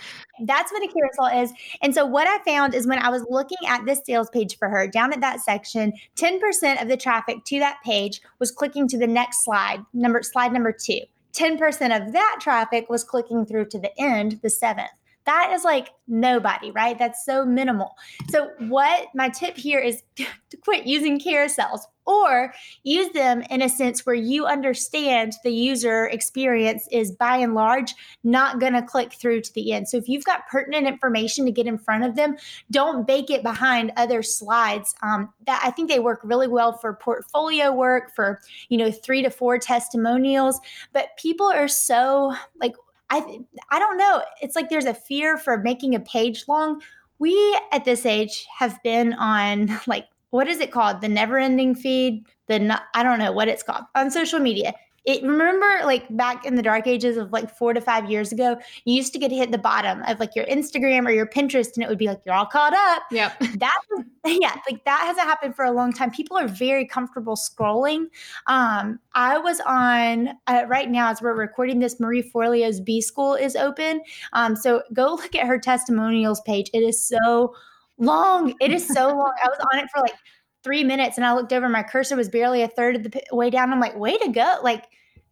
that's 0.44 0.70
what 0.70 0.80
a 0.80 0.86
carousel 0.86 1.42
is. 1.42 1.52
And 1.82 1.92
so 1.92 2.06
what 2.06 2.28
I 2.28 2.38
found 2.44 2.72
is 2.72 2.86
when 2.86 3.00
I 3.00 3.08
was 3.08 3.26
looking 3.28 3.58
at 3.66 3.84
this 3.84 4.00
sales 4.06 4.30
page 4.30 4.56
for 4.56 4.68
her, 4.68 4.86
down 4.86 5.12
at 5.12 5.20
that 5.22 5.40
section, 5.40 5.92
10% 6.14 6.80
of 6.80 6.86
the 6.86 6.96
traffic 6.96 7.38
to 7.46 7.58
that 7.58 7.78
page 7.84 8.20
was 8.38 8.52
clicking 8.52 8.86
to 8.86 8.96
the 8.96 9.08
next 9.08 9.42
slide, 9.42 9.84
number 9.92 10.22
slide 10.22 10.52
number 10.52 10.70
two. 10.70 11.00
10% 11.32 11.56
of 11.96 12.12
that 12.12 12.38
traffic 12.40 12.88
was 12.88 13.02
clicking 13.02 13.44
through 13.44 13.66
to 13.70 13.80
the 13.80 13.90
end, 14.00 14.38
the 14.44 14.50
seventh. 14.50 14.90
That 15.28 15.52
is 15.52 15.62
like 15.62 15.90
nobody, 16.06 16.70
right? 16.70 16.98
That's 16.98 17.22
so 17.22 17.44
minimal. 17.44 17.94
So, 18.30 18.50
what 18.60 19.08
my 19.14 19.28
tip 19.28 19.58
here 19.58 19.78
is 19.78 20.02
to 20.16 20.56
quit 20.64 20.86
using 20.86 21.20
carousels 21.20 21.80
or 22.06 22.54
use 22.82 23.10
them 23.10 23.42
in 23.50 23.60
a 23.60 23.68
sense 23.68 24.06
where 24.06 24.14
you 24.14 24.46
understand 24.46 25.34
the 25.44 25.52
user 25.52 26.06
experience 26.06 26.88
is 26.90 27.12
by 27.12 27.36
and 27.36 27.54
large 27.54 27.94
not 28.24 28.58
going 28.58 28.72
to 28.72 28.80
click 28.80 29.12
through 29.12 29.42
to 29.42 29.52
the 29.52 29.74
end. 29.74 29.86
So, 29.86 29.98
if 29.98 30.08
you've 30.08 30.24
got 30.24 30.48
pertinent 30.48 30.86
information 30.86 31.44
to 31.44 31.52
get 31.52 31.66
in 31.66 31.76
front 31.76 32.04
of 32.04 32.16
them, 32.16 32.38
don't 32.70 33.06
bake 33.06 33.28
it 33.28 33.42
behind 33.42 33.92
other 33.98 34.22
slides. 34.22 34.94
Um, 35.02 35.34
that 35.46 35.60
I 35.62 35.70
think 35.70 35.90
they 35.90 36.00
work 36.00 36.20
really 36.24 36.48
well 36.48 36.72
for 36.72 36.94
portfolio 36.94 37.70
work, 37.70 38.14
for 38.16 38.40
you 38.70 38.78
know, 38.78 38.90
three 38.90 39.22
to 39.22 39.28
four 39.28 39.58
testimonials. 39.58 40.58
But 40.94 41.10
people 41.18 41.50
are 41.50 41.68
so 41.68 42.34
like 42.62 42.72
I 43.10 43.40
I 43.70 43.78
don't 43.78 43.98
know. 43.98 44.22
It's 44.42 44.56
like 44.56 44.68
there's 44.68 44.84
a 44.84 44.94
fear 44.94 45.38
for 45.38 45.58
making 45.58 45.94
a 45.94 46.00
page 46.00 46.44
long. 46.48 46.80
We 47.18 47.58
at 47.72 47.84
this 47.84 48.06
age 48.06 48.46
have 48.58 48.80
been 48.82 49.14
on 49.14 49.70
like 49.86 50.06
what 50.30 50.46
is 50.46 50.60
it 50.60 50.72
called? 50.72 51.00
The 51.00 51.08
never 51.08 51.38
ending 51.38 51.74
feed. 51.74 52.24
The 52.48 52.80
I 52.94 53.02
don't 53.02 53.18
know 53.18 53.32
what 53.32 53.48
it's 53.48 53.62
called 53.62 53.84
on 53.94 54.10
social 54.10 54.40
media 54.40 54.74
it 55.08 55.22
remember 55.22 55.66
like 55.86 56.04
back 56.18 56.44
in 56.44 56.54
the 56.54 56.60
dark 56.60 56.86
ages 56.86 57.16
of 57.16 57.32
like 57.32 57.50
four 57.56 57.72
to 57.72 57.80
five 57.80 58.10
years 58.10 58.30
ago, 58.30 58.58
you 58.84 58.94
used 58.94 59.10
to 59.14 59.18
get 59.18 59.30
hit 59.30 59.50
the 59.50 59.56
bottom 59.56 60.02
of 60.02 60.20
like 60.20 60.36
your 60.36 60.44
Instagram 60.44 61.06
or 61.06 61.10
your 61.10 61.26
Pinterest, 61.26 61.74
and 61.74 61.82
it 61.82 61.88
would 61.88 61.96
be 61.96 62.08
like 62.08 62.20
you're 62.26 62.34
all 62.34 62.44
caught 62.44 62.74
up. 62.74 63.04
Yeah, 63.10 63.32
that 63.56 63.80
yeah, 64.26 64.54
like 64.70 64.84
that 64.84 65.00
hasn't 65.06 65.26
happened 65.26 65.56
for 65.56 65.64
a 65.64 65.70
long 65.70 65.94
time. 65.94 66.10
People 66.10 66.36
are 66.36 66.46
very 66.46 66.86
comfortable 66.86 67.36
scrolling. 67.36 68.08
Um, 68.48 69.00
I 69.14 69.38
was 69.38 69.60
on 69.60 70.28
uh, 70.46 70.64
right 70.68 70.90
now 70.90 71.08
as 71.08 71.22
we're 71.22 71.32
recording 71.32 71.78
this. 71.78 71.98
Marie 71.98 72.22
Forleo's 72.22 72.78
B 72.78 73.00
School 73.00 73.34
is 73.34 73.56
open, 73.56 74.02
um, 74.34 74.54
so 74.56 74.82
go 74.92 75.14
look 75.14 75.34
at 75.34 75.46
her 75.46 75.58
testimonials 75.58 76.42
page. 76.42 76.68
It 76.74 76.82
is 76.82 77.02
so 77.02 77.54
long. 77.96 78.52
It 78.60 78.72
is 78.72 78.86
so 78.86 79.08
long. 79.08 79.32
I 79.42 79.48
was 79.48 79.58
on 79.72 79.78
it 79.78 79.88
for 79.90 80.02
like 80.02 80.16
three 80.62 80.84
minutes 80.84 81.16
and 81.16 81.24
I 81.24 81.32
looked 81.32 81.52
over, 81.52 81.68
my 81.68 81.82
cursor 81.82 82.16
was 82.16 82.28
barely 82.28 82.62
a 82.62 82.68
third 82.68 82.96
of 82.96 83.02
the 83.04 83.22
way 83.32 83.48
down. 83.48 83.72
I'm 83.72 83.80
like, 83.80 83.96
way 83.96 84.18
to 84.18 84.28
go. 84.28 84.56
Like, 84.62 84.84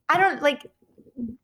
I 0.09 0.19
don't 0.19 0.42
like 0.42 0.66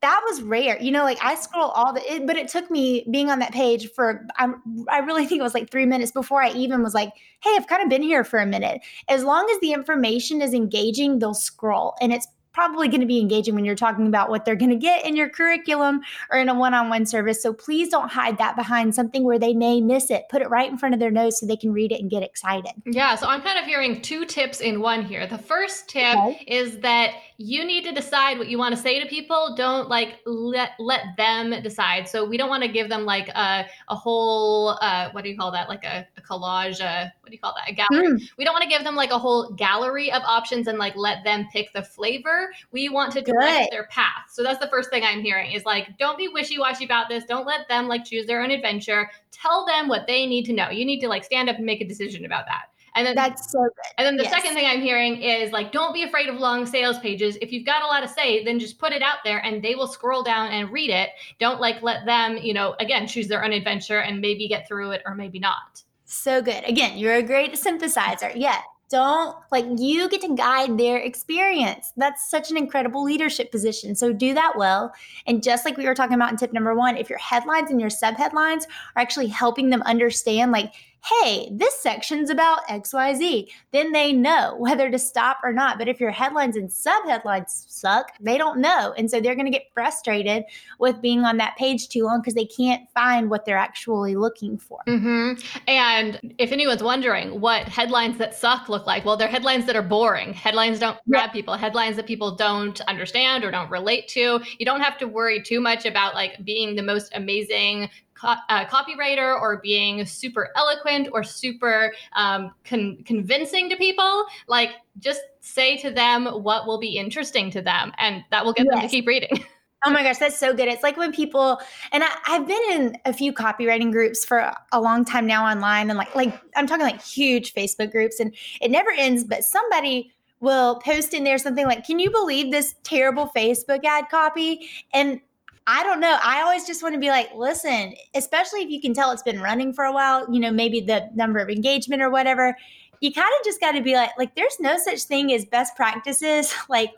that 0.03 0.21
was 0.27 0.43
rare. 0.43 0.81
You 0.81 0.91
know, 0.91 1.05
like 1.05 1.19
I 1.23 1.35
scroll 1.35 1.71
all 1.71 1.93
the, 1.93 2.01
it, 2.13 2.27
but 2.27 2.37
it 2.37 2.49
took 2.49 2.71
me 2.71 3.07
being 3.11 3.31
on 3.31 3.39
that 3.39 3.53
page 3.53 3.91
for, 3.93 4.27
I, 4.37 4.53
I 4.91 4.99
really 4.99 5.27
think 5.27 5.41
it 5.41 5.43
was 5.43 5.55
like 5.55 5.71
three 5.71 5.87
minutes 5.87 6.13
before 6.13 6.43
I 6.43 6.51
even 6.51 6.83
was 6.83 6.95
like, 6.95 7.13
hey, 7.41 7.55
I've 7.57 7.67
kind 7.67 7.83
of 7.83 7.89
been 7.89 8.03
here 8.03 8.25
for 8.25 8.39
a 8.39 8.47
minute. 8.47 8.83
As 9.09 9.25
long 9.25 9.49
as 9.51 9.59
the 9.61 9.73
information 9.73 10.43
is 10.43 10.53
engaging, 10.53 11.19
they'll 11.19 11.33
scroll. 11.33 11.95
And 12.01 12.13
it's 12.13 12.27
probably 12.53 12.87
going 12.87 13.01
to 13.01 13.07
be 13.07 13.19
engaging 13.19 13.55
when 13.55 13.65
you're 13.65 13.75
talking 13.75 14.07
about 14.07 14.29
what 14.29 14.45
they're 14.45 14.55
going 14.55 14.71
to 14.71 14.77
get 14.77 15.07
in 15.07 15.17
your 15.17 15.31
curriculum 15.31 16.03
or 16.31 16.39
in 16.39 16.51
a 16.51 16.55
one-on-one 16.55 17.07
service. 17.07 17.43
So 17.43 17.55
please 17.55 17.89
don't 17.89 18.11
hide 18.11 18.37
that 18.37 18.57
behind 18.57 18.95
something 18.95 19.25
where 19.25 19.39
they 19.39 19.55
may 19.55 19.81
miss 19.81 20.11
it. 20.11 20.25
Put 20.31 20.43
it 20.43 20.51
right 20.51 20.71
in 20.71 20.77
front 20.77 20.93
of 20.93 21.01
their 21.01 21.11
nose 21.11 21.41
so 21.41 21.47
they 21.47 21.57
can 21.57 21.73
read 21.73 21.93
it 21.93 22.01
and 22.03 22.11
get 22.11 22.23
excited. 22.23 22.73
Yeah, 22.85 23.15
so 23.15 23.27
I'm 23.27 23.41
kind 23.41 23.59
of 23.59 23.65
hearing 23.65 24.03
two 24.03 24.27
tips 24.27 24.61
in 24.61 24.83
one 24.83 25.03
here. 25.03 25.27
The 25.27 25.39
first 25.39 25.89
tip 25.89 26.15
okay. 26.15 26.45
is 26.47 26.81
that 26.81 27.15
you 27.43 27.65
need 27.65 27.83
to 27.85 27.93
decide 27.93 28.39
what 28.39 28.49
you 28.49 28.57
want 28.57 28.75
to 28.75 28.81
say 28.81 29.03
to 29.03 29.09
people. 29.09 29.55
Don't 29.57 29.89
like 29.89 30.21
let 30.25 30.71
let 30.79 31.17
them 31.17 31.51
decide. 31.63 32.09
So 32.09 32.25
we 32.25 32.37
don't 32.37 32.49
want 32.49 32.63
to 32.63 32.69
give 32.69 32.89
them 32.89 33.05
like 33.05 33.29
a 33.31 33.67
a 33.89 33.97
whole 33.97 34.79
uh, 34.81 35.11
what 35.11 35.25
do 35.25 35.31
you 35.31 35.37
call 35.37 35.51
that? 35.51 35.69
Like 35.69 35.85
a, 35.85 36.07
a 36.17 36.21
collage. 36.21 36.81
Uh, 36.81 37.09
what 37.21 37.31
do 37.31 37.33
you 37.33 37.41
call 37.41 37.55
that? 37.57 37.69
A 37.69 37.75
gallery. 37.75 38.09
Mm. 38.09 38.31
We 38.39 38.45
don't 38.45 38.55
want 38.55 38.63
to 38.63 38.69
give 38.69 38.85
them 38.85 38.95
like 38.95 39.11
a 39.11 39.19
whole 39.19 39.51
gallery 39.55 40.13
of 40.13 40.23
options 40.23 40.69
and 40.69 40.79
like 40.79 40.95
let 40.97 41.25
them 41.25 41.49
pick 41.53 41.73
the 41.73 41.83
flavor. 41.83 42.53
We 42.71 42.89
want 42.89 43.13
to 43.15 43.21
direct 43.21 43.71
Good. 43.71 43.77
their 43.77 43.87
path. 43.89 44.31
So 44.31 44.43
that's 44.43 44.61
the 44.61 44.69
first 44.69 44.91
thing 44.91 45.03
I'm 45.03 45.21
hearing 45.21 45.53
is 45.53 45.65
like 45.65 45.99
don't 45.99 46.17
be 46.17 46.29
wishy 46.29 46.59
washy 46.59 46.85
about 46.85 47.09
this. 47.09 47.25
Don't 47.25 47.47
let 47.47 47.69
them 47.69 47.89
like 47.89 48.05
choose 48.05 48.27
their 48.27 48.43
own 48.43 48.53
adventure. 48.53 49.11
Tell 49.33 49.67
them 49.67 49.89
what 49.89 50.07
they 50.07 50.27
need 50.27 50.45
to 50.45 50.53
know. 50.53 50.71
You 50.71 50.85
need 50.85 51.01
to 51.01 51.09
like 51.09 51.25
stand 51.25 51.49
up 51.49 51.57
and 51.57 51.67
make 51.67 51.81
a 51.81 51.89
decision 51.89 52.25
about 52.25 52.47
that. 52.47 52.67
And 52.95 53.07
then 53.07 53.15
that's 53.15 53.51
so 53.51 53.59
good. 53.59 53.73
And 53.97 54.07
then 54.07 54.17
the 54.17 54.25
yes. 54.25 54.33
second 54.33 54.55
thing 54.55 54.67
I'm 54.67 54.81
hearing 54.81 55.23
is 55.23 55.51
like, 55.51 55.73
don't 55.73 55.95
be 55.95 56.03
afraid 56.03 56.29
of 56.29 56.37
long 56.37 56.67
sales 56.67 56.99
pages. 56.99 57.39
If 57.41 57.53
you've 57.53 57.65
got 57.65 57.83
a 57.83 57.87
lot 57.87 58.01
to 58.01 58.09
say, 58.09 58.45
then 58.45 58.59
just 58.59 58.79
put 58.79 58.93
it 58.93 59.03
out 59.03 59.19
there 59.25 59.39
and 59.45 59.63
they 59.63 59.75
will 59.75 59.87
scroll 59.87 60.23
down 60.23 60.49
and 60.49 60.71
read 60.71 60.91
it. 60.91 61.11
Don't 61.41 61.61
like 61.61 61.83
let 61.83 62.05
them, 62.05 62.37
you 62.37 62.53
know, 62.53 62.75
again, 62.81 63.07
choose 63.07 63.29
their 63.29 63.45
own 63.45 63.53
adventure 63.53 64.01
and 64.01 64.21
maybe 64.21 64.47
get 64.47 64.69
through 64.69 64.91
it 64.91 65.03
or 65.07 65.15
maybe 65.15 65.39
not. 65.39 65.83
So 66.05 66.43
good. 66.43 66.65
Again, 66.65 66.99
you're 66.99 67.15
a 67.15 67.23
great 67.23 67.55
synthesizer. 67.55 68.33
Yeah. 68.35 68.61
Don't 68.91 69.35
like 69.51 69.65
you 69.79 70.07
get 70.11 70.21
to 70.21 70.35
guide 70.35 70.77
their 70.77 70.99
experience. 70.99 71.95
That's 71.97 72.29
such 72.29 72.51
an 72.51 72.59
incredible 72.59 73.03
leadership 73.03 73.51
position. 73.51 73.95
So 73.95 74.13
do 74.13 74.35
that 74.35 74.53
well. 74.55 74.93
And 75.27 75.43
just 75.43 75.65
like 75.65 75.79
we 75.79 75.87
were 75.87 75.95
talking 75.95 76.15
about 76.15 76.31
in 76.31 76.37
tip 76.37 76.53
number 76.53 76.75
one, 76.75 76.99
if 76.99 77.09
your 77.09 77.19
headlines 77.19 77.71
and 77.71 77.81
your 77.81 77.89
subheadlines 77.89 78.65
are 78.95 79.01
actually 79.01 79.29
helping 79.29 79.71
them 79.71 79.81
understand, 79.87 80.53
like, 80.53 80.75
hey, 81.05 81.49
this 81.53 81.75
section's 81.81 82.31
about 82.31 82.67
XYZ, 82.69 83.49
then 83.73 83.91
they 83.93 84.13
know 84.13 84.55
whether 84.59 84.91
to 84.91 84.99
stop 84.99 85.39
or 85.43 85.53
not. 85.53 85.79
But 85.79 85.89
if 85.89 86.01
your 86.01 86.11
headlines 86.11 86.57
and 86.57 86.69
subheadlines 86.69 87.69
suck, 87.69 88.13
they 88.21 88.39
don't 88.39 88.61
know. 88.61 88.95
And 88.97 89.11
so 89.11 89.21
they're 89.21 89.35
going 89.35 89.47
to 89.47 89.53
get 89.53 89.73
frustrated 89.75 90.45
with 90.79 91.03
being 91.03 91.25
on 91.25 91.39
that 91.39 91.57
page 91.57 91.89
too 91.89 92.05
long 92.05 92.21
because 92.21 92.35
they 92.35 92.45
can't 92.45 92.89
find 92.95 93.31
what 93.31 93.45
they're 93.45 93.57
actually 93.57 94.15
looking 94.15 94.57
for. 94.57 94.81
Mm-hmm. 94.87 95.45
And 95.67 96.35
if 96.39 96.53
anyone's 96.53 96.83
wondering 96.83 97.41
what 97.41 97.67
headlines 97.67 98.19
that 98.19 98.35
suck 98.35 98.69
look 98.69 98.87
like, 98.87 99.05
well, 99.05 99.17
they're 99.17 99.29
headlines 99.29 99.67
that 99.67 99.77
are 99.77 99.83
boring. 99.83 100.33
Headlines 100.33 100.79
don't 100.79 100.99
grab 101.09 101.31
yeah. 101.31 101.33
people, 101.33 101.55
headlines 101.55 101.97
that 101.97 102.07
people 102.07 102.37
don't 102.37 102.81
understand 102.83 103.45
or 103.45 103.51
don't 103.51 103.71
relate 103.71 104.07
to. 104.09 104.41
You 104.59 104.67
don't 104.67 104.81
have 104.81 104.99
to 104.99 105.09
worry 105.09 105.43
too 105.43 105.61
much 105.61 105.85
about 105.85 106.15
like 106.15 106.45
being 106.45 106.77
the 106.77 106.83
most 106.83 107.13
amazing 107.15 107.91
co- 108.23 108.37
uh, 108.49 108.65
copywriter 108.67 109.39
or 109.41 109.59
being 109.59 110.07
super 110.07 110.51
eloquent 110.57 111.09
or 111.13 111.25
super 111.25 111.93
um, 112.15 112.53
con- 112.65 113.03
convincing 113.05 113.69
to 113.69 113.77
people. 113.77 114.25
Like, 114.47 114.71
just 114.99 115.23
say 115.41 115.77
to 115.79 115.91
them 115.91 116.27
what 116.27 116.67
will 116.67 116.79
be 116.79 116.97
interesting 116.97 117.51
to 117.51 117.61
them, 117.61 117.93
and 117.99 118.25
that 118.31 118.45
will 118.45 118.53
get 118.53 118.67
yes. 118.67 118.75
them 118.75 118.83
to 118.83 118.89
keep 118.89 119.07
reading. 119.07 119.45
Oh 119.85 119.91
my 119.91 120.05
gosh, 120.05 120.19
that's 120.19 120.39
so 120.39 120.55
good. 120.55 120.69
It's 120.69 120.85
like 120.85 120.97
when 120.97 121.11
people 121.11 121.61
and 121.91 122.05
I, 122.05 122.17
have 122.27 122.47
been 122.47 122.63
in 122.71 122.97
a 123.05 123.13
few 123.13 123.33
copywriting 123.33 123.91
groups 123.91 124.25
for 124.25 124.53
a 124.71 124.81
long 124.81 125.05
time 125.05 125.27
now 125.27 125.45
online, 125.45 125.91
and 125.91 125.99
like 125.99 126.15
like 126.15 126.41
I'm 126.55 126.69
talking 126.69 126.87
like 126.87 127.03
huge 127.03 127.53
Facebook 127.53 127.91
groups, 127.91 128.21
and 128.21 128.33
it 128.61 128.71
never 128.71 128.93
ends. 128.93 129.25
But 129.25 129.43
somebody 129.43 130.13
will 130.39 130.77
post 130.77 131.15
in 131.15 131.25
there 131.25 131.37
something 131.37 131.67
like, 131.67 131.85
"Can 131.85 131.99
you 131.99 132.13
believe 132.13 132.53
this 132.53 132.77
terrible 132.85 133.33
Facebook 133.35 133.85
ad 133.85 134.09
copy?" 134.09 134.69
And 134.95 135.21
I 135.67 135.85
don't 135.85 136.01
know. 136.01 136.19
I 136.23 136.43
always 136.43 136.67
just 136.67 136.83
want 136.83 136.95
to 136.95 137.01
be 137.01 137.09
like, 137.09 137.31
listen, 137.35 137.95
especially 138.15 138.61
if 138.63 138.71
you 138.71 138.81
can 138.81 138.95
tell 138.95 139.13
it's 139.13 139.23
been 139.23 139.41
running 139.41 139.73
for 139.73 139.85
a 139.85 139.93
while, 139.93 140.27
you 140.33 140.41
know, 140.41 140.51
maybe 140.51 140.81
the 140.81 141.09
number 141.15 141.39
of 141.39 141.49
engagement 141.49 142.03
or 142.03 142.11
whatever. 142.11 142.57
You 143.01 143.13
kind 143.13 143.29
of 143.39 143.45
just 143.45 143.61
got 143.61 143.73
to 143.73 143.83
be 143.83 143.95
like, 143.95 144.11
like, 144.19 144.35
there's 144.35 144.57
no 144.61 144.77
such 144.79 145.05
thing 145.05 145.33
as 145.33 145.45
best 145.45 145.77
practices. 145.77 146.53
like, 146.69 146.91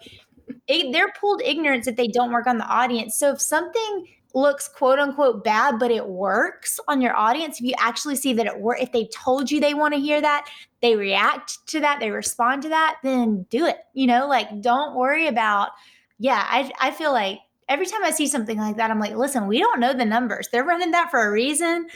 it, 0.67 0.93
they're 0.93 1.13
pulled 1.21 1.43
ignorance 1.43 1.87
if 1.87 1.97
they 1.97 2.09
don't 2.09 2.33
work 2.33 2.47
on 2.47 2.59
the 2.59 2.67
audience. 2.67 3.17
So 3.17 3.33
if 3.33 3.41
something 3.41 4.07
looks 4.35 4.67
quote 4.67 4.99
unquote 4.99 5.45
bad, 5.45 5.79
but 5.79 5.91
it 5.91 6.07
works 6.07 6.81
on 6.89 7.01
your 7.01 7.17
audience, 7.17 7.61
if 7.61 7.67
you 7.67 7.75
actually 7.79 8.17
see 8.17 8.33
that 8.33 8.47
it 8.47 8.61
works, 8.61 8.83
if 8.83 8.93
they 8.93 9.07
told 9.07 9.51
you 9.51 9.61
they 9.61 9.75
want 9.75 9.95
to 9.95 10.01
hear 10.01 10.21
that, 10.21 10.47
they 10.83 10.97
react 10.97 11.67
to 11.69 11.81
that, 11.81 12.01
they 12.01 12.11
respond 12.11 12.63
to 12.63 12.69
that, 12.71 12.97
then 13.03 13.47
do 13.51 13.67
it. 13.67 13.79
You 13.93 14.07
know, 14.07 14.27
like 14.27 14.61
don't 14.61 14.97
worry 14.97 15.29
about, 15.29 15.71
yeah, 16.19 16.47
I, 16.49 16.71
I 16.81 16.91
feel 16.91 17.13
like 17.13 17.39
every 17.69 17.87
time 17.87 18.05
I 18.05 18.11
see 18.11 18.27
something 18.27 18.59
like 18.59 18.77
that, 18.77 18.91
I'm 18.91 19.01
like, 19.01 19.15
listen, 19.15 19.47
we 19.47 19.59
don't 19.59 19.81
know 19.81 19.93
the 19.93 20.05
numbers. 20.05 20.49
They're 20.49 20.65
running 20.65 20.91
that 20.93 21.11
for 21.11 21.27
a 21.27 21.31
reason. 21.31 21.89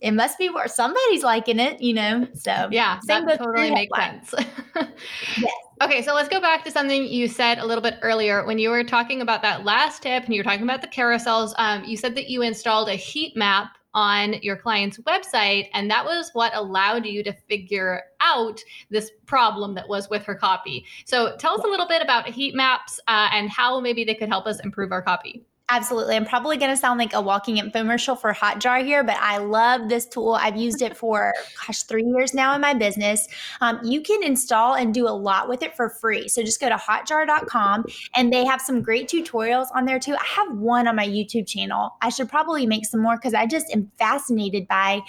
It 0.00 0.10
must 0.12 0.36
be 0.36 0.50
where 0.50 0.66
somebody's 0.66 1.22
liking 1.22 1.60
it, 1.60 1.80
you 1.80 1.94
know? 1.94 2.26
So, 2.34 2.68
yeah, 2.72 2.98
that 3.06 3.38
totally 3.38 3.70
makes 3.70 3.96
sense. 3.96 4.34
yes. 4.74 5.52
Okay, 5.80 6.02
so 6.02 6.14
let's 6.14 6.28
go 6.28 6.40
back 6.40 6.64
to 6.64 6.70
something 6.70 7.04
you 7.04 7.28
said 7.28 7.58
a 7.58 7.66
little 7.66 7.82
bit 7.82 7.98
earlier 8.02 8.44
when 8.44 8.58
you 8.58 8.70
were 8.70 8.84
talking 8.84 9.20
about 9.20 9.42
that 9.42 9.64
last 9.64 10.02
tip 10.02 10.24
and 10.24 10.34
you 10.34 10.40
were 10.40 10.44
talking 10.44 10.62
about 10.62 10.80
the 10.80 10.88
carousels. 10.88 11.54
Um, 11.56 11.84
you 11.84 11.96
said 11.96 12.14
that 12.16 12.28
you 12.28 12.42
installed 12.42 12.88
a 12.88 12.94
heat 12.94 13.36
map 13.36 13.76
on 13.94 14.34
your 14.42 14.56
client's 14.56 14.98
website. 14.98 15.68
And 15.74 15.90
that 15.90 16.04
was 16.04 16.30
what 16.32 16.54
allowed 16.54 17.06
you 17.06 17.22
to 17.24 17.32
figure 17.32 18.02
out 18.20 18.60
this 18.90 19.10
problem 19.26 19.74
that 19.74 19.88
was 19.88 20.08
with 20.08 20.24
her 20.24 20.34
copy. 20.34 20.84
So 21.04 21.36
tell 21.36 21.54
us 21.54 21.64
a 21.64 21.68
little 21.68 21.88
bit 21.88 22.02
about 22.02 22.28
heat 22.28 22.54
maps 22.54 23.00
uh, 23.08 23.28
and 23.32 23.50
how 23.50 23.80
maybe 23.80 24.04
they 24.04 24.14
could 24.14 24.28
help 24.28 24.46
us 24.46 24.60
improve 24.60 24.92
our 24.92 25.02
copy. 25.02 25.44
Absolutely. 25.72 26.16
I'm 26.16 26.26
probably 26.26 26.58
going 26.58 26.70
to 26.70 26.76
sound 26.76 26.98
like 26.98 27.14
a 27.14 27.20
walking 27.22 27.56
infomercial 27.56 28.20
for 28.20 28.34
Hotjar 28.34 28.84
here, 28.84 29.02
but 29.02 29.16
I 29.18 29.38
love 29.38 29.88
this 29.88 30.04
tool. 30.04 30.34
I've 30.34 30.54
used 30.54 30.82
it 30.82 30.94
for, 30.94 31.32
gosh, 31.66 31.84
three 31.84 32.04
years 32.04 32.34
now 32.34 32.54
in 32.54 32.60
my 32.60 32.74
business. 32.74 33.26
Um, 33.62 33.80
you 33.82 34.02
can 34.02 34.22
install 34.22 34.74
and 34.74 34.92
do 34.92 35.08
a 35.08 35.16
lot 35.16 35.48
with 35.48 35.62
it 35.62 35.74
for 35.74 35.88
free. 35.88 36.28
So 36.28 36.42
just 36.42 36.60
go 36.60 36.68
to 36.68 36.74
hotjar.com 36.74 37.86
and 38.14 38.30
they 38.30 38.44
have 38.44 38.60
some 38.60 38.82
great 38.82 39.08
tutorials 39.08 39.68
on 39.74 39.86
there 39.86 39.98
too. 39.98 40.14
I 40.14 40.26
have 40.26 40.58
one 40.58 40.86
on 40.86 40.94
my 40.94 41.06
YouTube 41.08 41.46
channel. 41.46 41.96
I 42.02 42.10
should 42.10 42.28
probably 42.28 42.66
make 42.66 42.84
some 42.84 43.00
more 43.00 43.16
because 43.16 43.32
I 43.32 43.46
just 43.46 43.72
am 43.72 43.90
fascinated 43.98 44.68
by 44.68 45.00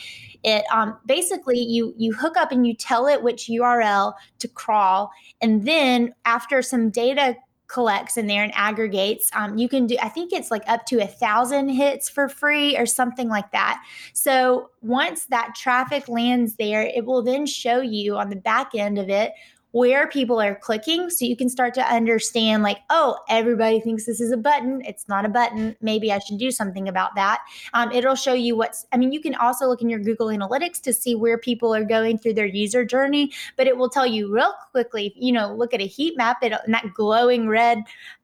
it. 0.46 0.64
Um, 0.72 0.98
basically, 1.06 1.60
you 1.60 1.94
you 1.98 2.14
hook 2.14 2.38
up 2.38 2.54
and 2.54 2.66
you 2.66 2.74
tell 2.74 3.08
it 3.08 3.22
which 3.22 3.48
URL 3.48 4.14
to 4.40 4.48
crawl, 4.48 5.12
and 5.42 5.68
then 5.68 6.14
after 6.26 6.62
some 6.62 6.90
data 6.90 7.36
collects 7.68 8.18
in 8.18 8.28
there 8.28 8.44
and 8.44 8.54
aggregates. 8.56 9.30
Um, 9.34 9.58
you 9.58 9.68
can 9.68 9.88
do, 9.88 9.98
I 10.02 10.10
think 10.10 10.32
it's 10.32 10.52
like 10.52 10.64
up 10.68 10.86
to 10.88 11.00
a 11.00 11.08
thousand 11.08 11.70
hits 11.70 12.10
for 12.10 12.30
free 12.30 12.78
or 12.78 12.86
something 12.86 13.30
like 13.30 13.52
that. 13.52 13.84
So 14.14 14.70
once 14.82 15.26
that 15.26 15.56
traffic 15.56 16.08
lands 16.08 16.56
there, 16.56 16.84
it 16.84 17.06
will 17.06 17.24
then 17.24 17.46
show 17.46 17.82
you 17.82 18.18
on 18.18 18.30
the 18.30 18.36
back 18.36 18.76
end 18.76 19.00
of 19.00 19.10
it 19.10 19.34
where 19.74 20.08
people 20.08 20.40
are 20.40 20.54
clicking 20.54 21.10
so 21.10 21.26
you 21.26 21.36
can 21.36 21.50
start 21.50 21.74
to 21.74 21.82
understand 21.92 22.62
like 22.62 22.78
oh 22.92 23.18
everybody 23.28 23.80
thinks 23.80 24.06
this 24.06 24.22
is 24.22 24.32
a 24.32 24.38
button 24.38 24.84
it's 24.86 25.10
not 25.10 25.26
a 25.26 25.30
button 25.30 25.76
maybe 25.82 26.12
i 26.12 26.20
should 26.20 26.38
do 26.38 26.52
something 26.52 26.88
about 26.88 27.16
that. 27.16 27.40
Um, 27.74 27.92
it'll 27.92 28.16
show 28.16 28.34
you 28.34 28.56
what's 28.56 28.86
i 28.94 28.98
mean 28.98 29.12
you 29.12 29.20
can 29.20 29.34
also 29.36 29.66
look 29.66 29.82
in 29.82 29.90
your 29.90 30.00
google 30.00 30.28
analytics 30.28 30.80
to 30.82 30.94
see 30.94 31.16
where 31.16 31.40
people 31.40 31.74
are 31.74 31.84
going 31.84 32.20
through 32.20 32.36
their 32.36 32.46
user 32.46 32.86
journey 32.86 33.32
but 33.58 33.66
it 33.66 33.76
will 33.76 33.90
tell 33.90 34.06
you 34.06 34.32
real 34.32 34.54
quickly 34.72 35.12
you 35.18 35.32
know 35.32 35.54
look 35.56 35.74
at 35.74 35.82
a 35.82 35.88
heat 35.88 36.16
map 36.18 36.38
it, 36.44 36.54
and 36.66 36.74
that 36.74 36.94
glowing 36.94 37.48
red 37.48 37.80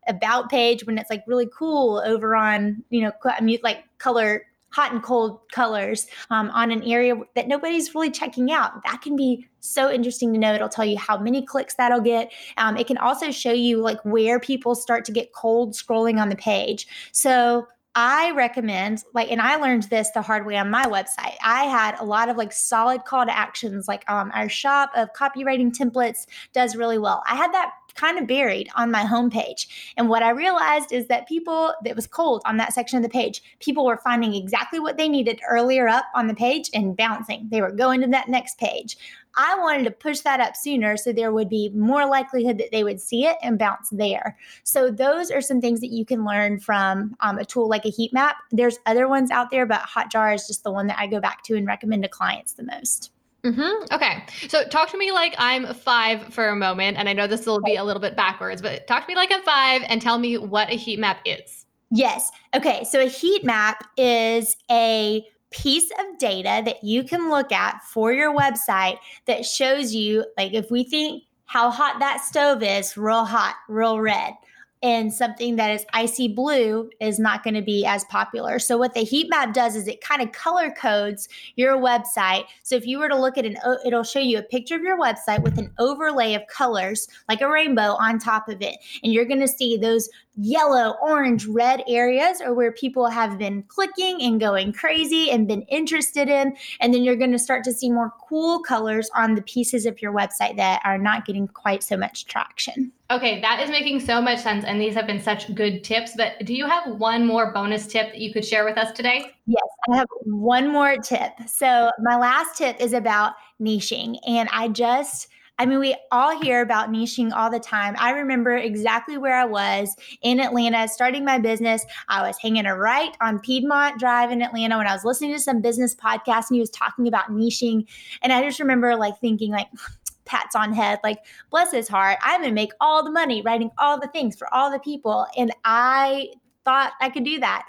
about 0.08 0.50
page 0.50 0.86
when 0.86 1.00
it's 1.00 1.10
like 1.10 1.24
really 1.26 1.50
cool 1.52 2.02
over 2.06 2.36
on 2.36 2.84
you 2.92 3.02
know 3.02 3.12
i 3.26 3.42
mean 3.42 3.58
like 3.64 3.86
color 3.98 4.44
hot 4.72 4.92
and 4.92 5.04
cold 5.04 5.40
colors 5.52 6.08
um, 6.30 6.50
on 6.52 6.72
an 6.72 6.84
area 6.84 7.16
that 7.36 7.48
nobody's 7.48 7.94
really 7.96 8.12
checking 8.12 8.52
out. 8.52 8.84
That 8.84 9.02
can 9.02 9.16
be 9.16 9.48
so 9.60 9.92
interesting 9.92 10.34
to 10.34 10.40
know. 10.40 10.54
It'll 10.54 10.70
tell 10.70 10.86
you 10.86 10.98
how 10.98 11.18
many 11.18 11.46
clicks 11.46 11.76
that'll 11.76 12.02
get. 12.02 12.32
Um, 12.58 12.78
it 12.78 12.88
can 12.88 12.98
also 12.98 13.32
show 13.32 13.52
you 13.52 13.82
like 13.82 14.00
where 14.06 14.40
people 14.40 14.76
start 14.76 15.06
to 15.06 15.12
get 15.12 15.34
cold 15.34 15.74
scrolling 15.74 16.22
on 16.22 16.30
the 16.30 16.36
page. 16.36 16.88
So 17.12 17.68
I 17.96 18.32
recommend 18.32 19.04
like, 19.14 19.32
and 19.32 19.42
I 19.42 19.56
learned 19.56 19.84
this 19.84 20.12
the 20.12 20.22
hard 20.22 20.46
way 20.46 20.56
on 20.58 20.70
my 20.70 20.86
website. 20.86 21.36
I 21.44 21.64
had 21.66 22.00
a 22.00 22.06
lot 22.06 22.30
of 22.30 22.38
like 22.38 22.54
solid 22.54 23.04
call 23.04 23.26
to 23.26 23.38
actions, 23.38 23.88
like 23.88 24.10
um, 24.10 24.32
our 24.34 24.48
shop 24.48 24.92
of 24.96 25.12
copywriting 25.14 25.76
templates 25.76 26.28
does 26.54 26.76
really 26.76 27.00
well. 27.00 27.24
I 27.28 27.36
had 27.36 27.52
that 27.54 27.72
kind 27.96 28.18
of 28.18 28.28
buried 28.28 28.70
on 28.76 28.92
my 28.92 29.04
homepage. 29.04 29.68
And 29.98 30.10
what 30.10 30.24
I 30.24 30.30
realized 30.30 30.92
is 30.92 31.08
that 31.08 31.28
people, 31.28 31.74
that 31.84 31.96
was 31.96 32.08
cold 32.08 32.42
on 32.46 32.58
that 32.58 32.74
section 32.74 32.98
of 32.98 33.04
the 33.04 33.10
page, 33.10 33.42
people 33.60 33.86
were 33.86 33.98
finding 33.98 34.34
exactly 34.34 34.80
what 34.80 34.98
they 34.98 35.10
needed 35.10 35.42
earlier 35.50 35.88
up 35.88 36.06
on 36.16 36.28
the 36.28 36.34
page 36.34 36.70
and 36.74 36.96
bouncing. 36.96 37.48
They 37.50 37.62
were 37.62 37.72
going 37.72 38.02
to 38.02 38.08
that 38.08 38.30
next 38.30 38.58
page. 38.58 38.98
I 39.36 39.58
wanted 39.60 39.84
to 39.86 39.92
push 39.92 40.20
that 40.22 40.40
up 40.40 40.56
sooner 40.56 40.98
so 40.98 41.14
there 41.14 41.32
would 41.32 41.50
be 41.50 41.70
more 41.70 42.06
likelihood 42.06 42.58
that 42.58 42.72
they 42.72 42.84
would 42.84 43.00
see 43.00 43.26
it 43.26 43.38
and 43.42 43.60
bounce 43.60 43.90
there. 43.90 44.38
So, 44.64 44.90
those 44.90 45.32
are 45.32 45.42
some 45.42 45.62
things 45.62 45.80
that 45.82 45.92
you 45.92 46.04
can 46.04 46.26
learn 46.26 46.60
from 46.60 47.16
um, 47.22 47.38
a 47.38 47.46
tool 47.46 47.70
like 47.70 47.86
a 47.86 47.90
heat 47.90 48.12
map. 48.12 48.38
There's 48.52 48.80
other 48.86 49.08
ones 49.08 49.32
out 49.32 49.52
there, 49.52 49.66
but 49.66 49.82
Hotjar 49.82 50.34
is 50.36 50.48
just 50.48 50.64
the 50.64 50.72
one 50.72 50.88
that 50.88 51.00
I 51.00 51.08
go 51.08 51.20
back 51.20 51.44
to 51.44 51.56
and 51.56 51.68
recommend 51.68 52.04
to 52.04 52.10
clients 52.10 52.54
the 52.54 52.64
most. 52.64 53.12
Mm-hmm. 53.44 53.94
Okay. 53.94 54.24
So 54.50 54.66
talk 54.66 54.90
to 54.92 54.98
me 54.98 55.12
like 55.12 55.34
I'm 55.38 55.74
five 55.74 56.34
for 56.34 56.50
a 56.50 56.56
moment. 56.56 56.98
And 56.98 57.08
I 57.08 57.14
know 57.14 57.28
this 57.28 57.46
will 57.46 57.62
be 57.62 57.76
a 57.76 57.84
little 57.84 58.02
bit 58.02 58.16
backwards, 58.16 58.62
but 58.62 58.86
talk 58.88 59.06
to 59.06 59.08
me 59.08 59.16
like 59.16 59.32
I'm 59.32 59.44
five 59.44 59.82
and 59.88 60.02
tell 60.02 60.18
me 60.18 60.38
what 60.38 60.70
a 60.70 60.76
heat 60.76 61.00
map 61.00 61.22
is. 61.26 61.66
Yes. 61.92 62.32
Okay. 62.54 62.84
So 62.84 63.02
a 63.02 63.08
heat 63.08 63.44
map 63.44 63.84
is 63.98 64.58
a 64.70 65.26
piece 65.52 65.90
of 66.00 66.18
data 66.20 66.62
that 66.66 66.84
you 66.84 67.04
can 67.04 67.30
look 67.30 67.52
at 67.52 67.84
for 67.84 68.14
your 68.14 68.36
website 68.36 68.98
that 69.26 69.46
shows 69.46 69.96
you, 69.96 70.24
like, 70.38 70.54
if 70.54 70.70
we 70.70 70.84
think 70.84 71.24
how 71.46 71.72
hot 71.72 71.98
that 72.00 72.22
stove 72.24 72.62
is, 72.62 72.96
real 72.96 73.26
hot, 73.26 73.56
real 73.68 74.00
red 74.00 74.34
and 74.82 75.14
something 75.14 75.58
that 75.58 75.72
is 75.72 75.86
icy 75.94 76.28
blue 76.28 76.90
is 77.02 77.20
not 77.20 77.44
going 77.44 77.54
to 77.54 77.62
be 77.62 77.86
as 77.86 78.06
popular. 78.06 78.60
So 78.60 78.78
what 78.78 78.94
the 78.94 79.02
heat 79.02 79.30
map 79.30 79.54
does 79.54 79.76
is 79.76 79.88
it 79.88 80.02
kind 80.02 80.22
of 80.22 80.32
color 80.32 80.72
codes 80.72 81.28
your 81.56 81.78
website. 81.78 82.46
So 82.64 82.76
if 82.76 82.88
you 82.88 83.00
were 83.00 83.10
to 83.10 83.20
look 83.20 83.38
at 83.38 83.46
an 83.46 83.58
it'll 83.86 84.04
show 84.04 84.20
you 84.20 84.38
a 84.38 84.44
picture 84.44 84.76
of 84.76 84.82
your 84.82 84.98
website 84.98 85.42
with 85.42 85.58
an 85.58 85.72
overlay 85.80 86.34
of 86.34 86.44
colors 86.48 87.08
like 87.28 87.42
a 87.42 87.50
rainbow 87.50 87.98
on 88.00 88.20
top 88.20 88.48
of 88.48 88.62
it. 88.62 88.78
And 89.04 89.12
you're 89.12 89.26
going 89.26 89.42
to 89.42 89.48
see 89.48 89.76
those 89.76 90.10
yellow, 90.42 90.96
orange, 91.02 91.46
red 91.46 91.84
areas 91.88 92.40
are 92.42 92.54
where 92.54 92.72
people 92.72 93.08
have 93.08 93.38
been 93.38 93.64
clicking 93.64 94.22
and 94.22 94.40
going 94.40 94.72
crazy 94.72 95.30
and 95.30 95.48
been 95.48 95.64
interested 95.64 96.30
in. 96.30 96.56
And 96.80 96.94
then 96.94 97.04
you're 97.04 97.16
going 97.16 97.32
to 97.32 97.40
start 97.40 97.64
to 97.66 97.74
see 97.74 97.92
more 97.92 98.14
cool 98.28 98.62
colors 98.62 99.10
on 99.16 99.36
the 99.36 99.42
pieces 99.42 99.86
of 99.86 100.02
your 100.02 100.14
website 100.14 100.56
that 100.56 100.82
are 100.86 100.98
not 100.98 101.26
getting 101.26 101.48
quite 101.48 101.84
so 101.84 101.98
much 101.98 102.26
traction. 102.26 102.92
Okay, 103.12 103.42
that 103.42 103.60
is 103.60 103.70
making 103.70 104.00
so 104.00 104.22
much 104.22 104.40
sense. 104.40 104.64
And 104.64 104.80
these 104.80 104.94
have 104.94 105.08
been 105.08 105.22
such 105.22 105.54
good 105.56 105.84
tips. 105.84 106.14
But 106.16 106.46
do 106.46 106.54
you 106.54 106.68
have 106.68 106.96
one 106.96 107.26
more 107.26 107.52
bonus 107.52 107.88
tip 107.88 108.12
that 108.12 108.20
you 108.20 108.32
could 108.32 108.46
share 108.46 108.64
with 108.64 108.78
us 108.78 108.92
today? 108.92 109.32
Yes, 109.48 109.64
I 109.92 109.98
have 109.98 110.08
one 110.26 110.72
more 110.72 110.96
tip. 110.98 111.32
So, 111.48 111.90
my 112.00 112.18
last 112.18 112.58
tip 112.58 112.80
is 112.80 112.94
about 112.94 113.34
niching. 113.60 114.20
And 114.28 114.48
I 114.52 114.68
just, 114.68 115.28
I 115.60 115.66
mean, 115.66 115.80
we 115.80 115.96
all 116.10 116.42
hear 116.42 116.62
about 116.62 116.90
niching 116.90 117.34
all 117.34 117.52
the 117.52 117.60
time. 117.60 117.94
I 118.00 118.12
remember 118.12 118.56
exactly 118.56 119.18
where 119.18 119.36
I 119.36 119.44
was 119.44 119.94
in 120.22 120.40
Atlanta 120.40 120.88
starting 120.88 121.26
my 121.26 121.38
business. 121.38 121.86
I 122.08 122.26
was 122.26 122.38
hanging 122.38 122.66
right 122.66 123.16
on 123.20 123.40
Piedmont 123.40 124.00
Drive 124.00 124.32
in 124.32 124.42
Atlanta 124.42 124.78
when 124.78 124.88
I 124.88 124.94
was 124.94 125.04
listening 125.04 125.34
to 125.34 125.40
some 125.40 125.60
business 125.60 125.94
podcast 125.94 126.50
and 126.50 126.56
he 126.56 126.62
was 126.62 126.70
talking 126.70 127.10
about 127.10 127.30
niching. 127.30 127.86
And 128.22 128.32
I 128.32 128.42
just 128.42 128.62
remember 128.62 128.96
like 128.96 129.20
thinking, 129.20 129.52
like, 129.52 129.68
pats 130.26 130.56
on 130.56 130.72
head, 130.72 131.00
like, 131.04 131.18
bless 131.50 131.72
his 131.72 131.88
heart, 131.88 132.20
I'm 132.22 132.42
gonna 132.42 132.54
make 132.54 132.72
all 132.80 133.04
the 133.04 133.12
money 133.12 133.42
writing 133.42 133.72
all 133.80 134.00
the 134.00 134.08
things 134.08 134.38
for 134.38 134.52
all 134.54 134.72
the 134.72 134.80
people. 134.80 135.26
And 135.36 135.52
I 135.66 136.30
thought 136.64 136.94
I 137.02 137.10
could 137.10 137.26
do 137.26 137.40
that. 137.40 137.68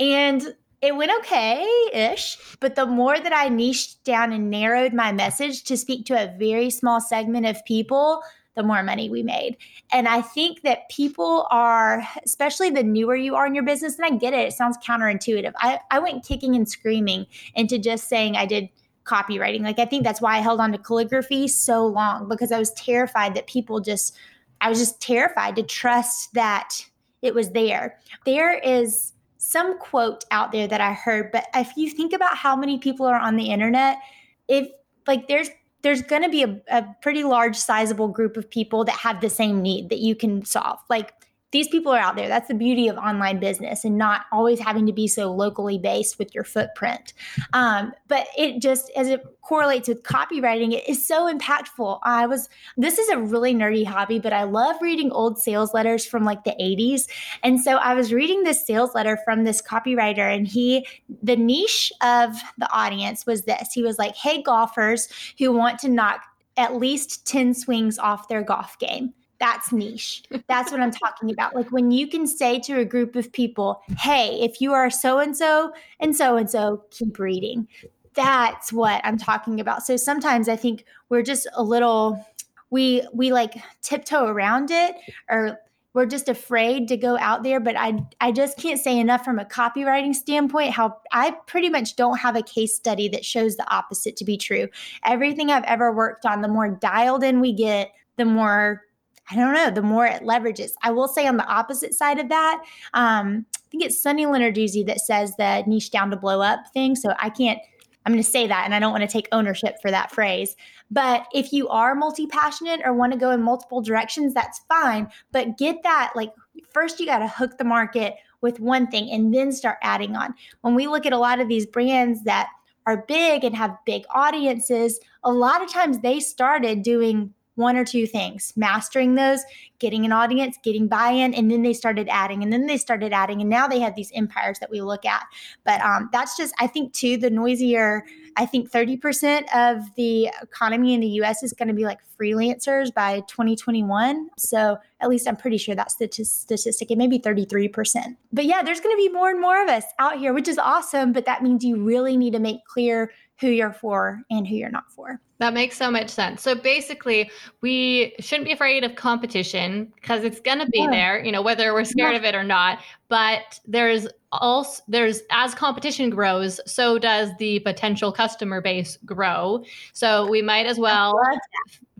And 0.00 0.54
it 0.80 0.96
went 0.96 1.10
okay 1.20 1.66
ish, 1.92 2.38
but 2.60 2.76
the 2.76 2.86
more 2.86 3.18
that 3.18 3.32
I 3.32 3.48
niched 3.48 4.04
down 4.04 4.32
and 4.32 4.50
narrowed 4.50 4.92
my 4.92 5.12
message 5.12 5.64
to 5.64 5.76
speak 5.76 6.06
to 6.06 6.14
a 6.14 6.34
very 6.38 6.70
small 6.70 7.00
segment 7.00 7.46
of 7.46 7.64
people, 7.64 8.22
the 8.54 8.62
more 8.62 8.82
money 8.82 9.08
we 9.08 9.22
made. 9.22 9.56
And 9.92 10.08
I 10.08 10.20
think 10.20 10.62
that 10.62 10.88
people 10.88 11.46
are, 11.50 12.02
especially 12.24 12.70
the 12.70 12.82
newer 12.82 13.16
you 13.16 13.34
are 13.36 13.46
in 13.46 13.54
your 13.54 13.64
business, 13.64 13.98
and 13.98 14.06
I 14.06 14.16
get 14.18 14.34
it, 14.34 14.48
it 14.48 14.52
sounds 14.52 14.76
counterintuitive. 14.78 15.52
I, 15.58 15.80
I 15.90 15.98
went 15.98 16.24
kicking 16.24 16.54
and 16.54 16.68
screaming 16.68 17.26
into 17.54 17.78
just 17.78 18.08
saying 18.08 18.36
I 18.36 18.46
did 18.46 18.68
copywriting. 19.04 19.62
Like 19.62 19.78
I 19.78 19.84
think 19.84 20.04
that's 20.04 20.20
why 20.20 20.36
I 20.36 20.40
held 20.40 20.60
on 20.60 20.72
to 20.72 20.78
calligraphy 20.78 21.48
so 21.48 21.86
long 21.86 22.28
because 22.28 22.52
I 22.52 22.58
was 22.58 22.72
terrified 22.72 23.34
that 23.34 23.46
people 23.46 23.80
just 23.80 24.16
I 24.60 24.68
was 24.68 24.78
just 24.78 25.00
terrified 25.00 25.56
to 25.56 25.62
trust 25.62 26.34
that 26.34 26.84
it 27.22 27.34
was 27.34 27.50
there. 27.50 27.98
There 28.24 28.58
is 28.58 29.12
some 29.48 29.78
quote 29.78 30.24
out 30.30 30.52
there 30.52 30.68
that 30.68 30.80
I 30.80 30.92
heard, 30.92 31.32
but 31.32 31.46
if 31.54 31.74
you 31.76 31.88
think 31.88 32.12
about 32.12 32.36
how 32.36 32.54
many 32.54 32.78
people 32.78 33.06
are 33.06 33.18
on 33.18 33.36
the 33.36 33.50
internet, 33.50 33.98
if 34.46 34.68
like 35.06 35.26
there's 35.26 35.48
there's 35.82 36.02
going 36.02 36.22
to 36.22 36.28
be 36.28 36.42
a, 36.42 36.60
a 36.68 36.84
pretty 37.00 37.24
large 37.24 37.56
sizable 37.56 38.08
group 38.08 38.36
of 38.36 38.50
people 38.50 38.84
that 38.84 38.96
have 38.96 39.20
the 39.20 39.30
same 39.30 39.62
need 39.62 39.88
that 39.88 40.00
you 40.00 40.14
can 40.14 40.44
solve. 40.44 40.78
Like 40.90 41.17
these 41.50 41.68
people 41.68 41.92
are 41.92 41.98
out 41.98 42.16
there. 42.16 42.28
That's 42.28 42.48
the 42.48 42.54
beauty 42.54 42.88
of 42.88 42.96
online 42.98 43.40
business 43.40 43.84
and 43.84 43.96
not 43.96 44.26
always 44.32 44.58
having 44.58 44.86
to 44.86 44.92
be 44.92 45.08
so 45.08 45.32
locally 45.32 45.78
based 45.78 46.18
with 46.18 46.34
your 46.34 46.44
footprint. 46.44 47.14
Um, 47.52 47.92
but 48.06 48.26
it 48.36 48.60
just, 48.60 48.90
as 48.96 49.08
it 49.08 49.24
correlates 49.40 49.88
with 49.88 50.02
copywriting, 50.02 50.74
it 50.74 50.86
is 50.86 51.06
so 51.06 51.32
impactful. 51.32 52.00
I 52.02 52.26
was, 52.26 52.50
this 52.76 52.98
is 52.98 53.08
a 53.08 53.18
really 53.18 53.54
nerdy 53.54 53.86
hobby, 53.86 54.18
but 54.18 54.34
I 54.34 54.42
love 54.42 54.76
reading 54.82 55.10
old 55.10 55.38
sales 55.38 55.72
letters 55.72 56.04
from 56.04 56.24
like 56.24 56.44
the 56.44 56.54
80s. 56.60 57.08
And 57.42 57.60
so 57.60 57.76
I 57.76 57.94
was 57.94 58.12
reading 58.12 58.42
this 58.42 58.66
sales 58.66 58.94
letter 58.94 59.18
from 59.24 59.44
this 59.44 59.62
copywriter, 59.62 60.34
and 60.34 60.46
he, 60.46 60.86
the 61.22 61.36
niche 61.36 61.90
of 62.02 62.36
the 62.58 62.70
audience 62.70 63.24
was 63.24 63.42
this 63.42 63.72
he 63.72 63.82
was 63.82 63.98
like, 63.98 64.14
hey, 64.16 64.42
golfers 64.42 65.08
who 65.38 65.52
want 65.52 65.78
to 65.80 65.88
knock 65.88 66.22
at 66.56 66.76
least 66.76 67.26
10 67.26 67.54
swings 67.54 67.98
off 67.98 68.28
their 68.28 68.42
golf 68.42 68.78
game 68.78 69.14
that's 69.40 69.72
niche. 69.72 70.24
That's 70.48 70.72
what 70.72 70.80
I'm 70.80 70.90
talking 70.90 71.30
about. 71.30 71.54
Like 71.54 71.70
when 71.70 71.90
you 71.90 72.08
can 72.08 72.26
say 72.26 72.58
to 72.60 72.80
a 72.80 72.84
group 72.84 73.14
of 73.16 73.30
people, 73.32 73.82
hey, 73.98 74.40
if 74.40 74.60
you 74.60 74.72
are 74.72 74.90
so 74.90 75.18
and 75.18 75.36
so 75.36 75.72
and 76.00 76.16
so 76.16 76.36
and 76.36 76.50
so, 76.50 76.84
keep 76.90 77.18
reading. 77.18 77.68
That's 78.14 78.72
what 78.72 79.00
I'm 79.04 79.18
talking 79.18 79.60
about. 79.60 79.84
So 79.84 79.96
sometimes 79.96 80.48
I 80.48 80.56
think 80.56 80.84
we're 81.08 81.22
just 81.22 81.46
a 81.54 81.62
little 81.62 82.24
we 82.70 83.06
we 83.12 83.32
like 83.32 83.54
tiptoe 83.82 84.26
around 84.26 84.70
it 84.70 84.96
or 85.30 85.58
we're 85.94 86.06
just 86.06 86.28
afraid 86.28 86.86
to 86.86 86.96
go 86.96 87.16
out 87.18 87.42
there 87.42 87.58
but 87.60 87.74
i 87.76 87.98
i 88.20 88.30
just 88.30 88.58
can't 88.58 88.78
say 88.78 88.98
enough 88.98 89.24
from 89.24 89.38
a 89.38 89.44
copywriting 89.44 90.14
standpoint 90.14 90.70
how 90.70 90.94
i 91.12 91.30
pretty 91.46 91.70
much 91.70 91.96
don't 91.96 92.18
have 92.18 92.36
a 92.36 92.42
case 92.42 92.74
study 92.74 93.08
that 93.08 93.24
shows 93.24 93.56
the 93.56 93.74
opposite 93.74 94.16
to 94.16 94.24
be 94.24 94.36
true 94.36 94.68
everything 95.06 95.50
i've 95.50 95.64
ever 95.64 95.90
worked 95.90 96.26
on 96.26 96.42
the 96.42 96.48
more 96.48 96.68
dialed 96.68 97.24
in 97.24 97.40
we 97.40 97.54
get 97.54 97.92
the 98.16 98.24
more 98.24 98.82
I 99.30 99.36
don't 99.36 99.52
know, 99.52 99.70
the 99.70 99.82
more 99.82 100.06
it 100.06 100.22
leverages. 100.22 100.70
I 100.82 100.90
will 100.90 101.08
say 101.08 101.26
on 101.26 101.36
the 101.36 101.46
opposite 101.46 101.94
side 101.94 102.18
of 102.18 102.28
that, 102.28 102.62
um, 102.94 103.46
I 103.54 103.70
think 103.70 103.84
it's 103.84 104.02
Sunny 104.02 104.24
Lenarduzzi 104.24 104.86
that 104.86 105.00
says 105.00 105.34
the 105.36 105.62
niche 105.66 105.90
down 105.90 106.10
to 106.10 106.16
blow 106.16 106.40
up 106.40 106.60
thing. 106.72 106.96
So 106.96 107.12
I 107.18 107.28
can't, 107.28 107.58
I'm 108.06 108.12
going 108.12 108.22
to 108.22 108.30
say 108.30 108.46
that 108.46 108.62
and 108.64 108.74
I 108.74 108.78
don't 108.78 108.92
want 108.92 109.02
to 109.02 109.08
take 109.08 109.28
ownership 109.32 109.76
for 109.82 109.90
that 109.90 110.10
phrase. 110.10 110.56
But 110.90 111.26
if 111.34 111.52
you 111.52 111.68
are 111.68 111.94
multi 111.94 112.26
passionate 112.26 112.80
or 112.84 112.94
want 112.94 113.12
to 113.12 113.18
go 113.18 113.30
in 113.30 113.42
multiple 113.42 113.82
directions, 113.82 114.32
that's 114.32 114.60
fine. 114.68 115.08
But 115.32 115.58
get 115.58 115.82
that, 115.82 116.12
like, 116.16 116.32
first 116.72 116.98
you 116.98 117.04
got 117.04 117.18
to 117.18 117.28
hook 117.28 117.58
the 117.58 117.64
market 117.64 118.14
with 118.40 118.60
one 118.60 118.86
thing 118.86 119.10
and 119.10 119.34
then 119.34 119.52
start 119.52 119.76
adding 119.82 120.16
on. 120.16 120.34
When 120.62 120.74
we 120.74 120.86
look 120.86 121.04
at 121.04 121.12
a 121.12 121.18
lot 121.18 121.40
of 121.40 121.48
these 121.48 121.66
brands 121.66 122.24
that 122.24 122.48
are 122.86 123.04
big 123.06 123.44
and 123.44 123.54
have 123.54 123.76
big 123.84 124.04
audiences, 124.08 124.98
a 125.22 125.30
lot 125.30 125.62
of 125.62 125.70
times 125.70 125.98
they 125.98 126.20
started 126.20 126.82
doing 126.82 127.34
one 127.58 127.76
or 127.76 127.84
two 127.84 128.06
things, 128.06 128.52
mastering 128.56 129.16
those, 129.16 129.42
getting 129.80 130.04
an 130.04 130.12
audience, 130.12 130.56
getting 130.62 130.86
buy 130.88 131.10
in, 131.10 131.34
and 131.34 131.50
then 131.50 131.62
they 131.62 131.72
started 131.72 132.08
adding, 132.08 132.42
and 132.42 132.52
then 132.52 132.66
they 132.66 132.78
started 132.78 133.12
adding, 133.12 133.40
and 133.40 133.50
now 133.50 133.66
they 133.66 133.80
have 133.80 133.96
these 133.96 134.12
empires 134.14 134.58
that 134.60 134.70
we 134.70 134.80
look 134.80 135.04
at. 135.04 135.24
But 135.64 135.80
um, 135.80 136.08
that's 136.12 136.36
just, 136.36 136.54
I 136.58 136.68
think, 136.68 136.92
too, 136.92 137.16
the 137.16 137.30
noisier. 137.30 138.04
I 138.36 138.46
think 138.46 138.70
30% 138.70 139.42
of 139.54 139.82
the 139.96 140.30
economy 140.40 140.94
in 140.94 141.00
the 141.00 141.08
US 141.22 141.42
is 141.42 141.52
going 141.52 141.68
to 141.68 141.74
be 141.74 141.84
like 141.84 141.98
freelancers 142.18 142.94
by 142.94 143.20
2021. 143.28 144.28
So 144.38 144.76
at 145.00 145.08
least 145.08 145.26
I'm 145.26 145.36
pretty 145.36 145.58
sure 145.58 145.74
that's 145.74 145.96
the 145.96 146.06
t- 146.06 146.24
statistic. 146.24 146.90
It 146.90 146.98
may 146.98 147.08
be 147.08 147.18
33%. 147.18 148.16
But 148.32 148.44
yeah, 148.44 148.62
there's 148.62 148.80
going 148.80 148.94
to 148.94 148.96
be 148.96 149.08
more 149.08 149.30
and 149.30 149.40
more 149.40 149.60
of 149.62 149.68
us 149.68 149.84
out 149.98 150.18
here, 150.18 150.32
which 150.32 150.46
is 150.46 150.58
awesome. 150.58 151.12
But 151.12 151.24
that 151.26 151.42
means 151.42 151.64
you 151.64 151.82
really 151.82 152.16
need 152.16 152.32
to 152.34 152.40
make 152.40 152.64
clear 152.66 153.10
who 153.40 153.48
you're 153.48 153.72
for 153.72 154.20
and 154.30 154.46
who 154.46 154.56
you're 154.56 154.70
not 154.70 154.90
for. 154.90 155.20
That 155.38 155.54
makes 155.54 155.76
so 155.76 155.90
much 155.90 156.10
sense. 156.10 156.42
So 156.42 156.56
basically, 156.56 157.30
we 157.60 158.14
shouldn't 158.18 158.46
be 158.46 158.52
afraid 158.52 158.82
of 158.82 158.96
competition 158.96 159.92
because 159.94 160.24
it's 160.24 160.40
going 160.40 160.58
to 160.58 160.66
be 160.66 160.80
yeah. 160.80 160.90
there, 160.90 161.24
you 161.24 161.30
know, 161.30 161.42
whether 161.42 161.72
we're 161.72 161.84
scared 161.84 162.12
yeah. 162.12 162.18
of 162.18 162.24
it 162.24 162.34
or 162.34 162.42
not. 162.42 162.80
But 163.08 163.60
there's 163.64 164.08
also 164.32 164.82
there's 164.88 165.22
as 165.30 165.54
competition 165.54 166.10
grows, 166.10 166.60
so 166.66 166.98
does 166.98 167.30
the 167.38 167.60
potential 167.60 168.10
customer 168.10 168.60
base 168.60 168.98
grow. 169.04 169.62
So 169.92 170.28
we 170.28 170.42
might 170.42 170.66
as 170.66 170.78
well 170.78 171.14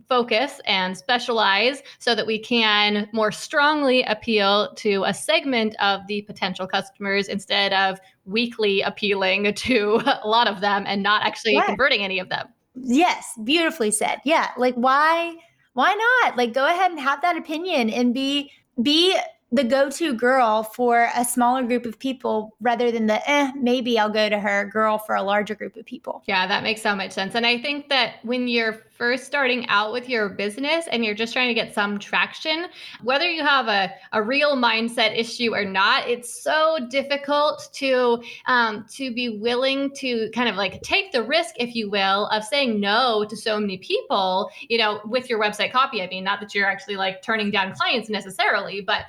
focus 0.09 0.59
and 0.65 0.97
specialize 0.97 1.83
so 1.99 2.15
that 2.15 2.25
we 2.25 2.39
can 2.39 3.07
more 3.13 3.31
strongly 3.31 4.01
appeal 4.03 4.73
to 4.73 5.03
a 5.05 5.13
segment 5.13 5.75
of 5.79 6.01
the 6.07 6.23
potential 6.23 6.67
customers 6.67 7.27
instead 7.27 7.71
of 7.73 7.99
weakly 8.29 8.81
appealing 8.81 9.53
to 9.55 10.01
a 10.23 10.27
lot 10.27 10.47
of 10.47 10.61
them 10.61 10.83
and 10.87 11.03
not 11.03 11.23
actually 11.23 11.59
converting 11.65 12.01
any 12.01 12.19
of 12.19 12.29
them. 12.29 12.47
Yes, 12.75 13.25
beautifully 13.43 13.91
said. 13.91 14.19
Yeah, 14.23 14.51
like 14.57 14.75
why 14.75 15.35
why 15.73 15.93
not? 16.23 16.37
Like 16.37 16.53
go 16.53 16.65
ahead 16.65 16.91
and 16.91 16.99
have 16.99 17.21
that 17.21 17.37
opinion 17.37 17.89
and 17.89 18.13
be 18.13 18.51
be 18.81 19.17
the 19.51 19.63
go-to 19.63 20.13
girl 20.13 20.63
for 20.63 21.09
a 21.15 21.25
smaller 21.25 21.63
group 21.63 21.85
of 21.85 21.97
people 21.97 22.55
rather 22.61 22.91
than 22.91 23.07
the 23.07 23.29
eh 23.29 23.51
maybe 23.55 23.97
I'll 23.97 24.09
go 24.09 24.29
to 24.29 24.39
her 24.39 24.65
girl 24.65 24.97
for 24.99 25.15
a 25.15 25.23
larger 25.23 25.55
group 25.55 25.75
of 25.75 25.85
people. 25.85 26.23
Yeah, 26.27 26.45
that 26.47 26.61
makes 26.63 26.81
so 26.81 26.95
much 26.95 27.11
sense. 27.11 27.35
And 27.35 27.45
I 27.45 27.57
think 27.57 27.89
that 27.89 28.15
when 28.23 28.47
you're 28.47 28.83
first 28.99 29.25
starting 29.25 29.65
out 29.69 29.93
with 29.93 30.09
your 30.09 30.27
business 30.27 30.85
and 30.91 31.05
you're 31.05 31.15
just 31.15 31.31
trying 31.31 31.47
to 31.47 31.53
get 31.53 31.73
some 31.73 31.97
traction, 31.97 32.65
whether 33.01 33.29
you 33.29 33.41
have 33.41 33.67
a, 33.69 33.89
a 34.11 34.21
real 34.21 34.57
mindset 34.57 35.17
issue 35.17 35.55
or 35.55 35.63
not, 35.63 36.07
it's 36.07 36.43
so 36.43 36.77
difficult 36.89 37.69
to 37.73 38.21
um, 38.45 38.85
to 38.91 39.13
be 39.13 39.39
willing 39.39 39.89
to 39.95 40.29
kind 40.35 40.49
of 40.49 40.57
like 40.57 40.81
take 40.81 41.11
the 41.13 41.23
risk, 41.23 41.55
if 41.57 41.75
you 41.75 41.89
will, 41.89 42.27
of 42.27 42.43
saying 42.43 42.79
no 42.79 43.25
to 43.29 43.37
so 43.37 43.57
many 43.57 43.77
people, 43.77 44.51
you 44.67 44.77
know, 44.77 44.99
with 45.05 45.29
your 45.29 45.39
website 45.39 45.71
copy. 45.71 46.01
I 46.01 46.07
mean, 46.07 46.25
not 46.25 46.41
that 46.41 46.53
you're 46.53 46.67
actually 46.67 46.97
like 46.97 47.21
turning 47.21 47.51
down 47.51 47.73
clients 47.73 48.09
necessarily, 48.09 48.81
but 48.81 49.05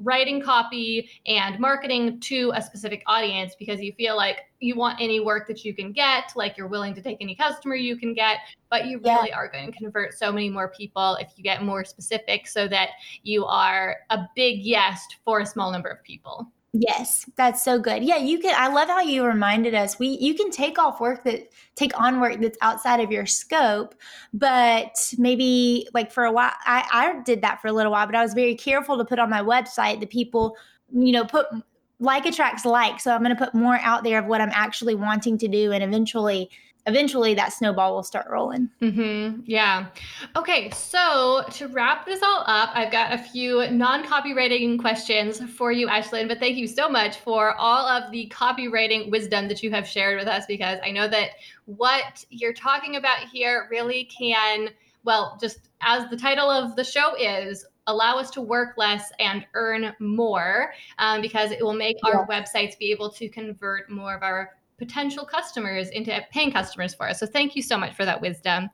writing 0.00 0.40
copy 0.40 1.10
and 1.26 1.58
marketing 1.58 2.20
to 2.20 2.52
a 2.54 2.62
specific 2.62 3.02
audience 3.06 3.54
because 3.58 3.80
you 3.80 3.92
feel 3.92 4.16
like 4.16 4.40
you 4.60 4.76
want 4.76 5.00
any 5.00 5.20
work 5.20 5.46
that 5.48 5.64
you 5.64 5.74
can 5.74 5.92
get, 5.92 6.32
like 6.36 6.56
you're 6.56 6.66
willing 6.66 6.94
to 6.94 7.02
take 7.02 7.18
any 7.20 7.34
customer 7.34 7.74
you 7.74 7.96
can 7.96 8.14
get, 8.14 8.38
but 8.70 8.86
you 8.86 8.98
really 8.98 9.28
yeah. 9.28 9.36
are 9.36 9.50
going 9.50 9.72
to 9.72 9.78
convert 9.78 10.14
so 10.14 10.30
many 10.30 10.50
more 10.50 10.68
people 10.68 11.16
if 11.20 11.32
you 11.36 11.42
get 11.42 11.62
more 11.62 11.84
specific 11.84 12.46
so 12.46 12.68
that 12.68 12.90
you 13.22 13.44
are 13.46 13.96
a 14.10 14.18
big 14.36 14.60
yes 14.60 15.06
for 15.24 15.40
a 15.40 15.46
small 15.46 15.72
number 15.72 15.88
of 15.88 16.02
people. 16.04 16.50
Yes, 16.72 17.28
that's 17.36 17.64
so 17.64 17.80
good. 17.80 18.04
Yeah, 18.04 18.18
you 18.18 18.38
can 18.38 18.54
I 18.56 18.68
love 18.72 18.86
how 18.86 19.00
you 19.00 19.24
reminded 19.24 19.74
us. 19.74 19.98
We 19.98 20.08
you 20.20 20.34
can 20.34 20.50
take 20.52 20.78
off 20.78 21.00
work 21.00 21.24
that 21.24 21.48
take 21.74 21.98
on 22.00 22.20
work 22.20 22.40
that's 22.40 22.58
outside 22.62 23.00
of 23.00 23.10
your 23.10 23.26
scope, 23.26 23.96
but 24.32 25.12
maybe 25.18 25.88
like 25.94 26.12
for 26.12 26.24
a 26.24 26.30
while 26.30 26.52
I 26.64 26.84
I 26.92 27.22
did 27.24 27.42
that 27.42 27.60
for 27.60 27.66
a 27.68 27.72
little 27.72 27.90
while, 27.90 28.06
but 28.06 28.14
I 28.14 28.22
was 28.22 28.34
very 28.34 28.54
careful 28.54 28.96
to 28.98 29.04
put 29.04 29.18
on 29.18 29.28
my 29.30 29.42
website 29.42 29.98
the 29.98 30.06
people, 30.06 30.56
you 30.92 31.10
know, 31.10 31.24
put 31.24 31.46
like 31.98 32.24
attracts 32.24 32.64
like. 32.64 33.00
So 33.00 33.12
I'm 33.12 33.22
going 33.22 33.36
to 33.36 33.44
put 33.44 33.52
more 33.54 33.78
out 33.82 34.04
there 34.04 34.20
of 34.20 34.26
what 34.26 34.40
I'm 34.40 34.50
actually 34.52 34.94
wanting 34.94 35.38
to 35.38 35.48
do 35.48 35.72
and 35.72 35.82
eventually 35.82 36.50
eventually 36.86 37.34
that 37.34 37.52
snowball 37.52 37.94
will 37.94 38.02
start 38.02 38.26
rolling. 38.30 38.70
Mm-hmm. 38.80 39.40
Yeah. 39.44 39.86
Okay. 40.36 40.70
So 40.70 41.44
to 41.52 41.68
wrap 41.68 42.06
this 42.06 42.22
all 42.22 42.42
up, 42.46 42.70
I've 42.74 42.90
got 42.90 43.12
a 43.12 43.18
few 43.18 43.70
non-copywriting 43.70 44.78
questions 44.80 45.40
for 45.52 45.72
you, 45.72 45.88
Ashlyn. 45.88 46.28
But 46.28 46.38
thank 46.38 46.56
you 46.56 46.66
so 46.66 46.88
much 46.88 47.18
for 47.18 47.54
all 47.56 47.86
of 47.86 48.10
the 48.10 48.32
copywriting 48.34 49.10
wisdom 49.10 49.48
that 49.48 49.62
you 49.62 49.70
have 49.70 49.86
shared 49.86 50.18
with 50.18 50.28
us, 50.28 50.46
because 50.46 50.78
I 50.84 50.90
know 50.90 51.08
that 51.08 51.30
what 51.66 52.24
you're 52.30 52.52
talking 52.52 52.96
about 52.96 53.28
here 53.32 53.68
really 53.70 54.04
can, 54.04 54.70
well, 55.04 55.38
just 55.40 55.68
as 55.80 56.08
the 56.10 56.16
title 56.16 56.50
of 56.50 56.76
the 56.76 56.84
show 56.84 57.14
is, 57.16 57.66
allow 57.86 58.18
us 58.18 58.30
to 58.30 58.40
work 58.40 58.76
less 58.76 59.10
and 59.18 59.44
earn 59.54 59.92
more 59.98 60.72
um, 60.98 61.20
because 61.20 61.50
it 61.50 61.62
will 61.62 61.74
make 61.74 61.96
our 62.04 62.26
websites 62.28 62.78
be 62.78 62.92
able 62.92 63.10
to 63.10 63.28
convert 63.28 63.90
more 63.90 64.14
of 64.14 64.22
our 64.22 64.52
potential 64.80 65.26
customers 65.26 65.90
into 65.90 66.18
paying 66.32 66.50
customers 66.50 66.94
for 66.94 67.06
us. 67.06 67.20
So 67.20 67.26
thank 67.26 67.54
you 67.54 67.62
so 67.62 67.76
much 67.76 67.94
for 67.94 68.06
that 68.06 68.20
wisdom. 68.20 68.70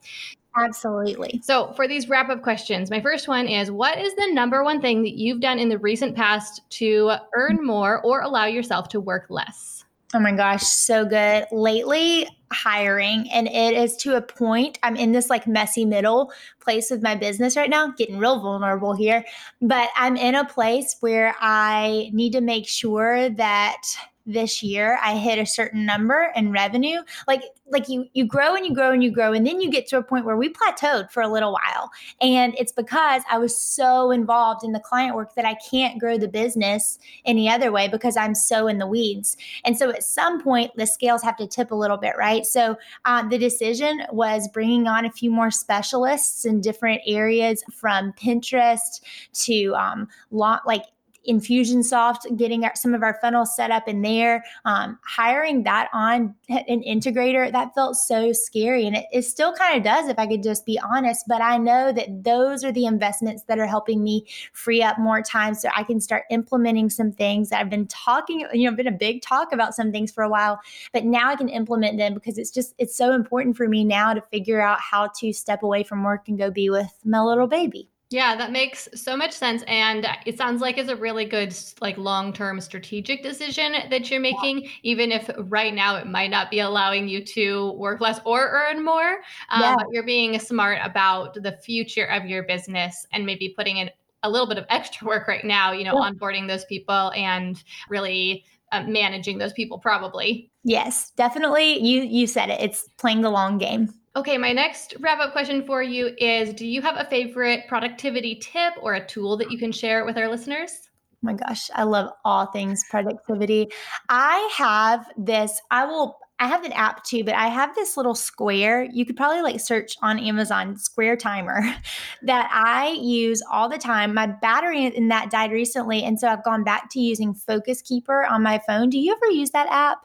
Absolutely. 0.57 1.43
So, 1.45 1.75
for 1.75 1.87
these 1.87 2.09
wrap 2.09 2.31
up 2.31 2.43
questions, 2.43 2.91
my 2.91 2.99
first 2.99 3.29
one 3.29 3.47
is 3.47 3.71
What 3.71 3.99
is 3.99 4.15
the 4.15 4.33
number 4.33 4.65
one 4.65 4.81
thing 4.81 5.03
that 5.03 5.19
you've 5.19 5.41
done 5.41 5.59
in 5.59 5.69
the 5.69 5.79
recent 5.79 6.17
past 6.17 6.63
to 6.71 7.13
earn 7.35 7.59
more 7.63 8.01
or 8.01 8.23
allow 8.23 8.47
yourself 8.47 8.89
to 8.91 9.01
work 9.01 9.27
less? 9.29 9.85
Oh 10.15 10.21
my 10.21 10.33
gosh, 10.33 10.63
so 10.63 11.05
good. 11.05 11.45
Lately, 11.53 12.27
hiring, 12.53 13.29
and 13.31 13.49
it 13.49 13.75
is 13.75 13.97
to 13.99 14.17
a 14.17 14.23
point. 14.23 14.79
I'm 14.83 14.97
in 14.97 15.13
this 15.13 15.29
like 15.29 15.47
messy 15.47 15.85
middle 15.85 16.33
place 16.61 16.91
with 16.91 17.03
my 17.03 17.17
business 17.17 17.55
right 17.55 17.69
now, 17.69 17.89
getting 17.89 18.17
real 18.17 18.41
vulnerable 18.41 18.95
here. 18.95 19.25
But 19.61 19.91
I'm 19.95 20.17
in 20.17 20.37
a 20.37 20.47
place 20.47 20.97
where 21.01 21.35
I 21.39 22.09
need 22.15 22.33
to 22.33 22.41
make 22.41 22.67
sure 22.67 23.29
that 23.31 23.83
this 24.27 24.63
year 24.63 24.99
I 25.03 25.17
hit 25.17 25.39
a 25.39 25.47
certain 25.47 25.87
number 25.87 26.33
in 26.35 26.53
revenue. 26.53 27.03
Like 27.27 27.43
like 27.69 27.89
you 27.89 28.07
you 28.13 28.25
grow 28.25 28.55
and 28.55 28.65
you 28.65 28.75
grow 28.75 28.93
and 28.93 29.03
you 29.03 29.11
grow 29.11 29.33
and 29.33 29.47
then 29.47 29.61
you 29.61 29.71
get 29.71 29.87
to 29.89 29.99
a 29.99 30.03
point 30.03 30.25
where 30.25 30.37
we 30.37 30.53
plateaued 30.53 31.11
for 31.11 31.23
a 31.23 31.29
little 31.29 31.53
while. 31.53 31.91
And 32.21 32.55
it's 32.59 32.73
because 32.73 33.23
I 33.31 33.39
was 33.39 33.57
so 33.57 34.11
involved 34.11 34.65
in 34.65 34.73
the 34.73 34.81
client 34.81 35.17
work 35.17 35.35
that 35.35 35.45
I 35.45 35.57
can't 35.71 35.99
grow 35.99 36.19
the 36.19 36.29
business 36.29 36.99
any 37.25 37.49
other 37.49 37.73
way 37.73 37.89
because 37.89 38.17
I'm 38.17 38.35
so 38.35 38.69
in 38.69 38.79
the 38.79 38.87
weeds. 38.87 39.37
And 39.65 39.77
so 39.77 39.91
at 39.91 40.03
some 40.03 40.41
point 40.41 40.73
the 40.77 40.87
scales 40.87 41.23
have 41.23 41.37
to 41.37 41.47
tip 41.47 41.71
a 41.71 41.75
little 41.75 41.97
bit, 41.97 42.17
right? 42.17 42.47
So 42.47 42.77
uh, 43.05 43.29
the 43.29 43.39
decision 43.39 44.03
was 44.11 44.49
bringing 44.49 44.87
on 44.87 45.05
a 45.05 45.13
few 45.13 45.31
more 45.31 45.51
specialists 45.51 46.45
in 46.45 46.61
different 46.61 47.03
areas 47.07 47.65
from 47.73 48.13
Pinterest 48.13 49.01
to 49.45 49.75
um, 49.75 50.09
like 50.31 50.85
Infusionsoft, 51.29 52.37
getting 52.37 52.65
our, 52.65 52.75
some 52.75 52.95
of 52.95 53.03
our 53.03 53.19
funnels 53.21 53.55
set 53.55 53.71
up 53.71 53.89
in 53.89 54.03
there, 54.03 54.45
um, 54.65 54.99
hiring 55.05 55.63
that 55.65 55.89
on 55.93 56.35
an 56.49 56.83
integrator, 56.83 57.51
that 57.53 57.75
felt 57.75 57.97
so 57.97 58.33
scary. 58.33 58.87
And 58.87 58.97
it, 58.97 59.07
it 59.13 59.23
still 59.23 59.53
kind 59.55 59.77
of 59.77 59.85
does, 59.85 60.09
if 60.09 60.19
I 60.19 60.27
could 60.27 60.43
just 60.43 60.67
be 60.67 60.79
honest. 60.79 61.25
But 61.29 61.43
I 61.43 61.59
know 61.59 61.93
that 61.93 62.25
those 62.25 62.65
are 62.65 62.73
the 62.73 62.87
investments 62.87 63.45
that 63.45 63.59
are 63.59 63.67
helping 63.67 64.03
me 64.03 64.27
free 64.53 64.83
up 64.83 64.99
more 64.99 65.23
time 65.23 65.55
so 65.55 65.69
I 65.75 65.83
can 65.83 66.01
start 66.01 66.25
implementing 66.31 66.91
some 66.91 67.13
things 67.13 67.51
that 67.51 67.61
I've 67.61 67.71
been 67.71 67.87
talking, 67.89 68.47
you 68.53 68.69
know, 68.69 68.77
been 68.77 68.87
a 68.87 68.93
big 68.93 69.23
talk 69.23 69.53
about 69.53 69.75
some 69.75 69.93
things 69.93 70.13
for 70.13 70.23
a 70.23 70.29
while, 70.29 70.61
but 70.93 71.05
now 71.05 71.31
I 71.31 71.37
can 71.37 71.49
implement 71.49 71.99
them 71.99 72.15
because 72.15 72.39
it's 72.39 72.51
just, 72.51 72.75
it's 72.79 72.97
so 72.97 73.13
important 73.13 73.57
for 73.57 73.69
me 73.69 73.85
now 73.85 74.15
to 74.15 74.23
figure 74.31 74.61
out 74.61 74.81
how 74.81 75.09
to 75.19 75.33
step 75.33 75.63
away 75.63 75.83
from 75.83 76.03
work 76.03 76.29
and 76.29 76.39
go 76.39 76.51
be 76.51 76.71
with 76.71 76.93
my 77.05 77.21
little 77.21 77.47
baby. 77.47 77.89
Yeah, 78.11 78.37
that 78.37 78.53
makes 78.53 78.89
so 78.95 79.17
much 79.17 79.33
sense 79.33 79.65
and 79.67 80.07
it 80.27 80.39
sounds 80.39 80.61
like 80.61 80.79
it's 80.79 80.89
a 80.89 80.95
really 80.95 81.25
good 81.25 81.57
like 81.81 81.99
long-term 81.99 82.61
strategic 82.61 83.21
decision 83.23 83.73
that 83.91 84.11
you're 84.11 84.21
making 84.21 84.63
yeah. 84.63 84.71
even 84.85 85.11
if 85.11 85.29
right 85.39 85.75
now 85.75 85.97
it 85.97 86.07
might 86.07 86.31
not 86.31 86.49
be 86.49 86.61
allowing 86.61 87.09
you 87.09 87.25
to 87.25 87.73
work 87.73 88.01
less 88.01 88.21
or 88.25 88.49
earn 88.49 88.85
more. 88.85 89.19
Um, 89.51 89.61
yeah. 89.61 89.77
you're 89.91 90.07
being 90.07 90.39
smart 90.39 90.79
about 90.85 91.35
the 91.35 91.59
future 91.65 92.05
of 92.05 92.27
your 92.27 92.45
business 92.45 93.07
and 93.13 93.27
maybe 93.27 93.53
putting 93.57 93.79
in 93.79 93.91
a 94.23 94.31
little 94.31 94.47
bit 94.47 94.59
of 94.59 94.67
extra 94.71 95.05
work 95.05 95.27
right 95.27 95.45
now, 95.45 95.73
you 95.73 95.83
know, 95.83 96.01
yeah. 96.01 96.09
onboarding 96.11 96.47
those 96.47 96.65
people 96.67 97.11
and 97.17 97.65
really 97.89 98.45
um, 98.71 98.93
managing 98.93 99.39
those 99.39 99.53
people 99.53 99.79
probably. 99.79 100.51
Yes, 100.63 101.11
definitely. 101.17 101.79
You 101.81 102.03
you 102.03 102.27
said 102.27 102.51
it. 102.51 102.61
It's 102.61 102.89
playing 102.99 103.23
the 103.23 103.31
long 103.31 103.59
game. 103.59 103.93
Okay, 104.17 104.39
my 104.39 104.51
next 104.51 104.95
wrap 105.01 105.21
up 105.21 105.33
question 105.33 105.63
for 105.67 105.83
you 105.83 106.15
is 106.17 106.55
Do 106.55 106.67
you 106.67 106.81
have 106.81 106.97
a 106.97 107.05
favorite 107.05 107.69
productivity 107.69 108.37
tip 108.37 108.73
or 108.81 108.95
a 108.95 109.07
tool 109.07 109.37
that 109.37 109.51
you 109.51 109.59
can 109.59 109.71
share 109.71 110.07
with 110.07 110.17
our 110.17 110.27
listeners? 110.27 110.89
Oh 111.13 111.19
my 111.21 111.35
gosh, 111.35 111.69
I 111.75 111.83
love 111.83 112.11
all 112.25 112.47
things 112.47 112.83
productivity. 112.89 113.69
I 114.09 114.51
have 114.57 115.07
this, 115.19 115.61
I 115.71 115.85
will, 115.85 116.17
I 116.39 116.47
have 116.49 116.65
an 116.65 116.73
app 116.73 117.05
too, 117.05 117.25
but 117.25 117.35
I 117.35 117.49
have 117.49 117.75
this 117.75 117.99
little 117.99 118.15
square. 118.15 118.85
You 118.85 119.05
could 119.05 119.19
probably 119.19 119.43
like 119.43 119.61
search 119.61 119.97
on 120.01 120.19
Amazon 120.19 120.79
square 120.79 121.17
timer 121.19 121.61
that 122.23 122.49
I 122.51 122.99
use 122.99 123.43
all 123.53 123.69
the 123.69 123.77
time. 123.77 124.15
My 124.15 124.29
battery 124.29 124.87
in 124.87 125.09
that 125.09 125.31
died 125.31 125.53
recently. 125.53 126.03
And 126.03 126.19
so 126.19 126.29
I've 126.29 126.45
gone 126.45 126.65
back 126.65 126.89
to 126.93 127.01
using 127.01 127.35
Focus 127.35 127.83
Keeper 127.83 128.25
on 128.25 128.43
my 128.43 128.63
phone. 128.67 128.89
Do 128.89 128.99
you 128.99 129.13
ever 129.13 129.31
use 129.31 129.51
that 129.51 129.69
app? 129.69 129.99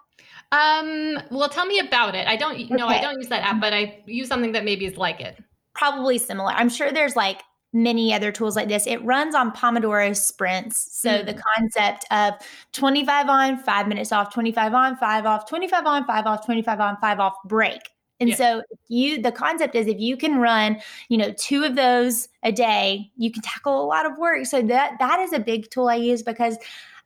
Um, 0.51 1.17
well, 1.29 1.49
tell 1.49 1.65
me 1.65 1.79
about 1.79 2.15
it. 2.15 2.27
I 2.27 2.35
don't 2.35 2.55
okay. 2.55 2.67
no, 2.69 2.87
I 2.87 3.01
don't 3.01 3.17
use 3.17 3.29
that 3.29 3.43
app, 3.43 3.61
but 3.61 3.73
I 3.73 4.03
use 4.05 4.27
something 4.27 4.51
that 4.51 4.65
maybe 4.65 4.85
is 4.85 4.97
like 4.97 5.21
it. 5.21 5.41
Probably 5.73 6.17
similar. 6.17 6.51
I'm 6.51 6.69
sure 6.69 6.91
there's 6.91 7.15
like 7.15 7.41
many 7.73 8.13
other 8.13 8.31
tools 8.31 8.55
like 8.55 8.67
this. 8.67 8.85
It 8.85 9.03
runs 9.05 9.33
on 9.33 9.51
Pomodoro 9.51 10.15
sprints. 10.15 10.99
So 10.99 11.09
mm. 11.09 11.25
the 11.25 11.41
concept 11.55 12.05
of 12.11 12.33
25 12.73 13.29
on, 13.29 13.57
5 13.57 13.87
minutes 13.87 14.11
off, 14.11 14.33
25 14.33 14.73
on, 14.73 14.97
5 14.97 15.25
off, 15.25 15.47
25 15.47 15.85
on, 15.85 16.05
5 16.05 16.25
off, 16.25 16.45
25 16.45 16.79
on, 16.79 16.97
5 16.97 17.19
off 17.19 17.35
break. 17.45 17.81
And 18.19 18.29
yeah. 18.29 18.35
so 18.35 18.63
you 18.87 19.19
the 19.19 19.31
concept 19.31 19.73
is 19.73 19.87
if 19.87 19.99
you 19.99 20.15
can 20.15 20.37
run, 20.37 20.79
you 21.09 21.17
know, 21.17 21.33
two 21.39 21.63
of 21.63 21.75
those 21.75 22.29
a 22.43 22.51
day, 22.51 23.09
you 23.17 23.31
can 23.31 23.41
tackle 23.41 23.83
a 23.83 23.85
lot 23.85 24.05
of 24.05 24.15
work. 24.19 24.45
So 24.45 24.61
that 24.61 24.97
that 24.99 25.19
is 25.21 25.33
a 25.33 25.39
big 25.39 25.71
tool 25.71 25.89
I 25.89 25.95
use 25.95 26.21
because 26.21 26.55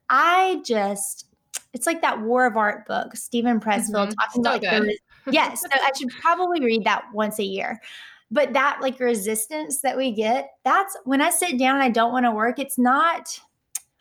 I 0.09 0.61
just 0.65 1.24
it's 1.73 1.85
like 1.85 2.01
that 2.01 2.21
War 2.21 2.45
of 2.45 2.57
Art 2.57 2.87
book, 2.87 3.15
Steven 3.15 3.59
Pressfield 3.59 4.09
mm-hmm. 4.09 4.41
talking 4.41 4.41
about 4.41 4.61
like 4.61 4.61
the, 4.61 4.97
yes. 5.31 5.61
so 5.61 5.67
I 5.71 5.91
should 5.97 6.09
probably 6.21 6.61
read 6.61 6.85
that 6.85 7.03
once 7.13 7.39
a 7.39 7.43
year. 7.43 7.81
But 8.31 8.53
that 8.53 8.79
like 8.81 8.99
resistance 8.99 9.81
that 9.81 9.97
we 9.97 10.11
get, 10.11 10.51
that's 10.63 10.97
when 11.03 11.21
I 11.21 11.29
sit 11.29 11.59
down 11.59 11.75
and 11.75 11.83
I 11.83 11.89
don't 11.89 12.11
want 12.11 12.25
to 12.25 12.31
work, 12.31 12.59
it's 12.59 12.77
not 12.77 13.39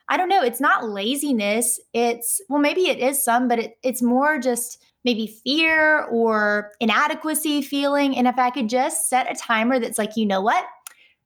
I 0.09 0.17
don't 0.17 0.29
know, 0.29 0.43
it's 0.43 0.61
not 0.61 0.89
laziness. 0.89 1.81
It's 1.93 2.41
well, 2.49 2.61
maybe 2.61 2.89
it 2.89 2.99
is 2.99 3.23
some, 3.23 3.49
but 3.49 3.59
it, 3.59 3.79
it's 3.83 4.03
more 4.03 4.39
just 4.39 4.83
maybe 5.05 5.27
fear 5.27 6.05
or 6.05 6.73
inadequacy 6.81 7.63
feeling. 7.63 8.17
And 8.17 8.27
if 8.27 8.39
I 8.39 8.51
could 8.51 8.69
just 8.69 9.09
set 9.09 9.31
a 9.31 9.35
timer 9.35 9.79
that's 9.79 9.99
like, 9.99 10.17
you 10.17 10.27
know 10.27 10.41
what? 10.41 10.65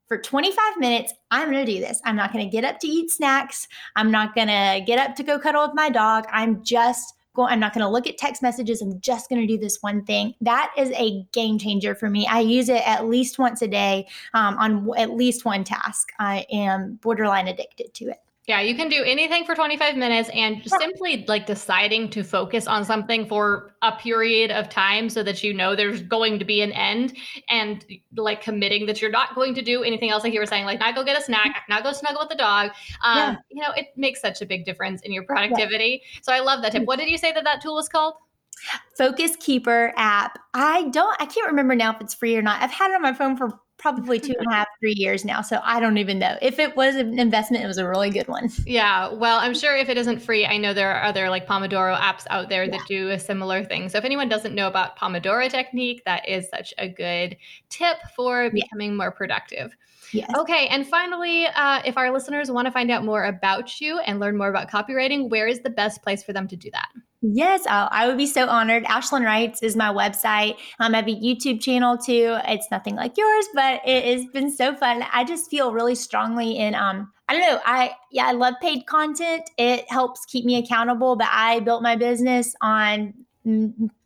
For 0.09 0.18
25 0.18 0.78
minutes, 0.78 1.12
I'm 1.30 1.50
going 1.50 1.64
to 1.64 1.72
do 1.72 1.80
this. 1.80 2.00
I'm 2.04 2.16
not 2.16 2.32
going 2.32 2.44
to 2.44 2.50
get 2.50 2.64
up 2.64 2.80
to 2.80 2.88
eat 2.88 3.11
snacks. 3.11 3.68
I'm 3.94 4.11
not 4.11 4.34
going 4.34 4.48
to 4.48 4.82
get 4.84 4.98
up 4.98 5.14
to 5.16 5.22
go 5.22 5.38
cuddle 5.38 5.66
with 5.66 5.74
my 5.74 5.90
dog. 5.90 6.24
I'm 6.32 6.64
just 6.64 7.14
going, 7.34 7.52
I'm 7.52 7.61
not 7.61 7.74
going 7.74 7.84
to 7.84 7.90
look 7.90 8.06
at 8.06 8.16
text 8.18 8.42
messages. 8.42 8.80
I'm 8.80 8.98
just 9.00 9.28
going 9.28 9.40
to 9.40 9.46
do 9.46 9.59
this 9.59 9.78
one 9.82 10.04
thing. 10.04 10.34
That 10.40 10.72
is 10.76 10.90
a 10.92 11.22
game 11.32 11.59
changer 11.59 11.94
for 11.94 12.09
me. 12.09 12.26
I 12.26 12.40
use 12.40 12.68
it 12.68 12.86
at 12.88 13.06
least 13.06 13.38
once 13.38 13.62
a 13.62 13.68
day 13.68 14.09
um, 14.34 14.56
on 14.59 14.98
at 14.98 15.11
least 15.11 15.44
one 15.44 15.62
task. 15.62 16.09
I 16.18 16.46
am 16.50 16.98
borderline 17.02 17.46
addicted 17.46 17.92
to 17.94 18.06
it. 18.06 18.18
Yeah, 18.49 18.62
you 18.62 18.74
can 18.74 18.88
do 18.88 19.05
anything 19.05 19.44
for 19.44 19.55
25 19.55 19.94
minutes 19.96 20.30
and 20.32 20.62
simply 20.64 21.26
like 21.28 21.44
deciding 21.44 22.09
to 22.09 22.24
focus 22.24 22.66
on 22.66 22.82
something 22.82 23.26
for 23.26 23.74
a 23.82 23.92
period 23.92 24.51
of 24.51 24.70
time 24.70 25.11
so 25.11 25.22
that 25.22 25.42
you 25.42 25.53
know 25.53 25.76
there's 25.76 26.01
going 26.01 26.38
to 26.38 26.46
be 26.46 26.62
an 26.62 26.72
end 26.72 27.14
and 27.51 27.84
like 28.16 28.40
committing 28.40 28.86
that 28.86 29.03
you're 29.03 29.11
not 29.11 29.34
going 29.34 29.55
to 29.55 29.61
do 29.61 29.82
anything 29.82 30.09
else 30.09 30.24
like 30.24 30.32
you 30.32 30.40
were 30.40 30.46
saying 30.46 30.64
like 30.64 30.80
not 30.80 30.94
go 30.94 31.05
get 31.05 31.20
a 31.20 31.22
snack, 31.22 31.49
mm-hmm. 31.49 31.72
not 31.74 31.82
go 31.84 31.92
snuggle 31.92 32.22
with 32.22 32.30
the 32.30 32.36
dog. 32.36 32.70
Um, 33.05 33.18
yeah. 33.18 33.36
you 33.51 33.62
know, 33.62 33.72
it 33.76 33.88
makes 33.96 34.22
such 34.22 34.40
a 34.40 34.46
big 34.46 34.64
difference 34.64 35.03
in 35.03 35.12
your 35.12 35.24
productivity. 35.24 36.01
Yeah. 36.03 36.20
So 36.22 36.32
I 36.32 36.40
love 36.40 36.62
that 36.62 36.72
tip. 36.72 36.80
Mm-hmm. 36.80 36.86
What 36.86 36.99
did 36.99 37.11
you 37.11 37.18
say 37.18 37.32
that 37.32 37.44
that 37.44 37.61
tool 37.61 37.74
was 37.74 37.90
called? 37.90 38.14
Focus 38.96 39.36
Keeper 39.36 39.92
app. 39.99 40.38
I 40.55 40.84
don't 40.84 41.14
I 41.20 41.26
can't 41.26 41.49
remember 41.49 41.74
now 41.74 41.94
if 41.94 42.01
it's 42.01 42.14
free 42.14 42.34
or 42.34 42.40
not. 42.40 42.62
I've 42.62 42.70
had 42.70 42.92
it 42.92 42.94
on 42.94 43.03
my 43.03 43.12
phone 43.12 43.36
for 43.36 43.61
probably 43.78 44.18
two 44.18 44.34
and 44.38 44.46
a 44.50 44.54
half, 44.54 44.66
three 44.80 44.94
years 44.96 45.24
now. 45.24 45.40
So 45.40 45.60
I 45.62 45.80
don't 45.80 45.98
even 45.98 46.18
know. 46.18 46.36
If 46.42 46.58
it 46.58 46.76
was 46.76 46.96
an 46.96 47.18
investment, 47.18 47.62
it 47.62 47.66
was 47.66 47.78
a 47.78 47.88
really 47.88 48.10
good 48.10 48.28
one. 48.28 48.50
Yeah. 48.66 49.12
Well, 49.12 49.38
I'm 49.38 49.54
sure 49.54 49.76
if 49.76 49.88
it 49.88 49.96
isn't 49.96 50.20
free, 50.20 50.44
I 50.44 50.58
know 50.58 50.74
there 50.74 50.92
are 50.92 51.04
other 51.04 51.30
like 51.30 51.46
Pomodoro 51.46 51.96
apps 51.96 52.26
out 52.28 52.48
there 52.48 52.64
yeah. 52.64 52.72
that 52.72 52.80
do 52.88 53.10
a 53.10 53.18
similar 53.18 53.64
thing. 53.64 53.88
So 53.88 53.98
if 53.98 54.04
anyone 54.04 54.28
doesn't 54.28 54.54
know 54.54 54.66
about 54.66 54.98
Pomodoro 54.98 55.48
technique, 55.48 56.02
that 56.04 56.28
is 56.28 56.48
such 56.50 56.74
a 56.76 56.88
good 56.88 57.36
tip 57.68 57.98
for 58.14 58.50
becoming 58.50 58.90
yeah. 58.90 58.96
more 58.96 59.10
productive. 59.12 59.74
Yes. 60.12 60.30
Okay. 60.36 60.66
And 60.68 60.86
finally, 60.86 61.46
uh, 61.46 61.82
if 61.84 61.96
our 61.96 62.10
listeners 62.12 62.50
want 62.50 62.66
to 62.66 62.72
find 62.72 62.90
out 62.90 63.04
more 63.04 63.24
about 63.24 63.80
you 63.80 63.98
and 64.00 64.18
learn 64.18 64.36
more 64.36 64.48
about 64.48 64.70
copywriting, 64.70 65.30
where 65.30 65.46
is 65.46 65.60
the 65.60 65.70
best 65.70 66.02
place 66.02 66.22
for 66.22 66.32
them 66.32 66.48
to 66.48 66.56
do 66.56 66.70
that? 66.72 66.88
Yes, 67.20 67.62
oh, 67.68 67.88
I 67.90 68.06
would 68.06 68.16
be 68.16 68.26
so 68.26 68.46
honored. 68.46 68.84
Ashlyn 68.84 69.24
Writes 69.24 69.60
is 69.60 69.74
my 69.74 69.92
website. 69.92 70.56
Um, 70.78 70.94
I 70.94 70.98
have 70.98 71.08
a 71.08 71.14
YouTube 71.14 71.60
channel 71.60 71.98
too. 71.98 72.38
It's 72.46 72.70
nothing 72.70 72.94
like 72.94 73.16
yours, 73.16 73.46
but 73.54 73.80
it 73.84 74.04
has 74.04 74.26
been 74.26 74.52
so 74.52 74.74
fun. 74.76 75.04
I 75.12 75.24
just 75.24 75.50
feel 75.50 75.72
really 75.72 75.96
strongly 75.96 76.56
in 76.56 76.76
um, 76.76 77.12
I 77.28 77.32
don't 77.34 77.42
know. 77.42 77.60
I 77.66 77.90
yeah, 78.12 78.26
I 78.26 78.32
love 78.32 78.54
paid 78.62 78.86
content. 78.86 79.42
It 79.58 79.90
helps 79.90 80.24
keep 80.26 80.44
me 80.44 80.56
accountable. 80.56 81.16
But 81.16 81.28
I 81.32 81.58
built 81.60 81.82
my 81.82 81.96
business 81.96 82.54
on 82.60 83.14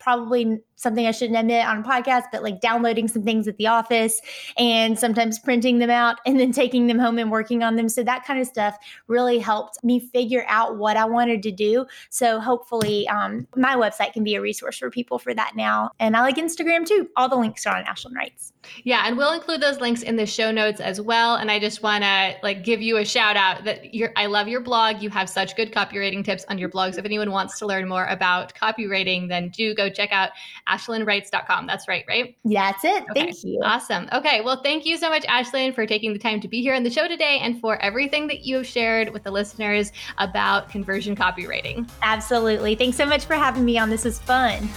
probably 0.02 0.60
something 0.82 1.06
I 1.06 1.12
shouldn't 1.12 1.38
admit 1.38 1.64
on 1.64 1.78
a 1.78 1.82
podcast, 1.82 2.24
but 2.32 2.42
like 2.42 2.60
downloading 2.60 3.06
some 3.08 3.22
things 3.22 3.46
at 3.46 3.56
the 3.56 3.68
office 3.68 4.20
and 4.58 4.98
sometimes 4.98 5.38
printing 5.38 5.78
them 5.78 5.90
out 5.90 6.16
and 6.26 6.38
then 6.38 6.52
taking 6.52 6.88
them 6.88 6.98
home 6.98 7.18
and 7.18 7.30
working 7.30 7.62
on 7.62 7.76
them. 7.76 7.88
So 7.88 8.02
that 8.02 8.24
kind 8.24 8.40
of 8.40 8.46
stuff 8.46 8.76
really 9.06 9.38
helped 9.38 9.82
me 9.84 10.00
figure 10.00 10.44
out 10.48 10.76
what 10.76 10.96
I 10.96 11.04
wanted 11.04 11.42
to 11.44 11.52
do. 11.52 11.86
So 12.10 12.40
hopefully, 12.40 13.06
um, 13.08 13.46
my 13.56 13.76
website 13.76 14.12
can 14.12 14.24
be 14.24 14.34
a 14.34 14.40
resource 14.40 14.78
for 14.78 14.90
people 14.90 15.18
for 15.18 15.32
that 15.34 15.52
now. 15.56 15.92
And 16.00 16.16
I 16.16 16.22
like 16.22 16.36
Instagram 16.36 16.84
too. 16.84 17.08
All 17.16 17.28
the 17.28 17.36
links 17.36 17.64
are 17.66 17.76
on 17.76 17.84
Ashlyn 17.84 18.14
Writes. 18.14 18.52
Yeah, 18.84 19.04
and 19.06 19.16
we'll 19.16 19.32
include 19.32 19.60
those 19.60 19.80
links 19.80 20.02
in 20.02 20.16
the 20.16 20.26
show 20.26 20.50
notes 20.52 20.80
as 20.80 21.00
well. 21.00 21.36
And 21.36 21.50
I 21.50 21.58
just 21.58 21.82
want 21.82 22.04
to 22.04 22.34
like 22.42 22.64
give 22.64 22.80
you 22.80 22.96
a 22.96 23.04
shout 23.04 23.36
out 23.36 23.64
that 23.64 23.94
you're, 23.94 24.12
I 24.16 24.26
love 24.26 24.48
your 24.48 24.60
blog. 24.60 25.02
You 25.02 25.10
have 25.10 25.28
such 25.28 25.56
good 25.56 25.72
copywriting 25.72 26.24
tips 26.24 26.44
on 26.48 26.58
your 26.58 26.68
blog. 26.68 26.94
So 26.94 27.00
if 27.00 27.04
anyone 27.04 27.30
wants 27.30 27.58
to 27.58 27.66
learn 27.66 27.88
more 27.88 28.06
about 28.06 28.54
copywriting, 28.54 29.28
then 29.28 29.48
do 29.48 29.74
go 29.74 29.90
check 29.92 30.12
out 30.12 30.30
ashlynwrites.com. 30.68 31.66
That's 31.66 31.88
right, 31.88 32.04
right? 32.08 32.36
Yeah, 32.44 32.72
That's 32.72 32.84
it. 32.84 33.04
Okay. 33.10 33.20
Thank 33.20 33.44
you. 33.44 33.60
Awesome. 33.62 34.08
Okay. 34.12 34.40
Well, 34.40 34.62
thank 34.62 34.84
you 34.84 34.96
so 34.96 35.08
much, 35.08 35.24
Ashlyn, 35.24 35.74
for 35.74 35.86
taking 35.86 36.12
the 36.12 36.18
time 36.18 36.40
to 36.40 36.48
be 36.48 36.62
here 36.62 36.74
on 36.74 36.82
the 36.82 36.90
show 36.90 37.08
today 37.08 37.38
and 37.42 37.60
for 37.60 37.80
everything 37.82 38.26
that 38.28 38.44
you 38.44 38.56
have 38.56 38.66
shared 38.66 39.10
with 39.10 39.22
the 39.22 39.30
listeners 39.30 39.92
about 40.18 40.68
conversion 40.68 41.14
copywriting. 41.14 41.88
Absolutely. 42.02 42.74
Thanks 42.74 42.96
so 42.96 43.06
much 43.06 43.24
for 43.24 43.34
having 43.34 43.64
me 43.64 43.78
on. 43.78 43.90
This 43.90 44.06
is 44.06 44.18
fun. 44.18 44.68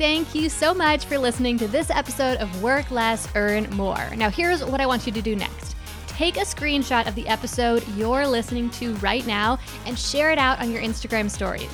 Thank 0.00 0.34
you 0.34 0.48
so 0.48 0.72
much 0.72 1.04
for 1.04 1.18
listening 1.18 1.58
to 1.58 1.68
this 1.68 1.90
episode 1.90 2.38
of 2.38 2.62
Work 2.62 2.90
Less, 2.90 3.28
Earn 3.34 3.68
More. 3.76 4.08
Now, 4.16 4.30
here's 4.30 4.64
what 4.64 4.80
I 4.80 4.86
want 4.86 5.06
you 5.06 5.12
to 5.12 5.20
do 5.20 5.36
next 5.36 5.76
take 6.08 6.36
a 6.36 6.40
screenshot 6.40 7.08
of 7.08 7.14
the 7.14 7.26
episode 7.26 7.82
you're 7.96 8.26
listening 8.26 8.68
to 8.68 8.94
right 8.96 9.26
now 9.26 9.58
and 9.86 9.98
share 9.98 10.30
it 10.30 10.38
out 10.38 10.58
on 10.60 10.70
your 10.70 10.82
Instagram 10.82 11.30
stories. 11.30 11.70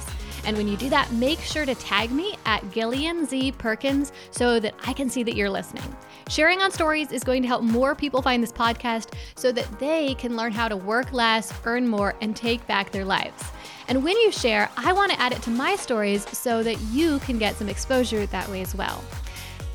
And 0.47 0.57
when 0.57 0.69
you 0.69 0.77
do 0.77 0.89
that, 0.91 1.11
make 1.13 1.41
sure 1.41 1.67
to 1.67 1.75
tag 1.75 2.13
me 2.13 2.37
at 2.47 2.71
Gillian 2.71 3.27
Z 3.27 3.53
Perkins 3.53 4.13
so 4.31 4.61
that 4.61 4.75
I 4.87 4.93
can 4.93 5.11
see 5.11 5.23
that 5.25 5.35
you're 5.35 5.51
listening. 5.51 5.95
Sharing 6.29 6.63
on 6.63 6.71
stories 6.71 7.13
is 7.13 7.23
going 7.25 7.43
to 7.43 7.49
help 7.49 7.63
more 7.63 7.95
people 7.95 8.23
find 8.23 8.43
this 8.43 8.53
podcast 8.53 9.13
so 9.35 9.53
that 9.53 9.79
they 9.79 10.15
can 10.15 10.37
learn 10.37 10.53
how 10.53 10.69
to 10.69 10.77
work 10.77 11.13
less, 11.13 11.53
earn 11.65 11.87
more, 11.87 12.15
and 12.21 12.35
take 12.35 12.67
back 12.67 12.93
their 12.93 13.05
lives. 13.05 13.43
And 13.89 14.03
when 14.03 14.17
you 14.17 14.33
share, 14.33 14.71
I 14.77 14.93
want 14.93 15.13
to 15.13 15.21
add 15.21 15.33
it 15.33 15.43
to 15.43 15.51
my 15.51 15.77
stories 15.77 16.29
so 16.37 16.63
that 16.63 16.81
you 16.93 17.19
can 17.21 17.39
get 17.39 17.57
some 17.57 17.69
exposure 17.69 18.27
that 18.27 18.49
way 18.49 18.63
as 18.63 18.75
well. 18.75 19.03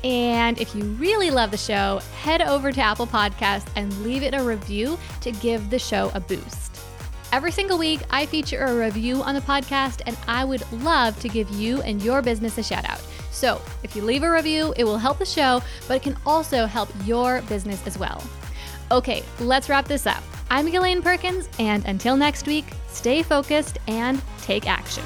And 0.04 0.60
if 0.60 0.74
you 0.74 0.84
really 0.84 1.30
love 1.30 1.50
the 1.50 1.56
show, 1.56 2.00
head 2.20 2.42
over 2.42 2.72
to 2.72 2.80
Apple 2.80 3.06
Podcasts 3.06 3.68
and 3.76 3.96
leave 4.02 4.22
it 4.22 4.34
a 4.34 4.42
review 4.42 4.98
to 5.20 5.32
give 5.32 5.70
the 5.70 5.78
show 5.78 6.10
a 6.14 6.20
boost. 6.20 6.71
Every 7.32 7.50
single 7.50 7.78
week, 7.78 8.02
I 8.10 8.26
feature 8.26 8.62
a 8.62 8.76
review 8.76 9.22
on 9.22 9.34
the 9.34 9.40
podcast, 9.40 10.02
and 10.04 10.18
I 10.28 10.44
would 10.44 10.70
love 10.70 11.18
to 11.20 11.30
give 11.30 11.48
you 11.48 11.80
and 11.80 12.02
your 12.02 12.20
business 12.20 12.58
a 12.58 12.62
shout 12.62 12.84
out. 12.84 13.00
So 13.30 13.58
if 13.82 13.96
you 13.96 14.02
leave 14.02 14.22
a 14.22 14.30
review, 14.30 14.74
it 14.76 14.84
will 14.84 14.98
help 14.98 15.18
the 15.18 15.24
show, 15.24 15.62
but 15.88 15.96
it 15.96 16.02
can 16.02 16.14
also 16.26 16.66
help 16.66 16.90
your 17.06 17.40
business 17.42 17.86
as 17.86 17.96
well. 17.96 18.22
Okay, 18.90 19.22
let's 19.40 19.70
wrap 19.70 19.88
this 19.88 20.06
up. 20.06 20.22
I'm 20.50 20.70
Gillian 20.70 21.00
Perkins, 21.00 21.48
and 21.58 21.82
until 21.86 22.18
next 22.18 22.46
week, 22.46 22.66
stay 22.88 23.22
focused 23.22 23.78
and 23.88 24.20
take 24.42 24.68
action. 24.68 25.04